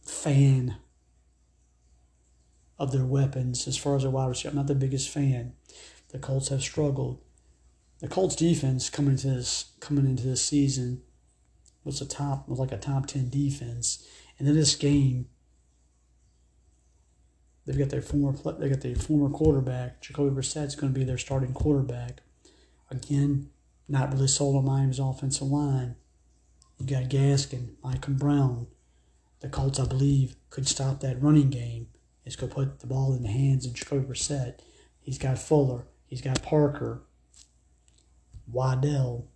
fan 0.00 0.76
of 2.78 2.90
their 2.90 3.04
weapons 3.04 3.68
as 3.68 3.76
far 3.76 3.96
as 3.96 4.04
a 4.04 4.08
wide 4.08 4.28
receiver. 4.30 4.48
I'm 4.48 4.56
not 4.56 4.66
the 4.66 4.74
biggest 4.74 5.10
fan. 5.10 5.52
The 6.08 6.18
Colts 6.18 6.48
have 6.48 6.62
struggled. 6.62 7.20
the 8.00 8.08
Colts 8.08 8.34
defense 8.34 8.88
coming 8.88 9.10
into 9.10 9.26
this 9.26 9.72
coming 9.80 10.06
into 10.06 10.22
this 10.22 10.42
season 10.42 11.02
was 11.84 12.00
a 12.00 12.06
top 12.06 12.48
was 12.48 12.58
like 12.58 12.72
a 12.72 12.78
top 12.78 13.06
ten 13.06 13.28
defense, 13.28 14.06
and 14.38 14.48
then 14.48 14.54
this 14.54 14.74
game 14.74 15.28
they've 17.66 17.78
got 17.78 17.90
their 17.90 18.02
former 18.02 18.32
they 18.58 18.68
got 18.68 18.80
their 18.80 18.94
former 18.94 19.30
quarterback 19.30 20.02
Jacoby 20.02 20.34
Brissett's 20.34 20.74
going 20.74 20.92
to 20.92 20.98
be 20.98 21.04
their 21.04 21.18
starting 21.18 21.52
quarterback. 21.52 22.20
Again, 22.90 23.50
not 23.88 24.12
really 24.12 24.28
sold 24.28 24.56
on 24.56 24.64
Miami's 24.64 24.98
offensive 24.98 25.48
line. 25.48 25.96
You 26.78 26.86
got 26.86 27.04
Gaskin, 27.10 27.74
Michael 27.82 28.14
Brown. 28.14 28.66
The 29.40 29.48
Colts, 29.48 29.78
I 29.78 29.86
believe, 29.86 30.36
could 30.50 30.66
stop 30.66 31.00
that 31.00 31.22
running 31.22 31.50
game. 31.50 31.88
It's 32.24 32.36
going 32.36 32.48
to 32.48 32.54
put 32.54 32.80
the 32.80 32.86
ball 32.86 33.14
in 33.14 33.22
the 33.22 33.28
hands 33.28 33.66
of 33.66 33.74
Jacoby 33.74 34.06
Brissett. 34.06 34.60
He's 35.00 35.18
got 35.18 35.38
Fuller. 35.38 35.86
He's 36.06 36.22
got 36.22 36.42
Parker. 36.42 37.02
Waddle. 38.50 39.30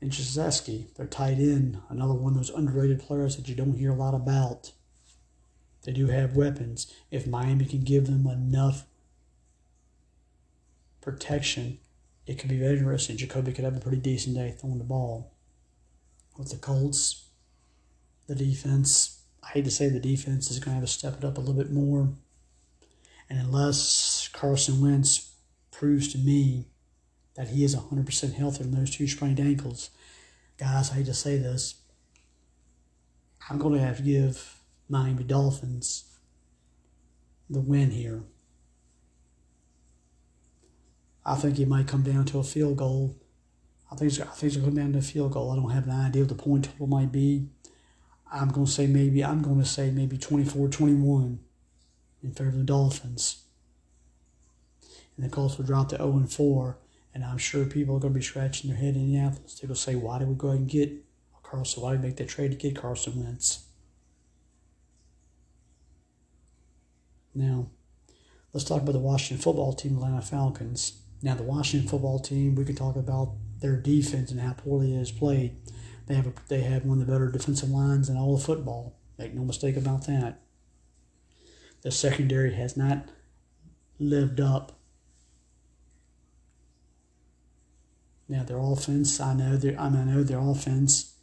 And 0.00 0.12
Gesicki, 0.12 0.94
they're 0.94 1.06
tied 1.06 1.38
in. 1.38 1.80
Another 1.88 2.14
one 2.14 2.32
of 2.32 2.38
those 2.38 2.50
underrated 2.50 3.00
players 3.00 3.36
that 3.36 3.48
you 3.48 3.54
don't 3.54 3.76
hear 3.78 3.90
a 3.90 3.96
lot 3.96 4.14
about. 4.14 4.72
They 5.84 5.92
do 5.92 6.06
have 6.06 6.36
weapons. 6.36 6.92
If 7.10 7.26
Miami 7.26 7.64
can 7.64 7.80
give 7.80 8.06
them 8.06 8.26
enough 8.26 8.84
protection, 11.00 11.78
it 12.26 12.38
could 12.38 12.50
be 12.50 12.58
very 12.58 12.78
interesting. 12.78 13.16
Jacoby 13.16 13.52
could 13.52 13.64
have 13.64 13.76
a 13.76 13.80
pretty 13.80 13.98
decent 13.98 14.36
day 14.36 14.54
throwing 14.56 14.78
the 14.78 14.84
ball. 14.84 15.32
With 16.36 16.50
the 16.50 16.56
Colts, 16.56 17.24
the 18.28 18.34
defense, 18.34 19.22
I 19.42 19.48
hate 19.48 19.64
to 19.64 19.70
say 19.70 19.88
the 19.88 19.98
defense 19.98 20.50
is 20.50 20.58
going 20.58 20.76
to 20.76 20.80
have 20.80 20.88
to 20.88 20.92
step 20.92 21.18
it 21.18 21.24
up 21.24 21.38
a 21.38 21.40
little 21.40 21.54
bit 21.54 21.72
more. 21.72 22.10
And 23.30 23.38
unless 23.38 24.28
Carson 24.32 24.80
Wentz 24.80 25.32
proves 25.70 26.12
to 26.12 26.18
me 26.18 26.66
that 27.38 27.48
he 27.48 27.62
is 27.62 27.76
100% 27.76 28.34
healthy 28.34 28.64
from 28.64 28.72
those 28.72 28.90
two 28.90 29.06
sprained 29.06 29.38
ankles, 29.38 29.90
guys, 30.58 30.90
I 30.90 30.94
hate 30.94 31.06
to 31.06 31.14
say 31.14 31.38
this, 31.38 31.76
I'm 33.48 33.58
going 33.58 33.74
to 33.74 33.80
have 33.80 33.98
to 33.98 34.02
give 34.02 34.60
Miami 34.88 35.22
Dolphins 35.22 36.18
the 37.48 37.60
win 37.60 37.92
here. 37.92 38.24
I 41.24 41.36
think 41.36 41.60
it 41.60 41.68
might 41.68 41.86
come 41.86 42.02
down 42.02 42.24
to 42.26 42.40
a 42.40 42.42
field 42.42 42.76
goal. 42.76 43.16
I 43.92 43.94
think 43.94 44.10
it's, 44.10 44.20
I 44.20 44.24
think 44.24 44.52
it's 44.52 44.56
going 44.56 44.74
to 44.74 44.80
come 44.80 44.82
down 44.82 44.92
to 44.94 44.98
a 44.98 45.02
field 45.02 45.32
goal. 45.32 45.52
I 45.52 45.56
don't 45.56 45.70
have 45.70 45.86
an 45.86 45.92
idea 45.92 46.22
what 46.22 46.30
the 46.30 46.34
point 46.42 46.64
total 46.64 46.88
might 46.88 47.12
be. 47.12 47.50
I'm 48.32 48.48
going 48.48 48.66
to 48.66 48.72
say 48.72 48.88
maybe 48.88 49.24
I'm 49.24 49.42
going 49.42 49.60
to 49.60 49.64
say 49.64 49.92
maybe 49.92 50.18
24-21 50.18 51.38
in 52.24 52.32
favor 52.32 52.48
of 52.48 52.58
the 52.58 52.64
Dolphins. 52.64 53.44
And 55.16 55.24
the 55.24 55.30
Colts 55.30 55.56
will 55.56 55.66
drop 55.66 55.90
to 55.90 55.96
0 55.98 56.10
and 56.16 56.32
4. 56.32 56.78
And 57.14 57.24
I'm 57.24 57.38
sure 57.38 57.64
people 57.64 57.96
are 57.96 58.00
going 58.00 58.12
to 58.12 58.18
be 58.18 58.24
scratching 58.24 58.70
their 58.70 58.78
head 58.78 58.94
in 58.94 59.02
Indianapolis. 59.02 59.58
They're 59.58 59.68
going 59.68 59.76
to 59.76 59.80
say, 59.80 59.94
why 59.94 60.18
did 60.18 60.28
we 60.28 60.34
go 60.34 60.48
ahead 60.48 60.60
and 60.60 60.70
get 60.70 60.92
Carson? 61.42 61.82
Why 61.82 61.92
did 61.92 62.02
we 62.02 62.08
make 62.08 62.16
that 62.18 62.28
trade 62.28 62.50
to 62.50 62.56
get 62.56 62.76
Carson 62.76 63.24
Wentz? 63.24 63.64
Now, 67.34 67.70
let's 68.52 68.64
talk 68.64 68.82
about 68.82 68.92
the 68.92 68.98
Washington 68.98 69.42
football 69.42 69.72
team, 69.72 69.96
Atlanta 69.96 70.22
Falcons. 70.22 71.00
Now, 71.22 71.34
the 71.34 71.42
Washington 71.42 71.88
football 71.88 72.18
team, 72.18 72.54
we 72.54 72.64
can 72.64 72.76
talk 72.76 72.96
about 72.96 73.34
their 73.60 73.76
defense 73.76 74.30
and 74.30 74.40
how 74.40 74.52
poorly 74.52 74.94
it 74.94 74.98
has 74.98 75.10
played. 75.10 75.56
They 76.06 76.14
have 76.14 76.26
a, 76.26 76.32
they 76.48 76.60
have 76.60 76.84
one 76.84 77.00
of 77.00 77.06
the 77.06 77.12
better 77.12 77.30
defensive 77.30 77.70
lines 77.70 78.08
in 78.08 78.16
all 78.16 78.34
of 78.34 78.42
football. 78.42 78.98
Make 79.18 79.34
no 79.34 79.44
mistake 79.44 79.76
about 79.76 80.06
that. 80.06 80.40
The 81.82 81.90
secondary 81.90 82.54
has 82.54 82.76
not 82.76 83.08
lived 83.98 84.40
up. 84.40 84.77
Now 88.28 88.42
their 88.42 88.58
offense, 88.58 89.20
I 89.20 89.34
know 89.34 89.56
their 89.56 89.78
I, 89.80 89.88
mean, 89.88 90.08
I 90.08 90.12
know 90.12 90.22
their 90.22 90.40
offense. 90.40 91.14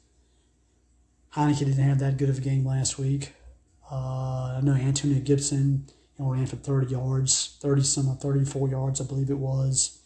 Heinicke 1.36 1.60
didn't 1.60 1.84
have 1.84 2.00
that 2.00 2.18
good 2.18 2.30
of 2.30 2.38
a 2.38 2.42
game 2.42 2.66
last 2.66 2.98
week. 2.98 3.34
Uh, 3.92 4.56
I 4.58 4.60
know 4.64 4.74
Antonio 4.74 5.20
Gibson 5.20 5.86
and 6.18 6.32
ran 6.32 6.46
for 6.46 6.56
30 6.56 6.88
yards, 6.88 7.58
30 7.62 7.84
some, 7.84 8.18
34 8.18 8.70
yards, 8.70 9.02
I 9.02 9.04
believe 9.04 9.30
it 9.30 9.38
was. 9.38 10.00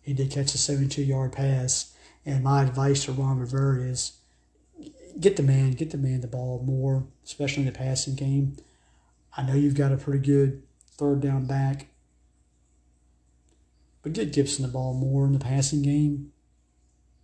He 0.00 0.12
did 0.12 0.30
catch 0.30 0.54
a 0.54 0.58
72 0.58 1.02
yard 1.02 1.32
pass. 1.32 1.94
And 2.26 2.42
my 2.42 2.62
advice 2.62 3.04
to 3.04 3.12
Ron 3.12 3.38
Rivera 3.38 3.82
is 3.82 4.18
get 5.20 5.36
the 5.36 5.42
man, 5.42 5.72
get 5.72 5.90
the 5.90 5.98
man 5.98 6.20
the 6.20 6.26
ball 6.26 6.62
more, 6.64 7.06
especially 7.24 7.62
in 7.62 7.72
the 7.72 7.78
passing 7.78 8.14
game. 8.14 8.56
I 9.36 9.42
know 9.42 9.54
you've 9.54 9.74
got 9.74 9.92
a 9.92 9.96
pretty 9.96 10.24
good 10.24 10.62
third 10.96 11.20
down 11.20 11.46
back, 11.46 11.88
but 14.04 14.12
get 14.12 14.32
Gibson 14.32 14.62
the 14.62 14.70
ball 14.70 14.92
more 14.92 15.26
in 15.26 15.32
the 15.32 15.38
passing 15.38 15.82
game. 15.82 16.30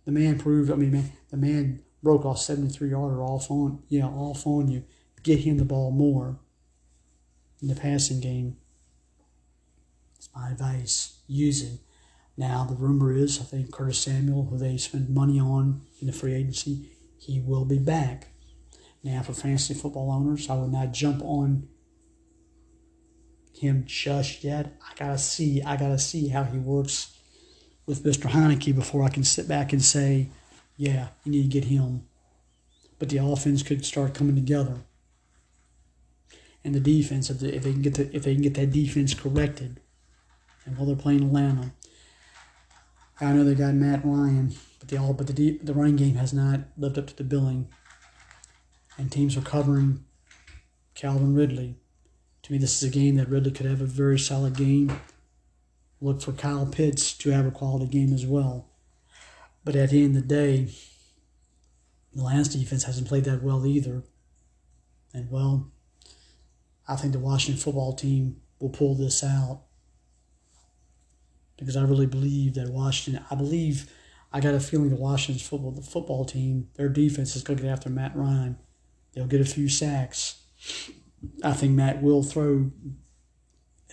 The 0.05 0.11
man 0.11 0.39
proved, 0.39 0.71
I 0.71 0.75
mean, 0.75 0.91
man, 0.91 1.11
the 1.29 1.37
man 1.37 1.83
broke 2.01 2.25
off 2.25 2.39
73 2.39 2.89
yarder 2.89 3.21
off 3.21 3.51
on, 3.51 3.83
yeah, 3.87 4.07
off 4.07 4.47
on 4.47 4.67
you. 4.67 4.83
Get 5.21 5.39
him 5.39 5.57
the 5.57 5.63
ball 5.63 5.91
more 5.91 6.39
in 7.61 7.67
the 7.67 7.75
passing 7.75 8.19
game. 8.19 8.57
It's 10.17 10.29
my 10.35 10.49
advice. 10.49 11.19
Use 11.27 11.61
him. 11.61 11.79
Now, 12.35 12.65
the 12.65 12.73
rumor 12.73 13.13
is, 13.13 13.39
I 13.39 13.43
think 13.43 13.71
Curtis 13.71 13.99
Samuel, 13.99 14.45
who 14.45 14.57
they 14.57 14.77
spent 14.77 15.07
money 15.07 15.39
on 15.39 15.81
in 15.99 16.07
the 16.07 16.13
free 16.13 16.33
agency, 16.33 16.89
he 17.19 17.39
will 17.39 17.65
be 17.65 17.77
back. 17.77 18.29
Now, 19.03 19.21
for 19.21 19.33
fantasy 19.33 19.75
football 19.75 20.11
owners, 20.11 20.49
I 20.49 20.55
would 20.55 20.71
not 20.71 20.93
jump 20.93 21.21
on 21.23 21.67
him 23.53 23.83
just 23.85 24.43
yet. 24.43 24.77
I 24.81 24.95
gotta 24.95 25.17
see. 25.17 25.61
I 25.61 25.77
gotta 25.77 25.99
see 25.99 26.29
how 26.29 26.43
he 26.43 26.57
works 26.57 27.17
with 27.85 28.03
Mr. 28.03 28.29
Heinicke 28.29 28.75
before 28.75 29.03
I 29.03 29.09
can 29.09 29.23
sit 29.23 29.47
back 29.47 29.73
and 29.73 29.83
say, 29.83 30.29
yeah, 30.77 31.09
you 31.23 31.31
need 31.31 31.43
to 31.43 31.59
get 31.59 31.65
him. 31.65 32.07
But 32.99 33.09
the 33.09 33.17
offense 33.17 33.63
could 33.63 33.85
start 33.85 34.13
coming 34.13 34.35
together 34.35 34.81
and 36.63 36.75
the 36.75 36.79
defense 36.79 37.29
if, 37.29 37.39
they, 37.39 37.49
if 37.49 37.63
they 37.63 37.71
can 37.71 37.81
get 37.81 37.95
the, 37.95 38.15
if 38.15 38.23
they 38.23 38.33
can 38.33 38.43
get 38.43 38.53
that 38.55 38.71
defense 38.71 39.13
corrected. 39.13 39.79
And 40.65 40.77
while 40.77 40.85
they're 40.85 40.95
playing 40.95 41.23
Atlanta, 41.23 41.73
I 43.19 43.33
know 43.33 43.43
they 43.43 43.55
got 43.55 43.73
Matt 43.73 44.01
Ryan, 44.03 44.53
but 44.79 44.89
the 44.89 44.97
all 44.97 45.13
but 45.13 45.27
the 45.27 45.33
deep, 45.33 45.65
the 45.65 45.73
running 45.73 45.95
game 45.95 46.15
has 46.15 46.33
not 46.33 46.61
lived 46.77 46.97
up 46.97 47.07
to 47.07 47.15
the 47.15 47.23
billing. 47.23 47.67
And 48.97 49.11
teams 49.11 49.37
are 49.37 49.41
covering 49.41 50.03
Calvin 50.93 51.33
Ridley. 51.33 51.77
To 52.43 52.51
me, 52.51 52.57
this 52.57 52.81
is 52.81 52.89
a 52.89 52.91
game 52.91 53.15
that 53.15 53.29
Ridley 53.29 53.51
could 53.51 53.65
have 53.65 53.81
a 53.81 53.85
very 53.85 54.17
solid 54.17 54.55
game. 54.55 54.99
Look 55.99 56.21
for 56.21 56.31
Kyle 56.31 56.65
Pitts 56.65 57.13
to 57.19 57.29
have 57.29 57.45
a 57.45 57.51
quality 57.51 57.85
game 57.85 58.13
as 58.13 58.25
well. 58.25 58.67
But 59.63 59.75
at 59.75 59.91
the 59.91 60.03
end 60.03 60.17
of 60.17 60.27
the 60.27 60.35
day, 60.35 60.69
the 62.13 62.23
Lions 62.23 62.49
defense 62.49 62.83
hasn't 62.85 63.07
played 63.07 63.25
that 63.25 63.43
well 63.43 63.65
either. 63.65 64.03
And 65.13 65.29
well, 65.29 65.71
I 66.87 66.95
think 66.95 67.13
the 67.13 67.19
Washington 67.19 67.61
football 67.61 67.93
team 67.93 68.41
will 68.59 68.69
pull 68.69 68.95
this 68.95 69.23
out 69.23 69.61
because 71.57 71.77
I 71.77 71.83
really 71.83 72.07
believe 72.07 72.55
that 72.55 72.69
Washington. 72.69 73.23
I 73.29 73.35
believe 73.35 73.91
I 74.33 74.39
got 74.39 74.55
a 74.55 74.59
feeling 74.59 74.89
the 74.89 74.95
Washington's 74.95 75.47
football 75.47 75.71
the 75.71 75.81
football 75.81 76.25
team 76.25 76.69
their 76.75 76.89
defense 76.89 77.35
is 77.35 77.43
going 77.43 77.57
to 77.57 77.63
get 77.63 77.71
after 77.71 77.89
Matt 77.89 78.15
Ryan. 78.15 78.57
They'll 79.13 79.27
get 79.27 79.41
a 79.41 79.45
few 79.45 79.69
sacks. 79.69 80.41
I 81.43 81.53
think 81.53 81.73
Matt 81.73 82.01
will 82.01 82.23
throw 82.23 82.71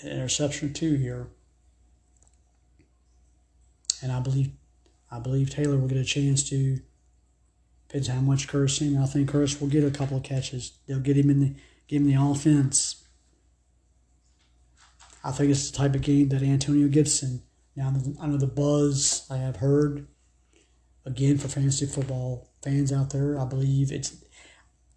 an 0.03 0.09
interception 0.09 0.70
or 0.70 0.72
two 0.72 0.95
here, 0.95 1.29
and 4.03 4.12
I 4.12 4.20
believe 4.20 4.51
I 5.11 5.18
believe 5.18 5.51
Taylor 5.51 5.76
will 5.76 5.89
get 5.89 5.99
a 5.99 6.05
chance 6.05 6.49
to. 6.51 6.81
Depends 7.89 8.09
how 8.09 8.20
much 8.20 8.49
Curtis 8.49 8.83
I 8.83 9.07
think 9.07 9.31
Curtis 9.31 9.61
will 9.61 9.68
get 9.68 9.83
a 9.83 9.91
couple 9.91 10.18
of 10.18 10.22
catches. 10.22 10.79
They'll 10.87 11.01
get 11.01 11.16
him 11.16 11.31
in 11.31 11.41
the 11.41 11.55
give 11.87 12.03
him 12.03 12.09
the 12.09 12.20
offense. 12.22 13.05
I 15.24 15.31
think 15.31 15.51
it's 15.51 15.70
the 15.70 15.76
type 15.76 15.95
of 15.95 16.03
game 16.03 16.29
that 16.29 16.43
Antonio 16.43 16.89
Gibson. 16.89 17.43
Now 17.74 17.95
I 18.20 18.26
know 18.26 18.37
the 18.37 18.47
buzz 18.47 19.26
I 19.31 19.37
have 19.39 19.57
heard. 19.57 20.07
Again, 21.07 21.39
for 21.39 21.49
fantasy 21.49 21.87
football 21.87 22.51
fans 22.62 22.93
out 22.93 23.11
there, 23.11 23.39
I 23.39 23.45
believe 23.47 23.91
it's. 23.91 24.16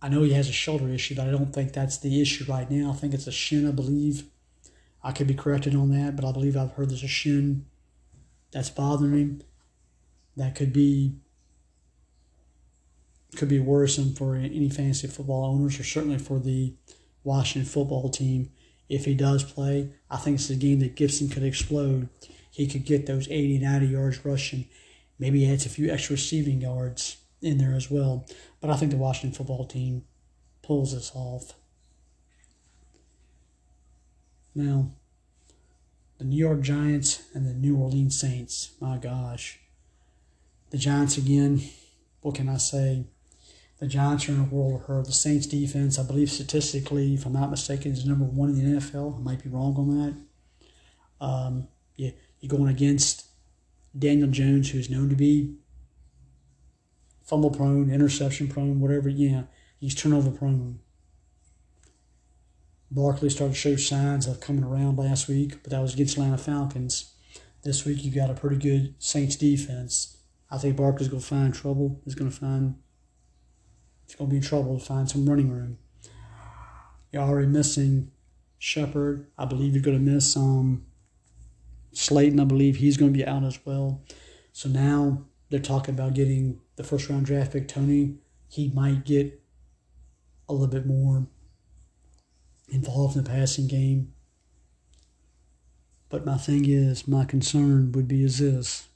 I 0.02 0.10
know 0.10 0.24
he 0.24 0.34
has 0.34 0.50
a 0.50 0.54
shoulder 0.54 0.90
issue, 0.90 1.16
but 1.16 1.28
I 1.28 1.32
don't 1.32 1.54
think 1.54 1.74
that's 1.74 1.98
the 1.98 2.22
issue 2.22 2.46
right 2.52 2.70
now. 2.70 2.92
I 2.92 2.96
think 2.96 3.14
it's 3.14 3.28
a 3.28 3.32
shin. 3.32 3.68
I 3.68 3.72
believe. 3.72 4.24
I 5.04 5.12
could 5.12 5.28
be 5.28 5.34
corrected 5.34 5.76
on 5.76 5.90
that, 5.92 6.16
but 6.16 6.26
I 6.26 6.32
believe 6.32 6.56
I've 6.56 6.74
heard 6.74 6.90
there's 6.90 7.04
a 7.04 7.08
shin 7.08 7.66
that's 8.52 8.70
bothering 8.70 9.14
him. 9.14 9.42
That 10.38 10.56
could 10.56 10.74
be 10.74 11.16
could 13.36 13.50
be 13.50 13.60
worrisome 13.60 14.14
for 14.14 14.36
any 14.36 14.70
fantasy 14.70 15.08
football 15.08 15.46
owners, 15.46 15.80
or 15.80 15.84
certainly 15.84 16.18
for 16.18 16.40
the 16.40 16.74
Washington 17.24 17.70
football 17.70 18.10
team 18.10 18.52
if 18.90 19.06
he 19.06 19.14
does 19.14 19.44
play. 19.44 19.94
I 20.10 20.18
think 20.18 20.36
it's 20.36 20.50
a 20.50 20.56
game 20.56 20.80
that 20.80 20.96
Gibson 20.96 21.30
could 21.30 21.44
explode. 21.44 22.10
He 22.50 22.68
could 22.68 22.86
get 22.86 23.06
those 23.06 23.30
80, 23.30 23.60
90 23.60 23.88
yards 23.88 24.26
rushing. 24.26 24.68
Maybe 25.18 25.50
adds 25.50 25.66
a 25.66 25.70
few 25.70 25.90
extra 25.90 26.16
receiving 26.16 26.60
yards 26.62 27.21
in 27.42 27.58
there 27.58 27.74
as 27.74 27.90
well. 27.90 28.26
But 28.60 28.70
I 28.70 28.78
think 28.78 28.92
the 28.92 28.98
Washington 28.98 29.36
football 29.36 29.66
team 29.66 30.04
pulls 30.62 30.94
this 30.94 31.12
off. 31.16 31.54
Now, 34.54 34.92
the 36.18 36.26
New 36.26 36.38
York 36.38 36.62
Giants 36.62 37.24
and 37.34 37.48
the 37.48 37.54
New 37.54 37.78
Orleans 37.78 38.20
Saints. 38.20 38.72
My 38.80 38.98
gosh. 38.98 39.60
The 40.70 40.78
Giants 40.78 41.18
again, 41.18 41.62
what 42.22 42.36
can 42.36 42.48
I 42.48 42.58
say? 42.58 43.06
The 43.80 43.88
Giants 43.88 44.30
are 44.30 44.34
in 44.34 44.40
a 44.42 44.44
world 44.44 44.82
of 44.82 44.88
hurt. 44.88 45.06
The 45.08 45.12
Saints 45.12 45.48
defense, 45.48 45.98
I 45.98 46.04
believe 46.04 46.30
statistically, 46.30 47.16
if 47.16 47.26
I'm 47.26 47.34
not 47.34 47.50
mistaken, 47.50 47.92
is 47.92 48.06
number 48.06 48.26
one 48.26 48.50
in 48.50 48.56
the 48.56 48.80
NFL. 48.80 49.18
I 49.18 49.22
might 49.22 49.44
be 49.44 49.50
wrong 49.50 49.76
on 49.76 49.98
that. 51.20 51.26
Um, 51.26 51.68
yeah, 51.96 52.12
you're 52.40 52.56
going 52.56 52.70
against 52.70 53.26
Daniel 53.98 54.30
Jones, 54.30 54.70
who's 54.70 54.90
known 54.90 55.10
to 55.10 55.16
be 55.16 55.56
fumble 57.32 57.50
prone, 57.50 57.90
interception 57.90 58.50
prone, 58.50 58.82
whatever. 58.82 59.08
Yeah, 59.08 59.44
he's 59.80 59.96
turnover 59.96 60.32
prone. 60.32 60.80
Barkley 62.92 63.30
started 63.30 63.54
to 63.54 63.60
show 63.60 63.78
signs 63.78 64.28
of 64.28 64.42
coming 64.42 64.66
around 64.66 64.98
last 64.98 65.30
week, 65.30 65.64
but 65.64 65.72
that 65.72 65.80
was 65.80 65.94
against 65.94 66.18
Atlanta 66.18 66.38
Falcons. 66.38 67.14
This 67.64 67.86
week 67.86 68.04
you 68.04 68.12
got 68.12 68.30
a 68.30 68.34
pretty 68.34 68.58
good 68.58 68.96
Saints 69.00 69.38
defense. 69.38 70.18
I 70.52 70.58
think 70.58 70.76
Barkley's 70.76 71.08
going 71.08 71.22
to 71.22 71.28
find 71.28 71.54
trouble. 71.54 72.02
He's 72.04 72.16
going 72.16 72.30
to 72.30 72.36
find 72.36 72.76
he's 74.06 74.16
going 74.16 74.30
to 74.30 74.32
be 74.32 74.38
in 74.38 74.44
trouble 74.44 74.78
to 74.78 74.86
find 74.86 75.10
some 75.10 75.26
running 75.26 75.50
room. 75.50 75.78
You're 77.14 77.24
already 77.24 77.48
missing 77.48 78.12
Shepard. 78.60 79.28
I 79.38 79.46
believe 79.46 79.74
you're 79.74 79.84
going 79.84 80.04
to 80.04 80.12
miss 80.12 80.36
um, 80.36 80.86
Slayton. 81.94 82.42
I 82.42 82.44
believe 82.44 82.76
he's 82.76 82.98
going 82.98 83.14
to 83.14 83.18
be 83.18 83.26
out 83.26 83.46
as 83.46 83.58
well. 83.66 84.02
So 84.52 84.68
now 84.68 85.28
they're 85.52 85.60
talking 85.60 85.94
about 85.94 86.14
getting 86.14 86.62
the 86.78 86.84
first 86.84 87.10
round 87.10 87.26
draft 87.26 87.52
pick 87.52 87.68
Toney. 87.68 88.16
He 88.48 88.72
might 88.74 89.06
get 89.06 89.44
a 90.48 90.54
little 90.54 90.68
bit 90.68 90.86
more 90.86 91.28
involved 92.70 93.18
in 93.18 93.24
the 93.24 93.30
passing 93.30 93.68
game. 93.68 94.14
But 96.08 96.26
my 96.26 96.38
thing 96.38 96.66
is, 96.68 97.08
my 97.08 97.26
concern 97.26 97.92
would 97.92 98.08
be 98.08 98.24
is 98.24 98.40
this. 98.40 98.88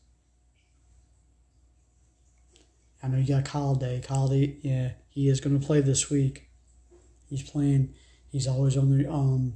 I 3.03 3.07
know 3.09 3.17
you 3.17 3.27
got 3.27 3.43
Golladay. 3.43 4.03
Kyle 4.03 4.29
Day, 4.29 4.55
yeah, 4.61 4.91
he 5.09 5.27
is 5.29 5.39
going 5.39 5.59
to 5.59 5.65
play 5.65 5.81
this 5.81 6.09
week. 6.09 6.49
He's 7.29 7.43
playing. 7.43 7.93
He's 8.29 8.47
always 8.47 8.75
on 8.77 8.97
the 8.97 9.09
um, 9.09 9.55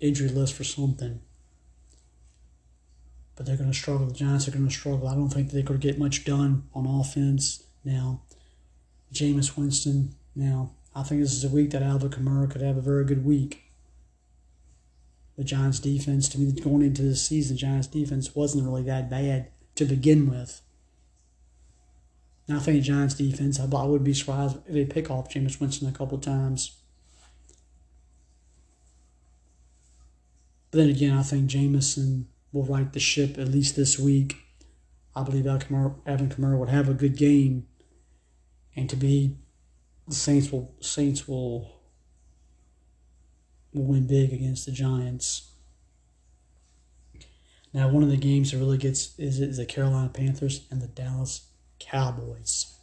injury 0.00 0.28
list 0.28 0.54
for 0.54 0.64
something. 0.64 1.20
But 3.38 3.46
they're 3.46 3.56
going 3.56 3.70
to 3.70 3.76
struggle. 3.76 4.08
The 4.08 4.14
Giants 4.14 4.48
are 4.48 4.50
going 4.50 4.66
to 4.66 4.74
struggle. 4.74 5.06
I 5.06 5.14
don't 5.14 5.28
think 5.28 5.52
going 5.52 5.64
to 5.64 5.78
get 5.78 5.96
much 5.96 6.24
done 6.24 6.64
on 6.74 6.86
offense 6.86 7.62
now. 7.84 8.22
Jameis 9.14 9.56
Winston, 9.56 10.16
now, 10.34 10.72
I 10.92 11.04
think 11.04 11.20
this 11.20 11.32
is 11.32 11.44
a 11.44 11.48
week 11.48 11.70
that 11.70 11.82
Alvin 11.82 12.10
Kamara 12.10 12.50
could 12.50 12.62
have 12.62 12.76
a 12.76 12.80
very 12.80 13.04
good 13.04 13.24
week. 13.24 13.62
The 15.36 15.44
Giants' 15.44 15.78
defense, 15.78 16.28
to 16.30 16.40
me, 16.40 16.50
going 16.50 16.82
into 16.82 17.02
this 17.02 17.24
season, 17.24 17.54
the 17.54 17.60
Giants' 17.60 17.86
defense 17.86 18.34
wasn't 18.34 18.64
really 18.64 18.82
that 18.82 19.08
bad 19.08 19.52
to 19.76 19.84
begin 19.84 20.28
with. 20.28 20.60
Now, 22.48 22.56
I 22.56 22.58
think 22.58 22.78
the 22.78 22.82
Giants' 22.82 23.14
defense, 23.14 23.60
I 23.60 23.66
would 23.66 24.02
be 24.02 24.14
surprised 24.14 24.56
if 24.66 24.74
they 24.74 24.84
pick 24.84 25.12
off 25.12 25.30
Jameis 25.30 25.60
Winston 25.60 25.88
a 25.88 25.92
couple 25.92 26.18
times. 26.18 26.72
But 30.72 30.78
then 30.78 30.88
again, 30.88 31.16
I 31.16 31.22
think 31.22 31.46
Jameson 31.46 32.26
will 32.52 32.64
right 32.64 32.92
the 32.92 33.00
ship 33.00 33.38
at 33.38 33.48
least 33.48 33.76
this 33.76 33.98
week. 33.98 34.36
I 35.14 35.22
believe 35.22 35.46
Alvin 35.46 36.28
Kamara 36.28 36.58
would 36.58 36.68
have 36.68 36.88
a 36.88 36.94
good 36.94 37.16
game. 37.16 37.66
And 38.76 38.88
to 38.90 38.96
be 38.96 39.36
the 40.06 40.14
Saints 40.14 40.52
will 40.52 40.74
Saints 40.80 41.26
will 41.26 41.80
will 43.72 43.84
win 43.84 44.06
big 44.06 44.32
against 44.32 44.66
the 44.66 44.72
Giants. 44.72 45.50
Now, 47.74 47.88
one 47.88 48.02
of 48.02 48.08
the 48.08 48.16
games 48.16 48.50
that 48.50 48.58
really 48.58 48.78
gets 48.78 49.18
is, 49.18 49.40
is 49.40 49.58
the 49.58 49.66
Carolina 49.66 50.08
Panthers 50.08 50.66
and 50.70 50.80
the 50.80 50.86
Dallas 50.86 51.48
Cowboys. 51.78 52.74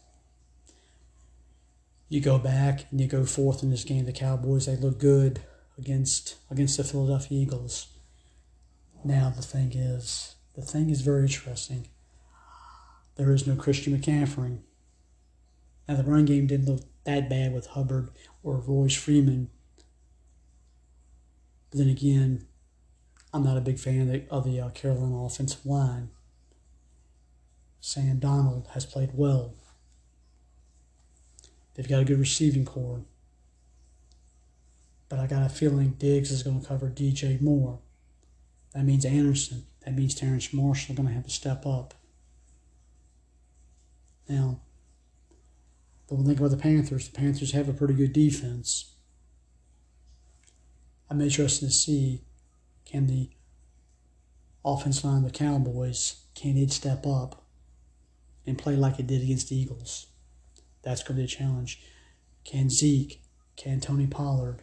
You 2.08 2.20
go 2.20 2.38
back 2.38 2.84
and 2.90 3.00
you 3.00 3.08
go 3.08 3.24
forth 3.24 3.64
in 3.64 3.70
this 3.70 3.82
game. 3.82 4.04
The 4.04 4.12
Cowboys 4.12 4.66
they 4.66 4.76
look 4.76 4.98
good 4.98 5.40
against 5.76 6.36
against 6.50 6.76
the 6.76 6.84
Philadelphia 6.84 7.40
Eagles. 7.40 7.88
Now 9.06 9.30
the 9.30 9.40
thing 9.40 9.72
is, 9.72 10.34
the 10.56 10.62
thing 10.62 10.90
is 10.90 11.02
very 11.02 11.22
interesting. 11.22 11.86
There 13.14 13.30
is 13.30 13.46
no 13.46 13.54
Christian 13.54 13.96
McCaffrey. 13.96 14.58
Now 15.88 15.94
the 15.94 16.02
run 16.02 16.24
game 16.24 16.48
didn't 16.48 16.66
look 16.66 16.80
that 17.04 17.30
bad 17.30 17.54
with 17.54 17.68
Hubbard 17.68 18.10
or 18.42 18.56
Royce 18.56 18.96
Freeman. 18.96 19.48
But 21.70 21.78
then 21.78 21.88
again, 21.88 22.48
I'm 23.32 23.44
not 23.44 23.56
a 23.56 23.60
big 23.60 23.78
fan 23.78 24.26
of 24.28 24.44
the, 24.44 24.60
uh, 24.60 24.70
Carolina 24.70 25.24
offensive 25.24 25.64
line. 25.64 26.10
Sam 27.78 28.18
Darnold 28.18 28.70
has 28.70 28.84
played 28.84 29.10
well. 29.14 29.54
They've 31.74 31.88
got 31.88 32.02
a 32.02 32.04
good 32.04 32.18
receiving 32.18 32.64
core. 32.64 33.04
But 35.08 35.20
I 35.20 35.28
got 35.28 35.46
a 35.46 35.48
feeling 35.48 35.90
Diggs 35.90 36.32
is 36.32 36.42
going 36.42 36.60
to 36.60 36.66
cover 36.66 36.90
DJ 36.90 37.40
Moore. 37.40 37.78
That 38.76 38.84
means 38.84 39.06
Anderson. 39.06 39.64
That 39.86 39.94
means 39.94 40.14
Terrace 40.14 40.52
Marshall 40.52 40.92
are 40.92 40.96
going 40.96 41.08
to 41.08 41.14
have 41.14 41.24
to 41.24 41.30
step 41.30 41.64
up. 41.64 41.94
Now, 44.28 44.60
but 46.06 46.16
when 46.16 46.24
we 46.24 46.28
think 46.28 46.40
about 46.40 46.50
the 46.50 46.62
Panthers, 46.62 47.08
the 47.08 47.18
Panthers 47.18 47.52
have 47.52 47.70
a 47.70 47.72
pretty 47.72 47.94
good 47.94 48.12
defense. 48.12 48.92
I'm 51.08 51.22
interested 51.22 51.66
to 51.66 51.72
see 51.72 52.20
can 52.84 53.06
the 53.06 53.30
offense 54.62 55.02
line 55.02 55.24
of 55.24 55.32
the 55.32 55.38
Cowboys 55.38 56.24
can 56.34 56.58
it 56.58 56.70
step 56.70 57.06
up 57.06 57.46
and 58.46 58.58
play 58.58 58.76
like 58.76 58.98
it 59.00 59.06
did 59.06 59.22
against 59.22 59.48
the 59.48 59.56
Eagles. 59.56 60.08
That's 60.82 61.02
going 61.02 61.16
to 61.16 61.22
be 61.22 61.24
a 61.24 61.28
challenge. 61.28 61.80
Can 62.44 62.68
Zeke, 62.68 63.22
can 63.56 63.80
Tony 63.80 64.06
Pollard? 64.06 64.60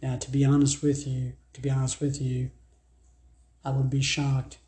Now, 0.00 0.16
to 0.16 0.30
be 0.30 0.42
honest 0.42 0.82
with 0.82 1.06
you, 1.06 1.34
to 1.52 1.60
be 1.60 1.68
honest 1.68 2.00
with 2.00 2.18
you, 2.18 2.50
I 3.64 3.70
would 3.70 3.90
be 3.90 4.02
shocked 4.02 4.58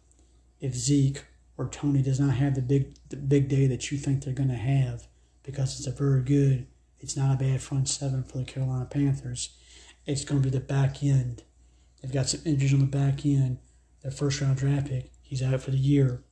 if 0.61 0.75
Zeke 0.75 1.25
or 1.57 1.69
Tony 1.69 2.03
does 2.03 2.21
not 2.21 2.35
have 2.35 2.55
the 2.55 2.63
big 2.63 2.95
the 3.09 3.17
big 3.17 3.49
day 3.49 3.67
that 3.67 3.91
you 3.91 3.99
think 3.99 4.25
they're 4.25 4.35
going 4.35 4.49
to 4.49 4.55
have 4.55 5.07
because 5.43 5.79
it's 5.79 5.87
a 5.87 5.93
very 5.93 6.23
good, 6.23 6.67
it's 6.99 7.17
not 7.17 7.35
a 7.35 7.45
bad 7.45 7.61
front 7.61 7.89
seven 7.89 8.25
for 8.25 8.39
the 8.39 8.45
Carolina 8.45 8.87
Panthers. 8.87 9.57
It's 10.07 10.25
going 10.25 10.43
to 10.43 10.51
be 10.51 10.57
the 10.57 10.65
back 10.65 11.03
end. 11.03 11.43
They've 12.01 12.13
got 12.13 12.29
some 12.29 12.41
injuries 12.45 12.75
on 12.75 12.81
the 12.81 12.87
back 12.87 13.25
end. 13.25 13.59
Their 14.03 14.11
first 14.11 14.41
round 14.41 14.57
draft 14.57 14.89
pick, 14.89 15.11
he's 15.23 15.43
out 15.43 15.61
for 15.63 15.71
the 15.71 15.79
year. 15.79 16.23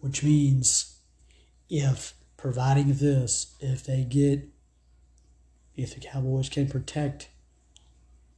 Which 0.00 0.22
means 0.22 0.98
if, 1.68 2.14
providing 2.36 2.94
this, 2.94 3.54
if 3.60 3.84
they 3.84 4.04
get, 4.04 4.48
if 5.74 5.94
the 5.94 6.00
Cowboys 6.00 6.48
can 6.48 6.68
protect, 6.68 7.28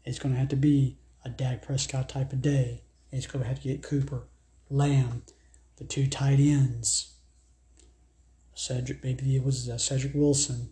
it's 0.05 0.19
going 0.19 0.35
to 0.35 0.41
have 0.41 0.49
to 0.49 0.57
be 0.57 0.99
a 1.25 1.29
Dak 1.29 1.63
Prescott 1.63 2.09
type 2.09 2.33
of 2.33 2.43
day. 2.43 2.83
And 3.11 3.19
it's 3.19 3.27
going 3.27 3.43
to 3.43 3.49
have 3.49 3.61
to 3.63 3.69
get 3.69 3.83
Cooper, 3.83 4.25
Lamb, 4.71 5.23
the 5.77 5.85
two 5.85 6.07
tight 6.07 6.39
ends 6.41 7.15
Cedric, 8.59 9.05
maybe 9.05 9.37
it 9.37 9.45
was 9.45 9.69
uh, 9.69 9.79
Cedric 9.79 10.15
Wilson. 10.15 10.71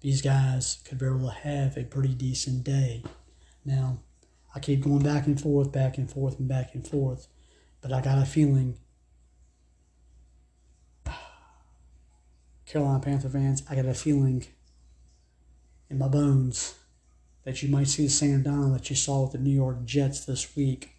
These 0.00 0.20
guys 0.20 0.78
could 0.84 0.98
very 0.98 1.16
well 1.16 1.28
have 1.28 1.78
a 1.78 1.84
pretty 1.84 2.12
decent 2.12 2.64
day. 2.64 3.02
Now, 3.64 4.00
I 4.54 4.60
keep 4.60 4.82
going 4.82 5.02
back 5.02 5.26
and 5.26 5.40
forth, 5.40 5.72
back 5.72 5.96
and 5.96 6.10
forth, 6.10 6.38
and 6.38 6.46
back 6.46 6.74
and 6.74 6.86
forth, 6.86 7.28
but 7.80 7.94
I 7.94 8.02
got 8.02 8.18
a 8.18 8.26
feeling 8.26 8.76
Carolina 12.66 13.00
Panther 13.00 13.30
fans, 13.30 13.62
I 13.70 13.74
got 13.74 13.86
a 13.86 13.94
feeling 13.94 14.46
in 15.88 15.98
my 15.98 16.08
bones 16.08 16.77
that 17.44 17.62
you 17.62 17.68
might 17.68 17.88
see 17.88 18.04
the 18.04 18.10
Sam 18.10 18.44
Darnold 18.44 18.74
that 18.74 18.90
you 18.90 18.96
saw 18.96 19.22
with 19.22 19.32
the 19.32 19.38
New 19.38 19.54
York 19.54 19.84
Jets 19.84 20.24
this 20.24 20.56
week. 20.56 20.96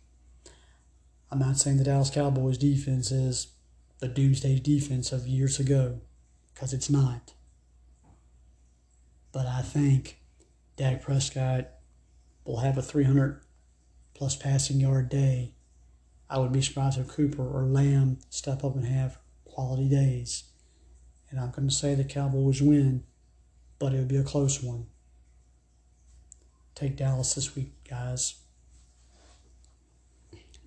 I'm 1.32 1.40
not 1.40 1.58
saying 1.58 1.78
the 1.78 1.84
Dallas 1.84 2.10
Cowboys 2.10 2.58
defense 2.58 3.12
is 3.12 3.48
the 4.00 4.08
doomsday 4.08 4.60
defense 4.60 5.12
of 5.12 5.28
years 5.28 5.60
ago 5.60 6.00
because 6.54 6.74
it's 6.74 6.90
not. 6.90 7.34
But 9.32 9.46
I 9.46 9.62
think 9.62 10.20
Dak 10.76 11.04
Prescott 11.04 11.68
will 12.46 12.60
have 12.60 12.78
a 12.78 12.82
300 12.82 13.42
plus 14.14 14.36
passing 14.36 14.80
yard 14.80 15.10
day. 15.10 15.54
I 16.30 16.40
would 16.40 16.52
be 16.52 16.62
surprised 16.62 17.00
if 17.00 17.08
Cooper 17.08 17.48
or 17.48 17.64
Lamb 17.64 18.20
step 18.30 18.64
up 18.64 18.76
and 18.76 18.86
have 18.86 19.20
quality 19.46 19.88
days. 19.88 20.46
And 21.30 21.40
I'm 21.40 21.52
going 21.52 21.68
to 21.68 21.74
say 21.74 21.96
the 21.96 22.04
Cowboys 22.04 22.62
win, 22.62 23.04
but 23.78 23.94
it 23.94 23.98
would 23.98 24.08
be 24.08 24.18
a 24.18 24.24
close 24.24 24.64
one. 24.64 24.88
Take 26.80 26.96
Dallas 26.96 27.34
this 27.34 27.58
week, 27.58 27.74
guys. 27.90 28.36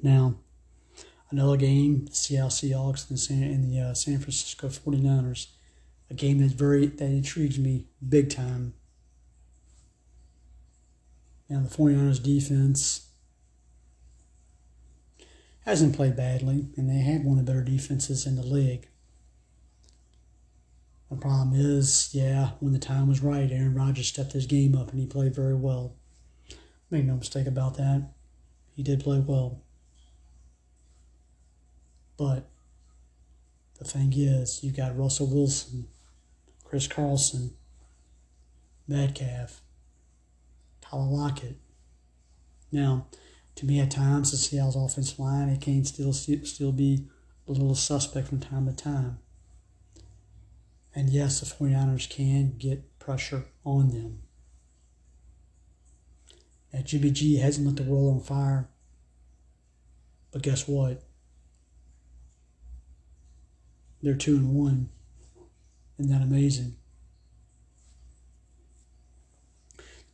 Now, 0.03 0.35
another 1.31 1.57
game, 1.57 2.05
the 2.05 2.15
Seattle 2.15 2.51
Seahawks 2.51 3.09
and 3.09 3.17
the 3.17 3.23
San, 3.23 3.45
and 3.45 3.65
the 3.65 3.81
uh, 3.81 3.95
San 3.95 4.19
Francisco 4.19 4.69
49ers. 4.69 5.47
A 6.11 6.15
game 6.15 6.37
that 6.41 6.51
very 6.51 6.85
that 6.85 7.07
intrigues 7.07 7.59
me 7.59 7.87
big 8.07 8.29
time. 8.29 8.75
Now, 11.49 11.63
the 11.63 11.75
49ers 11.75 12.23
defense 12.23 13.09
hasn't 15.65 15.97
played 15.97 16.15
badly, 16.15 16.67
and 16.77 16.91
they 16.91 17.01
have 17.01 17.23
one 17.23 17.39
of 17.39 17.47
the 17.47 17.51
better 17.51 17.65
defenses 17.65 18.27
in 18.27 18.37
the 18.37 18.43
league. 18.43 18.87
The 21.09 21.17
problem 21.17 21.55
is, 21.55 22.11
yeah, 22.13 22.51
when 22.61 22.75
the 22.75 22.79
time 22.79 23.09
was 23.09 23.23
right, 23.23 23.51
Aaron 23.51 23.75
Rodgers 23.75 24.09
stepped 24.09 24.33
his 24.33 24.45
game 24.45 24.77
up 24.77 24.91
and 24.91 25.01
he 25.01 25.07
played 25.07 25.35
very 25.35 25.55
well. 25.55 25.97
Make 26.93 27.07
no 27.07 27.17
mistake 27.17 27.47
about 27.47 27.79
that. 27.79 28.11
He 28.77 28.83
did 28.83 29.03
play 29.03 29.19
well. 29.19 29.63
But 32.19 32.51
the 33.79 33.85
thing 33.85 34.13
is, 34.15 34.63
you 34.63 34.73
got 34.73 34.99
Russell 34.99 35.27
Wilson, 35.27 35.87
Chris 36.65 36.87
Carson, 36.87 37.55
Metcalf, 38.87 39.63
Tyler 40.83 41.07
Lockett. 41.07 41.57
Now, 42.71 43.07
to 43.55 43.65
me, 43.65 43.81
at 43.81 43.91
times, 43.91 44.31
the 44.31 44.37
Seattle's 44.37 44.77
offensive 44.77 45.19
line, 45.19 45.49
it 45.49 45.63
can 45.63 45.87
still 45.87 46.13
still 46.13 46.73
be 46.73 47.07
a 47.49 47.53
little 47.53 47.75
suspect 47.75 48.29
from 48.29 48.41
time 48.41 48.67
to 48.67 48.73
time. 48.75 49.19
And 50.95 51.09
yes, 51.09 51.41
the 51.41 51.47
49ers 51.47 52.11
can 52.11 52.59
get 52.59 52.99
pressure 52.99 53.47
on 53.65 53.89
them. 53.89 54.19
Now, 56.73 56.81
Jimmy 56.81 57.11
G 57.11 57.37
hasn't 57.37 57.67
lit 57.67 57.77
the 57.77 57.83
world 57.83 58.15
on 58.15 58.21
fire. 58.21 58.69
But 60.31 60.43
guess 60.43 60.67
what? 60.67 61.03
They're 64.03 64.15
two 64.15 64.37
and 64.37 64.55
one. 64.55 64.89
Isn't 65.99 66.11
that 66.11 66.23
amazing? 66.23 66.77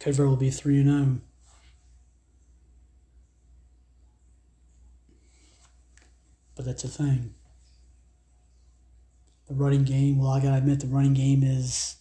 Cover 0.01 0.29
will 0.29 0.37
be 0.37 0.51
three 0.51 0.79
and 0.81 0.89
zero. 0.89 1.05
Oh. 1.05 1.21
But 6.55 6.65
that's 6.65 6.85
a 6.85 6.89
thing. 6.89 7.35
The 9.47 9.55
running 9.55 9.85
game, 9.85 10.19
well, 10.19 10.31
I 10.31 10.41
gotta 10.41 10.59
admit, 10.59 10.81
the 10.81 10.89
running 10.89 11.15
game 11.15 11.43
is 11.43 11.97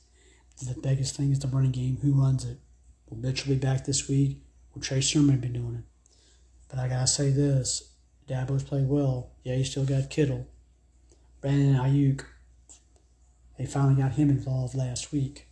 the 0.61 0.79
biggest 0.81 1.15
thing 1.15 1.31
is 1.31 1.39
the 1.39 1.47
running 1.47 1.71
game. 1.71 1.99
Who 2.01 2.19
runs 2.19 2.43
it? 2.43 2.57
Will 3.07 3.17
Mitchell 3.17 3.53
be 3.53 3.59
back 3.59 3.85
this 3.85 4.09
week? 4.09 4.41
Chase 4.83 5.09
Sermon 5.09 5.39
be 5.39 5.47
doing 5.47 5.75
it? 5.75 5.83
But 6.69 6.79
I 6.79 6.87
gotta 6.87 7.07
say 7.07 7.29
this: 7.29 7.91
Deebo's 8.27 8.63
played 8.63 8.87
well. 8.87 9.31
Yeah, 9.43 9.55
he 9.55 9.63
still 9.63 9.85
got 9.85 10.09
Kittle. 10.09 10.47
Brandon 11.41 11.75
Aiyuk. 11.75 12.25
They 13.57 13.65
finally 13.65 13.95
got 13.95 14.13
him 14.13 14.29
involved 14.29 14.75
last 14.75 15.11
week. 15.11 15.47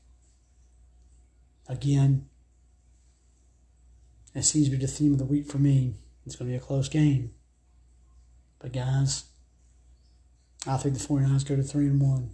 Again, 1.67 2.27
it 4.35 4.43
seems 4.43 4.65
to 4.65 4.71
be 4.71 4.77
the 4.77 4.87
theme 4.87 5.13
of 5.13 5.19
the 5.19 5.25
week 5.25 5.47
for 5.49 5.57
me. 5.57 5.95
It's 6.25 6.35
going 6.35 6.51
to 6.51 6.57
be 6.57 6.57
a 6.57 6.65
close 6.65 6.89
game. 6.89 7.33
But 8.59 8.73
guys, 8.73 9.25
I 10.67 10.77
think 10.77 10.97
the 10.97 11.05
49ers 11.05 11.47
go 11.47 11.55
to 11.55 11.63
3 11.63 11.87
and 11.87 12.01
1. 12.01 12.29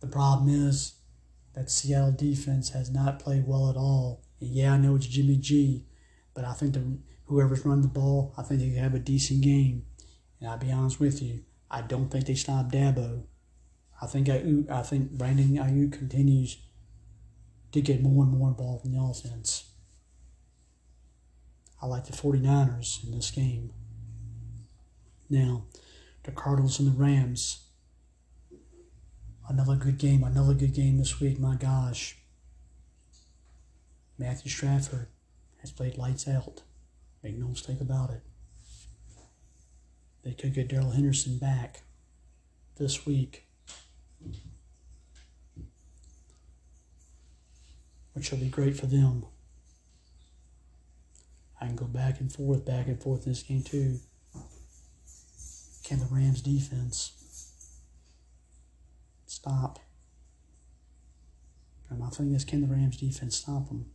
The 0.00 0.06
problem 0.06 0.48
is 0.68 0.94
that 1.54 1.70
Seattle 1.70 2.12
defense 2.12 2.70
has 2.70 2.90
not 2.90 3.18
played 3.18 3.46
well 3.46 3.70
at 3.70 3.76
all. 3.76 4.22
And 4.40 4.50
yeah, 4.50 4.74
I 4.74 4.76
know 4.76 4.96
it's 4.96 5.06
Jimmy 5.06 5.36
G, 5.36 5.84
but 6.34 6.44
I 6.44 6.52
think 6.52 6.74
the, 6.74 6.98
whoever's 7.26 7.64
running 7.64 7.82
the 7.82 7.88
ball, 7.88 8.34
I 8.36 8.42
think 8.42 8.60
they 8.60 8.68
have 8.78 8.94
a 8.94 8.98
decent 8.98 9.42
game. 9.42 9.84
And 10.40 10.50
I'll 10.50 10.58
be 10.58 10.70
honest 10.70 11.00
with 11.00 11.22
you, 11.22 11.44
I 11.70 11.82
don't 11.82 12.10
think 12.10 12.26
they 12.26 12.34
stop 12.34 12.70
Deebo. 12.70 13.22
I 14.00 14.06
think 14.06 14.28
I, 14.28 14.42
I 14.70 14.82
think 14.82 15.12
Brandon 15.12 15.56
Aiyuk 15.56 15.92
continues 15.92 16.58
to 17.72 17.80
get 17.80 18.02
more 18.02 18.24
and 18.24 18.32
more 18.32 18.48
involved 18.48 18.84
in 18.84 18.92
the 18.92 19.02
offense. 19.02 19.70
I 21.80 21.86
like 21.86 22.06
the 22.06 22.12
49ers 22.12 23.04
in 23.04 23.12
this 23.12 23.30
game. 23.30 23.72
Now, 25.28 25.64
the 26.22 26.32
Cardinals 26.32 26.78
and 26.78 26.88
the 26.88 26.98
Rams. 26.98 27.64
Another 29.48 29.76
good 29.76 29.98
game, 29.98 30.24
another 30.24 30.54
good 30.54 30.74
game 30.74 30.98
this 30.98 31.20
week, 31.20 31.38
my 31.38 31.54
gosh. 31.54 32.16
Matthew 34.18 34.50
Stafford 34.50 35.08
has 35.60 35.70
played 35.70 35.98
lights 35.98 36.26
out. 36.26 36.62
Make 37.22 37.36
no 37.36 37.48
mistake 37.48 37.80
about 37.80 38.10
it. 38.10 38.22
They 40.24 40.32
could 40.32 40.54
get 40.54 40.68
Darrell 40.68 40.90
Henderson 40.90 41.38
back 41.38 41.82
this 42.76 43.06
week. 43.06 43.46
Which 48.14 48.30
will 48.30 48.38
be 48.38 48.48
great 48.48 48.76
for 48.76 48.86
them. 48.86 49.26
I 51.60 51.66
can 51.66 51.76
go 51.76 51.86
back 51.86 52.20
and 52.20 52.32
forth, 52.32 52.64
back 52.64 52.86
and 52.86 53.00
forth 53.00 53.26
in 53.26 53.32
this 53.32 53.42
game 53.42 53.62
too. 53.62 53.98
Can 55.84 56.00
the 56.00 56.06
Rams 56.10 56.42
defense 56.42 57.12
stop? 59.26 59.78
And 61.88 62.00
my 62.00 62.08
thing 62.08 62.34
is, 62.34 62.44
can 62.44 62.62
the 62.62 62.66
Rams 62.66 62.96
defense 62.96 63.36
stop 63.36 63.68
them? 63.68 63.86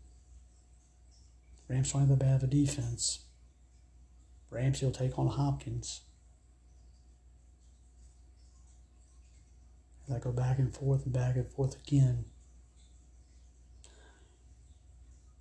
Rams 1.71 1.93
don't 1.93 2.01
have 2.01 2.11
a 2.11 2.17
bad 2.17 2.35
of 2.35 2.43
a 2.43 2.47
defense. 2.47 3.19
Ramsey 4.49 4.85
will 4.85 4.91
take 4.91 5.17
on 5.17 5.27
Hopkins. 5.27 6.01
As 10.05 10.13
I 10.13 10.19
go 10.19 10.33
back 10.33 10.59
and 10.59 10.75
forth 10.75 11.05
and 11.05 11.13
back 11.13 11.37
and 11.37 11.49
forth 11.49 11.77
again. 11.87 12.25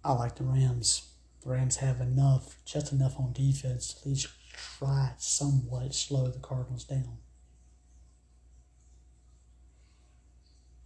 I 0.05 0.13
like 0.13 0.37
the 0.37 0.45
Rams. 0.45 1.11
The 1.43 1.51
Rams 1.51 1.79
have 1.79 2.01
enough, 2.01 2.59
just 2.65 2.93
enough 2.93 3.19
on 3.19 3.33
defense 3.33 3.93
to 3.93 3.99
at 3.99 4.07
least 4.07 4.29
try 4.53 5.15
somewhat 5.19 5.97
slow 5.97 6.29
the 6.29 6.39
Cardinals 6.39 6.85
down. 6.85 7.19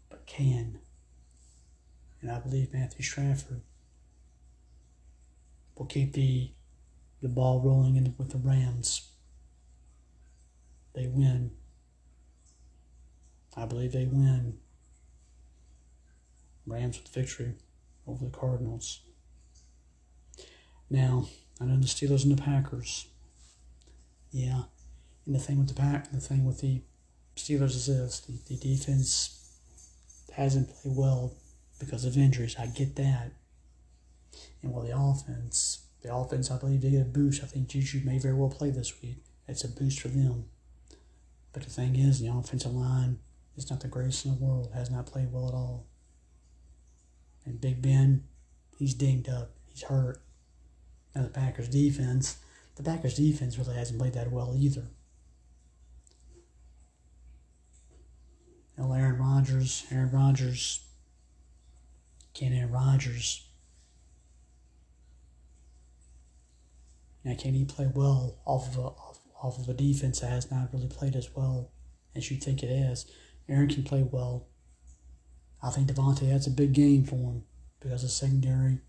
But 0.08 0.24
can. 0.24 0.78
And 2.22 2.30
I 2.30 2.38
believe 2.38 2.72
Matthew 2.72 3.04
Stafford 3.04 3.60
will 5.76 5.86
keep 5.86 6.12
the 6.12 6.50
the 7.22 7.28
ball 7.28 7.60
rolling 7.60 7.96
in 7.96 8.14
with 8.18 8.30
the 8.30 8.38
Rams. 8.38 9.10
They 10.94 11.06
win. 11.06 11.52
I 13.56 13.64
believe 13.64 13.92
they 13.92 14.04
win. 14.04 14.58
Rams 16.66 16.98
with 16.98 17.12
victory 17.12 17.54
over 18.06 18.24
the 18.24 18.30
Cardinals. 18.30 19.00
Now, 20.90 21.28
I 21.60 21.64
know 21.64 21.78
the 21.78 21.86
Steelers 21.86 22.24
and 22.24 22.36
the 22.36 22.42
Packers. 22.42 23.06
Yeah, 24.30 24.64
and 25.26 25.34
the 25.34 25.38
thing 25.38 25.58
with 25.58 25.68
the 25.68 25.74
pack, 25.74 26.10
the 26.10 26.20
thing 26.20 26.44
with 26.44 26.60
the 26.60 26.82
Steelers 27.36 27.74
is 27.76 27.86
this: 27.86 28.20
the, 28.20 28.38
the 28.48 28.56
defense 28.56 29.48
hasn't 30.36 30.68
played 30.68 30.96
well 30.96 31.32
because 31.78 32.04
of 32.04 32.16
injuries. 32.16 32.56
I 32.58 32.66
get 32.66 32.96
that. 32.96 33.32
And 34.62 34.72
while 34.72 34.84
the 34.84 34.96
offense, 34.96 35.86
the 36.02 36.14
offense, 36.14 36.50
I 36.50 36.58
believe 36.58 36.80
they 36.82 36.90
get 36.90 37.02
a 37.02 37.04
boost. 37.04 37.42
I 37.42 37.46
think 37.46 37.68
Juju 37.68 38.02
may 38.04 38.18
very 38.18 38.34
well 38.34 38.50
play 38.50 38.70
this 38.70 39.00
week. 39.02 39.24
It's 39.46 39.64
a 39.64 39.68
boost 39.68 40.00
for 40.00 40.08
them. 40.08 40.46
But 41.52 41.62
the 41.62 41.70
thing 41.70 41.96
is, 41.96 42.20
the 42.20 42.32
offensive 42.32 42.74
line 42.74 43.18
is 43.56 43.70
not 43.70 43.80
the 43.80 43.88
greatest 43.88 44.24
in 44.24 44.32
the 44.32 44.44
world. 44.44 44.70
Has 44.74 44.90
not 44.90 45.06
played 45.06 45.32
well 45.32 45.48
at 45.48 45.54
all. 45.54 45.86
And 47.44 47.60
Big 47.60 47.82
Ben, 47.82 48.24
he's 48.78 48.94
dinged 48.94 49.28
up. 49.28 49.50
He's 49.66 49.82
hurt. 49.82 50.20
Now 51.14 51.22
the 51.22 51.28
Packers 51.28 51.68
defense, 51.68 52.38
the 52.76 52.82
Packers 52.82 53.14
defense 53.14 53.58
really 53.58 53.76
hasn't 53.76 54.00
played 54.00 54.14
that 54.14 54.32
well 54.32 54.54
either. 54.56 54.88
Now 58.76 58.92
Aaron 58.92 59.18
Rodgers, 59.18 59.86
Aaron 59.92 60.10
Rodgers, 60.10 60.80
can 62.34 62.52
Aaron 62.52 62.72
Rodgers. 62.72 63.43
Now 67.24 67.34
can 67.38 67.54
he 67.54 67.64
play 67.64 67.90
well 67.92 68.38
off 68.44 68.68
of 68.68 68.78
a 68.78 68.88
off, 68.88 69.20
off 69.42 69.58
of 69.58 69.68
a 69.68 69.74
defense 69.74 70.20
that 70.20 70.30
has 70.30 70.50
not 70.50 70.72
really 70.72 70.88
played 70.88 71.16
as 71.16 71.34
well 71.34 71.72
as 72.14 72.30
you 72.30 72.36
think 72.36 72.62
it 72.62 72.70
is? 72.70 73.06
Aaron 73.48 73.68
can 73.68 73.82
play 73.82 74.02
well. 74.02 74.46
I 75.62 75.70
think 75.70 75.88
Davante 75.88 76.30
has 76.30 76.46
a 76.46 76.50
big 76.50 76.72
game 76.74 77.04
for 77.04 77.16
him 77.16 77.44
because 77.80 78.04
of 78.04 78.10
secondary 78.10 78.80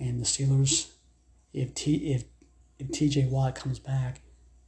and 0.00 0.18
the 0.18 0.24
Steelers, 0.24 0.90
if 1.52 1.74
T 1.74 2.12
if 2.12 2.24
if 2.78 2.90
T.J. 2.90 3.26
Watt 3.26 3.54
comes 3.54 3.78
back, 3.78 4.22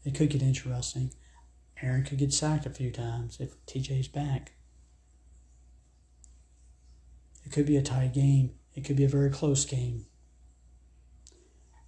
it 0.04 0.14
could 0.14 0.28
get 0.28 0.42
interesting. 0.42 1.12
Aaron 1.80 2.04
could 2.04 2.18
get 2.18 2.32
sacked 2.32 2.66
a 2.66 2.70
few 2.70 2.90
times 2.90 3.38
if 3.40 3.54
T.J.'s 3.64 4.06
back. 4.06 4.52
It 7.44 7.50
could 7.50 7.66
be 7.66 7.78
a 7.78 7.82
tight 7.82 8.12
game. 8.12 8.52
It 8.74 8.84
could 8.84 8.96
be 8.96 9.04
a 9.04 9.08
very 9.08 9.30
close 9.30 9.64
game. 9.64 10.04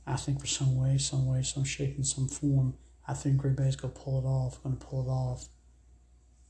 I 0.07 0.17
think 0.17 0.41
for 0.41 0.47
some 0.47 0.77
way, 0.77 0.99
some 0.99 1.27
way, 1.27 1.43
some 1.43 1.65
shape, 1.65 1.97
and 1.97 2.07
some 2.07 2.29
form, 2.29 2.75
I 3.09 3.15
think 3.15 3.39
Green 3.39 3.55
Bay's 3.55 3.77
going 3.77 3.95
to 3.95 4.01
pull 4.01 4.19
it 4.19 4.27
off. 4.27 4.63
Going 4.63 4.77
to 4.77 4.85
pull 4.85 5.07
it 5.07 5.11
off. 5.11 5.49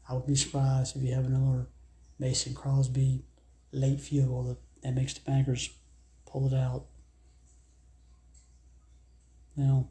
I 0.08 0.14
would 0.14 0.26
be 0.26 0.34
surprised 0.34 0.96
if 0.96 1.02
you 1.02 1.14
have 1.14 1.26
another 1.26 1.68
Mason 2.18 2.54
Crosby 2.54 3.24
late 3.72 4.00
field 4.00 4.28
goal 4.28 4.58
that 4.82 4.94
makes 4.94 5.14
the 5.14 5.20
Packers 5.20 5.70
pull 6.26 6.52
it 6.52 6.56
out. 6.56 6.84
Now, 9.56 9.88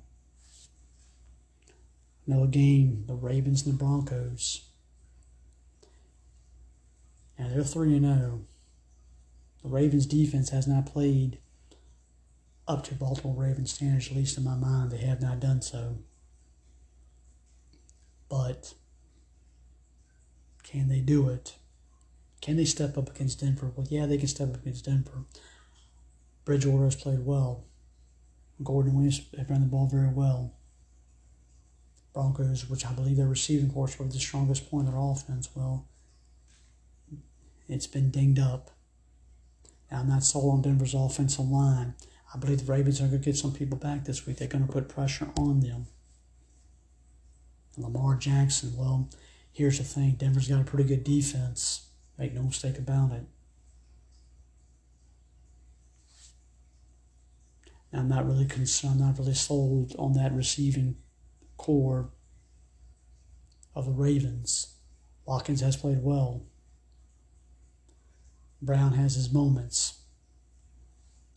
another 2.27 2.47
game, 2.47 3.05
the 3.07 3.15
Ravens 3.15 3.65
and 3.65 3.73
the 3.73 3.77
Broncos. 3.77 4.67
Now 7.39 7.47
they're 7.49 7.63
3 7.63 7.99
0. 7.99 8.41
The 9.63 9.69
Ravens 9.69 10.05
defense 10.05 10.49
has 10.49 10.67
not 10.67 10.85
played 10.85 11.39
up 12.67 12.83
to 12.85 12.95
Baltimore 12.95 13.43
Ravens 13.43 13.73
standards, 13.73 14.09
at 14.09 14.15
least 14.15 14.37
in 14.37 14.43
my 14.43 14.55
mind. 14.55 14.91
They 14.91 14.97
have 14.97 15.21
not 15.21 15.39
done 15.39 15.61
so. 15.61 15.97
But 18.29 18.73
can 20.63 20.87
they 20.87 20.99
do 20.99 21.29
it? 21.29 21.55
Can 22.41 22.57
they 22.57 22.65
step 22.65 22.97
up 22.97 23.09
against 23.09 23.39
Denver? 23.39 23.71
Well, 23.75 23.87
yeah, 23.89 24.05
they 24.05 24.17
can 24.17 24.27
step 24.27 24.49
up 24.49 24.61
against 24.61 24.85
Denver. 24.85 25.25
Bridgewater 26.45 26.85
has 26.85 26.95
played 26.95 27.25
well. 27.25 27.63
Gordon 28.63 28.93
Williams 28.93 29.21
have 29.37 29.49
run 29.49 29.61
the 29.61 29.67
ball 29.67 29.87
very 29.87 30.09
well. 30.09 30.53
Broncos, 32.13 32.69
which 32.69 32.85
I 32.85 32.91
believe 32.91 33.17
their 33.17 33.27
receiving 33.27 33.71
force 33.71 33.97
was 33.97 34.13
the 34.13 34.19
strongest 34.19 34.69
point 34.69 34.87
of 34.87 34.93
their 34.93 35.01
offense, 35.01 35.49
well, 35.55 35.87
it's 37.67 37.87
been 37.87 38.11
dinged 38.11 38.39
up. 38.39 38.71
Now, 39.91 40.01
I'm 40.01 40.09
not 40.09 40.23
sold 40.23 40.53
on 40.53 40.61
Denver's 40.61 40.93
offensive 40.93 41.47
line. 41.47 41.95
I 42.33 42.37
believe 42.37 42.65
the 42.65 42.71
Ravens 42.71 42.99
are 42.99 43.07
going 43.07 43.21
to 43.21 43.25
get 43.25 43.37
some 43.37 43.53
people 43.53 43.77
back 43.77 44.05
this 44.05 44.25
week. 44.25 44.37
They're 44.37 44.47
going 44.47 44.65
to 44.65 44.71
put 44.71 44.89
pressure 44.89 45.29
on 45.37 45.59
them. 45.59 45.85
And 47.75 47.85
Lamar 47.85 48.15
Jackson, 48.15 48.73
well, 48.75 49.09
here's 49.51 49.77
the 49.77 49.83
thing 49.83 50.11
Denver's 50.13 50.47
got 50.47 50.61
a 50.61 50.63
pretty 50.63 50.87
good 50.87 51.03
defense. 51.03 51.89
Make 52.17 52.33
no 52.33 52.43
mistake 52.43 52.77
about 52.77 53.11
it. 53.11 53.23
I'm 57.95 58.07
not 58.07 58.25
really 58.25 58.45
concerned, 58.45 59.01
I'm 59.01 59.07
not 59.09 59.19
really 59.19 59.35
sold 59.35 59.95
on 59.99 60.13
that 60.13 60.33
receiving 60.33 60.95
core 61.57 62.09
of 63.75 63.85
the 63.85 63.91
Ravens. 63.91 64.73
Watkins 65.25 65.61
has 65.61 65.77
played 65.77 66.01
well. 66.01 66.43
Brown 68.63 68.93
has 68.93 69.13
his 69.13 69.31
moments. 69.31 70.02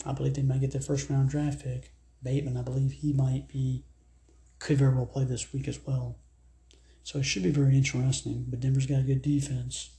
I 0.07 0.13
believe 0.13 0.35
they 0.35 0.43
might 0.43 0.61
get 0.61 0.71
the 0.71 0.81
first 0.81 1.11
round 1.11 1.29
draft 1.29 1.65
pick. 1.65 1.93
Bateman, 2.23 2.57
I 2.57 2.63
believe 2.63 2.93
he 2.93 3.13
might 3.13 3.49
be, 3.49 3.85
could 4.59 4.79
very 4.79 4.95
well 4.95 5.07
play 5.07 5.25
this 5.25 5.53
week 5.53 5.67
as 5.67 5.81
well. 5.85 6.17
So 7.03 7.19
it 7.19 7.25
should 7.25 7.43
be 7.43 7.51
very 7.51 7.77
interesting. 7.77 8.47
But 8.49 8.61
Denver's 8.61 8.87
got 8.87 9.01
a 9.01 9.03
good 9.03 9.23
defense. 9.23 9.91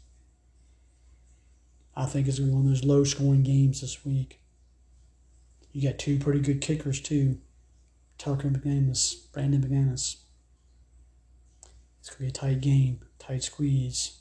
I 1.96 2.06
think 2.06 2.28
it's 2.28 2.40
going 2.40 2.50
to 2.50 2.54
be 2.54 2.58
one 2.58 2.66
of 2.66 2.70
those 2.72 2.84
low 2.84 3.04
scoring 3.04 3.44
games 3.44 3.82
this 3.82 4.06
week. 4.06 4.40
You 5.72 5.90
got 5.90 6.00
two 6.00 6.18
pretty 6.20 6.40
good 6.40 6.62
kickers, 6.62 7.02
too 7.02 7.40
Tucker 8.18 8.50
McManus, 8.50 9.32
Brandon 9.32 9.62
McManus. 9.62 10.18
It's 12.00 12.10
going 12.10 12.18
to 12.18 12.22
be 12.24 12.28
a 12.28 12.32
tight 12.32 12.62
game, 12.62 13.02
tight 13.20 13.44
squeeze. 13.44 14.20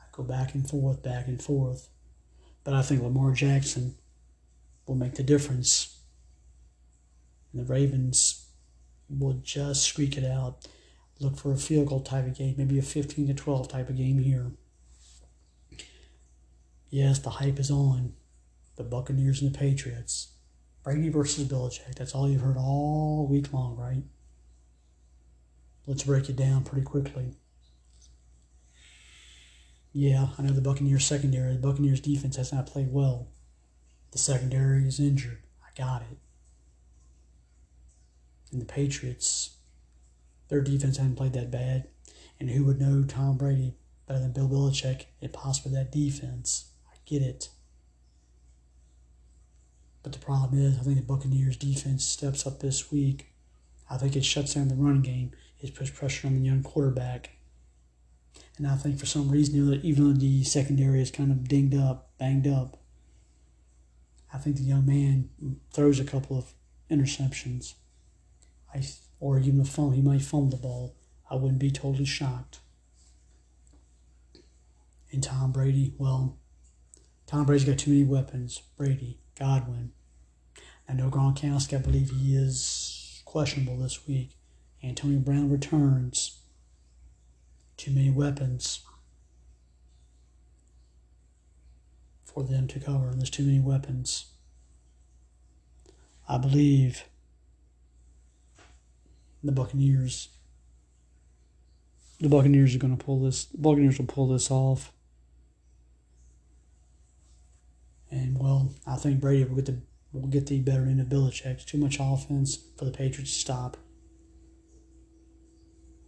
I 0.00 0.04
go 0.12 0.22
back 0.22 0.54
and 0.54 0.68
forth, 0.68 1.02
back 1.02 1.26
and 1.28 1.40
forth. 1.40 1.88
But 2.64 2.74
I 2.74 2.82
think 2.82 3.02
Lamar 3.02 3.32
Jackson 3.32 3.96
will 4.86 4.94
make 4.94 5.14
the 5.14 5.22
difference. 5.22 6.00
And 7.52 7.64
the 7.64 7.72
Ravens 7.72 8.48
will 9.08 9.34
just 9.42 9.84
squeak 9.84 10.16
it 10.16 10.24
out. 10.24 10.66
Look 11.20 11.36
for 11.36 11.52
a 11.52 11.56
field 11.56 11.88
goal 11.88 12.00
type 12.00 12.26
of 12.26 12.36
game, 12.36 12.54
maybe 12.56 12.78
a 12.78 12.82
15 12.82 13.28
to 13.28 13.34
12 13.34 13.68
type 13.68 13.88
of 13.88 13.96
game 13.96 14.18
here. 14.18 14.52
Yes, 16.90 17.18
the 17.18 17.30
hype 17.30 17.58
is 17.58 17.70
on. 17.70 18.14
The 18.76 18.82
Buccaneers 18.82 19.40
and 19.40 19.52
the 19.52 19.58
Patriots. 19.58 20.32
Brady 20.82 21.08
versus 21.10 21.46
Belichick. 21.46 21.94
That's 21.94 22.14
all 22.14 22.28
you've 22.28 22.42
heard 22.42 22.56
all 22.56 23.28
week 23.30 23.52
long, 23.52 23.76
right? 23.76 24.02
Let's 25.86 26.04
break 26.04 26.28
it 26.28 26.36
down 26.36 26.64
pretty 26.64 26.84
quickly. 26.84 27.36
Yeah, 29.92 30.28
I 30.38 30.42
know 30.42 30.52
the 30.52 30.60
Buccaneers 30.60 31.04
secondary. 31.04 31.52
The 31.52 31.66
Buccaneers 31.66 32.00
defense 32.00 32.36
has 32.36 32.52
not 32.52 32.66
played 32.66 32.92
well. 32.92 33.28
The 34.12 34.18
secondary 34.18 34.86
is 34.86 35.00
injured. 35.00 35.42
I 35.62 35.68
got 35.76 36.02
it. 36.02 36.18
And 38.52 38.60
the 38.60 38.66
Patriots, 38.66 39.56
their 40.48 40.60
defense 40.60 40.98
hasn't 40.98 41.16
played 41.16 41.32
that 41.32 41.50
bad. 41.50 41.88
And 42.38 42.50
who 42.50 42.64
would 42.64 42.80
know 42.80 43.04
Tom 43.04 43.38
Brady 43.38 43.74
better 44.06 44.20
than 44.20 44.32
Bill 44.32 44.48
Belichick 44.48 45.06
and 45.20 45.32
possibly 45.32 45.72
that 45.72 45.90
defense? 45.90 46.66
I 46.92 46.96
get 47.06 47.22
it. 47.22 47.48
But 50.02 50.12
the 50.12 50.18
problem 50.18 50.60
is, 50.60 50.78
I 50.78 50.82
think 50.82 50.96
the 50.96 51.02
Buccaneers 51.02 51.56
defense 51.56 52.04
steps 52.04 52.46
up 52.46 52.60
this 52.60 52.90
week. 52.90 53.28
I 53.88 53.96
think 53.96 54.16
it 54.16 54.24
shuts 54.24 54.54
down 54.54 54.68
the 54.68 54.74
running 54.74 55.02
game. 55.02 55.32
It 55.60 55.74
puts 55.74 55.90
pressure 55.90 56.26
on 56.26 56.34
the 56.34 56.40
young 56.40 56.62
quarterback. 56.62 57.30
And 58.58 58.66
I 58.66 58.76
think 58.76 58.98
for 58.98 59.06
some 59.06 59.30
reason, 59.30 59.80
even 59.82 60.04
though 60.04 60.18
the 60.18 60.44
secondary 60.44 61.00
is 61.00 61.10
kind 61.10 61.30
of 61.30 61.48
dinged 61.48 61.76
up, 61.78 62.10
banged 62.18 62.46
up, 62.46 62.81
I 64.32 64.38
think 64.38 64.56
the 64.56 64.62
young 64.62 64.86
man 64.86 65.28
throws 65.72 66.00
a 66.00 66.04
couple 66.04 66.38
of 66.38 66.54
interceptions. 66.90 67.74
I, 68.74 68.82
or 69.20 69.38
even 69.38 69.60
a 69.60 69.64
fumble. 69.64 69.92
He 69.92 70.00
might 70.00 70.22
fumble 70.22 70.50
the 70.50 70.56
ball. 70.56 70.96
I 71.30 71.34
wouldn't 71.34 71.58
be 71.58 71.70
totally 71.70 72.04
shocked. 72.04 72.60
And 75.10 75.22
Tom 75.22 75.52
Brady, 75.52 75.94
well, 75.98 76.38
Tom 77.26 77.44
Brady's 77.44 77.66
got 77.66 77.78
too 77.78 77.90
many 77.90 78.04
weapons. 78.04 78.62
Brady, 78.76 79.18
Godwin. 79.38 79.92
I 80.88 80.94
know 80.94 81.10
Gronkowski, 81.10 81.76
I 81.76 81.80
believe 81.80 82.10
he 82.10 82.34
is 82.34 83.22
questionable 83.24 83.76
this 83.76 84.06
week. 84.06 84.36
Antonio 84.82 85.18
Brown 85.18 85.50
returns. 85.50 86.40
Too 87.76 87.90
many 87.92 88.10
weapons 88.10 88.80
for 92.32 92.42
them 92.42 92.66
to 92.68 92.80
cover. 92.80 93.08
And 93.08 93.18
there's 93.18 93.30
too 93.30 93.44
many 93.44 93.60
weapons. 93.60 94.26
I 96.28 96.38
believe 96.38 97.04
the 99.42 99.52
Buccaneers. 99.52 100.28
The 102.20 102.28
Buccaneers 102.28 102.74
are 102.74 102.78
going 102.78 102.96
to 102.96 103.04
pull 103.04 103.20
this. 103.20 103.46
The 103.46 103.58
Buccaneers 103.58 103.98
will 103.98 104.06
pull 104.06 104.28
this 104.28 104.50
off. 104.50 104.92
And 108.10 108.38
well, 108.38 108.72
I 108.86 108.96
think 108.96 109.20
Brady 109.20 109.44
will 109.44 109.56
get 109.56 109.66
the 109.66 109.80
will 110.12 110.28
get 110.28 110.46
the 110.46 110.60
better 110.60 110.82
end 110.82 111.00
of 111.00 111.06
Belichick. 111.06 111.64
Too 111.64 111.78
much 111.78 111.96
offense 111.98 112.58
for 112.76 112.84
the 112.84 112.90
Patriots 112.90 113.32
to 113.32 113.38
stop. 113.40 113.76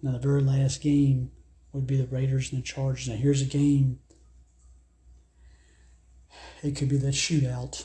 Now 0.03 0.13
the 0.13 0.19
very 0.19 0.43
last 0.43 0.83
game 0.83 1.31
would 1.73 1.87
be 1.87 1.97
the 1.97 2.07
Raiders 2.07 2.53
and 2.53 2.63
the 2.63 2.67
Chargers. 2.67 3.09
Now 3.09 3.17
here's 3.17 3.41
a 3.41 3.47
game. 3.47 4.01
It 6.63 6.77
could 6.77 6.89
be 6.89 6.97
that 6.99 7.15
shootout. 7.15 7.85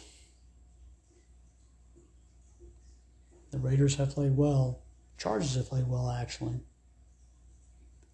The 3.52 3.60
Raiders 3.60 3.96
have 3.96 4.12
played 4.12 4.38
well. 4.38 4.84
Chargers 5.18 5.56
have 5.56 5.70
played 5.70 5.88
well 5.88 6.10
actually. 6.10 6.62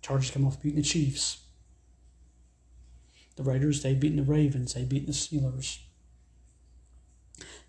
Chargers 0.02 0.32
come 0.32 0.46
off 0.46 0.62
beating 0.62 0.78
the 0.78 0.84
Chiefs. 0.84 1.44
The 3.36 3.44
Raiders, 3.44 3.84
they've 3.84 4.00
beaten 4.00 4.18
the 4.18 4.32
Ravens, 4.32 4.74
they've 4.74 4.88
beaten 4.88 5.08
the 5.08 5.12
Steelers. 5.12 5.80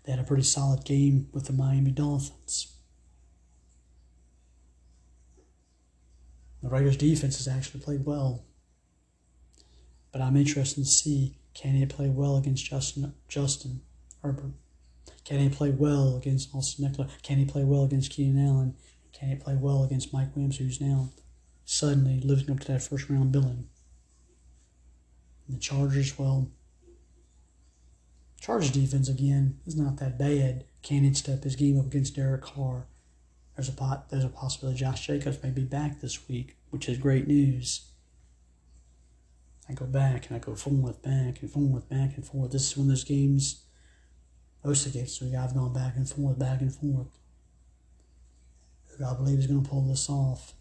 They 0.03 0.11
had 0.11 0.19
a 0.21 0.23
pretty 0.23 0.43
solid 0.43 0.85
game 0.85 1.27
with 1.33 1.45
the 1.45 1.53
Miami 1.53 1.91
Dolphins. 1.91 2.73
The 6.63 6.69
Raiders' 6.69 6.97
defense 6.97 7.37
has 7.37 7.47
actually 7.47 7.81
played 7.81 8.05
well. 8.05 8.45
But 10.11 10.21
I'm 10.21 10.37
interested 10.37 10.83
to 10.83 10.89
see 10.89 11.37
can 11.57 11.73
he 11.73 11.85
play 11.87 12.07
well 12.07 12.37
against 12.37 12.65
Justin 12.65 13.13
Justin 13.27 13.81
Herbert? 14.21 14.51
Can 15.25 15.39
he 15.39 15.49
play 15.49 15.71
well 15.71 16.15
against 16.15 16.53
Austin 16.53 16.85
Ekeler? 16.85 17.09
Can 17.23 17.39
he 17.39 17.45
play 17.45 17.63
well 17.63 17.83
against 17.83 18.11
Keenan 18.11 18.47
Allen? 18.47 18.75
Can 19.11 19.29
he 19.29 19.35
play 19.35 19.55
well 19.55 19.83
against 19.83 20.13
Mike 20.13 20.35
Williams, 20.35 20.57
who's 20.57 20.79
now 20.79 21.09
suddenly 21.65 22.21
living 22.21 22.51
up 22.51 22.59
to 22.59 22.71
that 22.71 22.83
first 22.83 23.09
round 23.09 23.31
billing? 23.31 23.67
And 25.47 25.57
the 25.57 25.59
Chargers, 25.59 26.17
well, 26.19 26.51
Chargers 28.39 28.69
defense 28.69 29.09
again 29.09 29.59
is 29.65 29.75
not 29.75 29.97
that 29.97 30.19
bad. 30.19 30.65
Cannon 30.83 31.15
step 31.15 31.43
his 31.43 31.55
game 31.55 31.79
up 31.79 31.87
against 31.87 32.15
Derek 32.15 32.43
Carr. 32.43 32.85
There's 33.55 33.69
a 33.69 33.73
pot, 33.73 34.09
there's 34.11 34.23
a 34.23 34.29
possibility 34.29 34.77
Josh 34.77 35.07
Jacobs 35.07 35.41
may 35.41 35.49
be 35.49 35.63
back 35.63 36.01
this 36.01 36.29
week, 36.29 36.55
which 36.69 36.87
is 36.87 36.99
great 36.99 37.27
news. 37.27 37.89
I 39.69 39.73
go 39.73 39.85
back 39.85 40.27
and 40.27 40.37
I 40.37 40.39
go 40.39 40.55
forward, 40.55 41.01
back 41.01 41.41
and 41.41 41.51
forward, 41.51 41.89
back 41.89 42.15
and 42.15 42.25
forth. 42.25 42.51
This 42.51 42.71
is 42.71 42.77
one 42.77 42.85
of 42.85 42.89
those 42.89 43.03
games, 43.03 43.63
the 44.63 44.89
games 44.89 45.21
we 45.21 45.35
I've 45.35 45.53
gone 45.53 45.73
back 45.73 45.95
and 45.95 46.07
forth, 46.07 46.39
back 46.39 46.61
and 46.61 46.73
forth. 46.73 47.07
Who 48.97 49.05
I 49.05 49.13
believe 49.13 49.39
is 49.39 49.47
going 49.47 49.63
to 49.63 49.69
pull 49.69 49.81
this 49.81 50.09
off. 50.09 50.53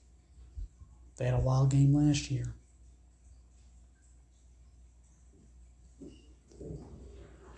They 1.17 1.25
had 1.25 1.35
a 1.35 1.39
wild 1.39 1.71
game 1.71 1.95
last 1.95 2.31
year. 2.31 2.55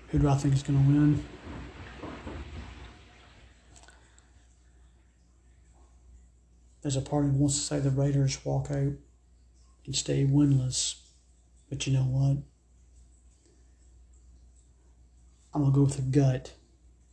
Who 0.09 0.19
do 0.19 0.29
I 0.29 0.37
think 0.37 0.55
is 0.55 0.63
going 0.63 0.83
to 0.83 0.91
win? 0.91 1.25
There's 6.81 6.97
a 6.97 7.03
party 7.03 7.29
that 7.29 7.35
wants 7.35 7.57
to 7.59 7.65
say 7.65 7.81
the 7.81 7.91
Raiders 7.91 8.43
walk 8.45 8.71
out 8.71 8.93
and 9.85 9.97
stay 9.97 10.25
winless. 10.25 10.95
But 11.69 11.87
you 11.87 11.93
know 11.93 12.01
what? 12.01 12.43
I'm 15.55 15.63
going 15.63 15.73
to 15.73 15.77
go 15.77 15.85
with 15.85 15.97
the 15.97 16.21
gut. 16.21 16.53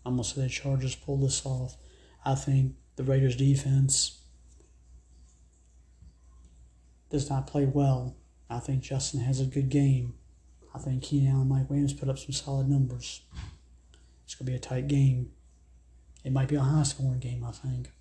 I'm 0.05 0.15
going 0.15 0.23
to 0.23 0.29
say 0.29 0.41
the 0.41 0.49
Chargers 0.49 0.95
pull 0.95 1.17
this 1.17 1.45
off. 1.45 1.77
I 2.23 2.35
think 2.35 2.75
the 2.95 3.03
Raiders 3.03 3.35
defense 3.35 4.21
does 7.09 7.29
not 7.29 7.47
play 7.47 7.65
well. 7.65 8.15
I 8.49 8.59
think 8.59 8.83
Justin 8.83 9.21
has 9.21 9.39
a 9.39 9.45
good 9.45 9.69
game. 9.69 10.13
I 10.73 10.77
think 10.77 11.03
Keenan 11.03 11.29
Allen 11.29 11.41
and 11.41 11.49
Mike 11.49 11.69
Williams 11.69 11.93
put 11.93 12.09
up 12.09 12.19
some 12.19 12.33
solid 12.33 12.69
numbers. 12.69 13.21
It's 14.25 14.35
going 14.35 14.45
to 14.47 14.51
be 14.51 14.57
a 14.57 14.59
tight 14.59 14.87
game. 14.87 15.31
It 16.23 16.31
might 16.31 16.49
be 16.49 16.55
a 16.55 16.61
high 16.61 16.83
scoring 16.83 17.19
game, 17.19 17.43
I 17.43 17.51
think. 17.51 17.91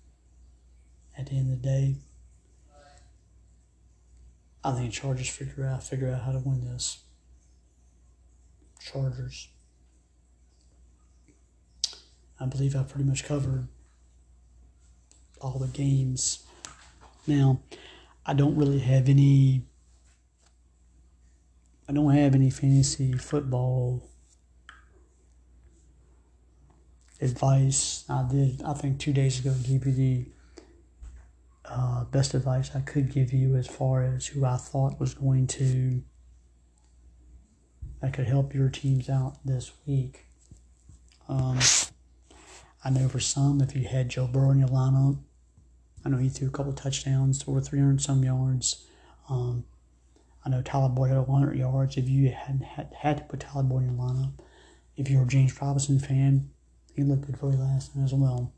At 1.17 1.27
the 1.27 1.37
end 1.37 1.53
of 1.53 1.61
the 1.61 1.67
day, 1.67 1.95
I 4.65 4.71
think 4.71 4.91
Chargers 4.91 5.29
figure 5.29 5.67
out 5.67 5.83
figure 5.83 6.11
out 6.11 6.23
how 6.23 6.31
to 6.31 6.39
win 6.39 6.65
this. 6.65 7.03
Chargers. 8.81 9.49
I 12.39 12.47
believe 12.47 12.75
I 12.75 12.81
pretty 12.81 13.07
much 13.07 13.23
covered 13.23 13.67
all 15.39 15.59
the 15.59 15.67
games. 15.67 16.43
Now, 17.27 17.59
I 18.25 18.33
don't 18.33 18.55
really 18.55 18.79
have 18.79 19.07
any 19.07 19.61
I 21.87 21.93
don't 21.93 22.11
have 22.15 22.33
any 22.33 22.49
fantasy 22.49 23.13
football 23.13 24.09
advice. 27.21 28.03
I 28.09 28.27
did 28.27 28.63
I 28.63 28.73
think 28.73 28.99
2 28.99 29.13
days 29.13 29.39
ago 29.39 29.51
the 29.51 30.25
uh, 31.69 32.05
best 32.05 32.33
advice 32.33 32.71
I 32.75 32.81
could 32.81 33.11
give 33.11 33.33
you 33.33 33.55
as 33.55 33.67
far 33.67 34.03
as 34.03 34.27
who 34.27 34.45
I 34.45 34.57
thought 34.57 34.99
was 34.99 35.13
going 35.13 35.47
to 35.47 36.03
that 38.01 38.13
could 38.13 38.27
help 38.27 38.53
your 38.53 38.69
teams 38.69 39.09
out 39.09 39.37
this 39.45 39.71
week. 39.85 40.25
Um, 41.27 41.59
I 42.83 42.91
know 42.91 43.07
for 43.09 43.19
some, 43.19 43.61
if 43.61 43.75
you 43.75 43.87
had 43.87 44.09
Joe 44.09 44.27
Burrow 44.27 44.51
in 44.51 44.59
your 44.59 44.67
lineup, 44.67 45.17
I 46.05 46.09
know 46.09 46.17
he 46.17 46.29
threw 46.29 46.47
a 46.47 46.51
couple 46.51 46.73
touchdowns, 46.73 47.43
over 47.47 47.59
300 47.59 47.99
some 47.99 48.23
yards. 48.23 48.85
Um, 49.27 49.65
I 50.45 50.49
know 50.49 50.61
Tyler 50.61 50.89
Boyd 50.89 51.09
had 51.09 51.27
100 51.27 51.57
yards. 51.57 51.97
If 51.97 52.07
you 52.07 52.29
had, 52.29 52.61
had 52.61 52.93
had 52.99 53.17
to 53.17 53.23
put 53.23 53.39
Tyler 53.39 53.63
Boyd 53.63 53.83
in 53.83 53.95
your 53.95 54.05
lineup, 54.05 54.33
if 54.95 55.09
you're 55.09 55.23
a 55.23 55.27
James 55.27 55.59
Robinson 55.59 55.97
fan, 55.97 56.51
he 56.95 57.01
looked 57.01 57.25
good 57.25 57.39
for 57.39 57.49
you 57.49 57.57
last 57.57 57.95
night 57.95 58.03
as 58.03 58.13
well. 58.13 58.53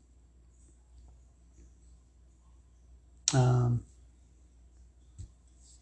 Um, 3.34 3.82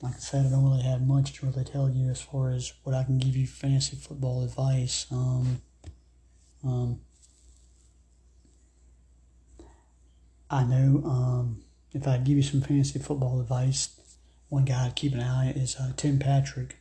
like 0.02 0.14
I 0.14 0.18
said, 0.18 0.46
I 0.46 0.50
don't 0.50 0.64
really 0.64 0.82
have 0.82 1.06
much 1.06 1.32
to 1.34 1.46
really 1.46 1.64
tell 1.64 1.88
you 1.88 2.10
as 2.10 2.20
far 2.20 2.50
as 2.50 2.72
what 2.82 2.94
I 2.94 3.04
can 3.04 3.18
give 3.18 3.36
you 3.36 3.46
fantasy 3.46 3.96
football 3.96 4.44
advice. 4.44 5.06
Um, 5.10 5.62
um, 6.62 7.00
I 10.50 10.64
know 10.64 11.02
um, 11.04 11.62
if 11.92 12.06
I 12.06 12.18
give 12.18 12.36
you 12.36 12.42
some 12.42 12.60
fantasy 12.60 12.98
football 12.98 13.40
advice, 13.40 14.00
one 14.48 14.64
guy 14.64 14.88
to 14.88 14.94
keep 14.94 15.12
an 15.14 15.20
eye 15.20 15.48
on 15.48 15.54
is 15.54 15.76
uh, 15.76 15.92
Tim 15.96 16.18
Patrick. 16.18 16.76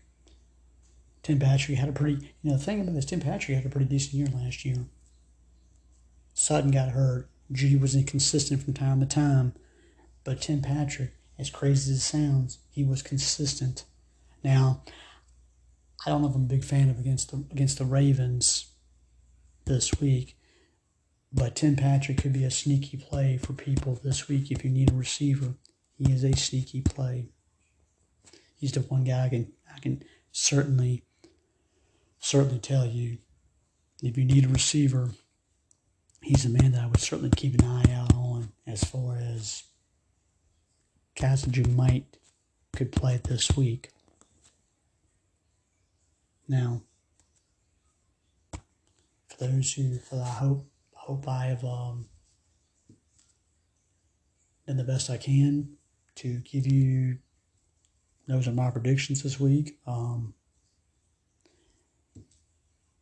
Tim 1.23 1.39
Patrick 1.39 1.77
had 1.77 1.89
a 1.89 1.93
pretty, 1.93 2.33
you 2.43 2.51
know, 2.51 2.57
the 2.57 2.63
thing 2.63 2.81
about 2.81 2.93
this, 2.93 3.05
Tim 3.05 3.21
Patrick 3.21 3.55
had 3.55 3.65
a 3.65 3.69
pretty 3.69 3.87
decent 3.87 4.13
year 4.13 4.27
last 4.27 4.63
year. 4.65 4.85
Sutton 6.35 6.69
got 6.69 6.89
hurt. 6.89 7.29
G 7.51 7.75
was 7.75 7.95
inconsistent 7.95 8.61
from 8.63 8.73
time 8.73 8.99
to 8.99 9.05
time. 9.05 9.53
But 10.25 10.41
Tim 10.41 10.61
Patrick, 10.61 11.13
as 11.39 11.49
crazy 11.49 11.91
as 11.91 11.99
it 11.99 12.01
sounds, 12.01 12.57
he 12.69 12.83
was 12.83 13.01
consistent. 13.01 13.85
Now, 14.43 14.81
I 16.05 16.09
don't 16.09 16.21
know 16.21 16.27
if 16.29 16.35
I'm 16.35 16.43
a 16.43 16.47
big 16.47 16.65
fan 16.65 16.89
of 16.89 16.99
against 16.99 17.31
the 17.31 17.45
against 17.51 17.77
the 17.77 17.85
Ravens 17.85 18.71
this 19.65 20.01
week, 20.01 20.37
but 21.31 21.55
Tim 21.55 21.75
Patrick 21.75 22.17
could 22.17 22.33
be 22.33 22.43
a 22.43 22.51
sneaky 22.51 22.97
play 22.97 23.37
for 23.37 23.53
people 23.53 23.99
this 24.03 24.27
week 24.27 24.51
if 24.51 24.65
you 24.65 24.71
need 24.71 24.91
a 24.91 24.95
receiver. 24.95 25.55
He 25.97 26.11
is 26.11 26.23
a 26.23 26.35
sneaky 26.35 26.81
play. 26.81 27.29
He's 28.59 28.71
the 28.71 28.81
one 28.81 29.03
guy 29.03 29.25
I 29.25 29.29
can 29.29 29.53
I 29.73 29.79
can 29.79 30.03
certainly 30.31 31.03
certainly 32.19 32.59
tell 32.59 32.87
you 32.87 33.19
if 34.01 34.17
you 34.17 34.25
need 34.25 34.45
a 34.45 34.49
receiver, 34.49 35.11
he's 36.21 36.45
a 36.45 36.49
man 36.49 36.71
that 36.71 36.83
I 36.83 36.87
would 36.87 36.99
certainly 36.99 37.31
keep 37.35 37.53
an 37.59 37.65
eye 37.65 37.93
out 37.93 38.15
on 38.15 38.49
as 38.65 38.83
far 38.83 39.17
as 39.17 39.63
Cassidger 41.15 41.73
might 41.73 42.17
could 42.75 42.91
play 42.91 43.19
this 43.23 43.55
week. 43.55 43.89
Now, 46.47 46.81
for 48.51 49.37
those 49.39 49.73
who, 49.73 49.97
for 49.97 50.21
I 50.21 50.27
hope, 50.27 50.67
hope 50.93 51.27
I 51.27 51.45
have 51.45 51.63
um, 51.63 52.05
done 54.67 54.77
the 54.77 54.83
best 54.83 55.09
I 55.09 55.17
can 55.17 55.77
to 56.15 56.39
give 56.39 56.67
you. 56.67 57.17
Those 58.27 58.47
are 58.47 58.51
my 58.51 58.69
predictions 58.69 59.23
this 59.23 59.39
week. 59.39 59.77
Um, 59.87 60.33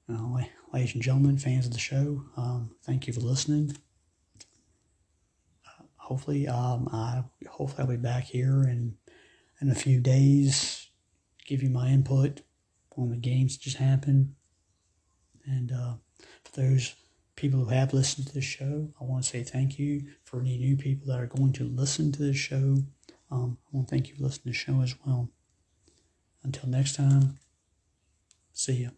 uh, 0.09 0.43
ladies 0.71 0.93
and 0.93 1.03
gentlemen, 1.03 1.37
fans 1.37 1.65
of 1.65 1.73
the 1.73 1.79
show, 1.79 2.25
um, 2.37 2.71
thank 2.83 3.07
you 3.07 3.13
for 3.13 3.21
listening 3.21 3.75
hopefully, 6.03 6.47
um, 6.47 6.89
I 6.91 7.23
hopefully 7.47 7.79
I'll 7.79 7.87
be 7.87 7.97
back 7.97 8.25
here 8.25 8.63
in 8.63 8.95
in 9.61 9.69
a 9.69 9.75
few 9.75 9.99
days, 9.99 10.87
give 11.45 11.63
you 11.63 11.69
my 11.69 11.87
input 11.87 12.41
on 12.97 13.09
the 13.09 13.17
games 13.17 13.57
that 13.57 13.63
just 13.63 13.77
happened, 13.77 14.35
and 15.45 15.71
uh, 15.71 15.93
for 16.43 16.61
those 16.61 16.95
people 17.35 17.59
who 17.59 17.69
have 17.69 17.93
listened 17.93 18.27
to 18.27 18.33
this 18.33 18.43
show, 18.43 18.89
I 18.99 19.03
want 19.03 19.23
to 19.23 19.29
say 19.29 19.43
thank 19.43 19.79
you. 19.79 20.03
For 20.23 20.41
any 20.41 20.57
new 20.57 20.75
people 20.75 21.07
that 21.07 21.19
are 21.19 21.27
going 21.27 21.53
to 21.53 21.63
listen 21.63 22.11
to 22.11 22.21
this 22.21 22.37
show, 22.37 22.77
um, 23.31 23.57
I 23.65 23.69
want 23.71 23.87
to 23.87 23.95
thank 23.95 24.09
you 24.09 24.15
for 24.15 24.23
listening 24.23 24.53
to 24.53 24.59
the 24.59 24.65
show 24.65 24.81
as 24.81 24.95
well. 25.05 25.29
Until 26.43 26.69
next 26.69 26.95
time, 26.95 27.39
see 28.51 28.83
ya. 28.83 28.89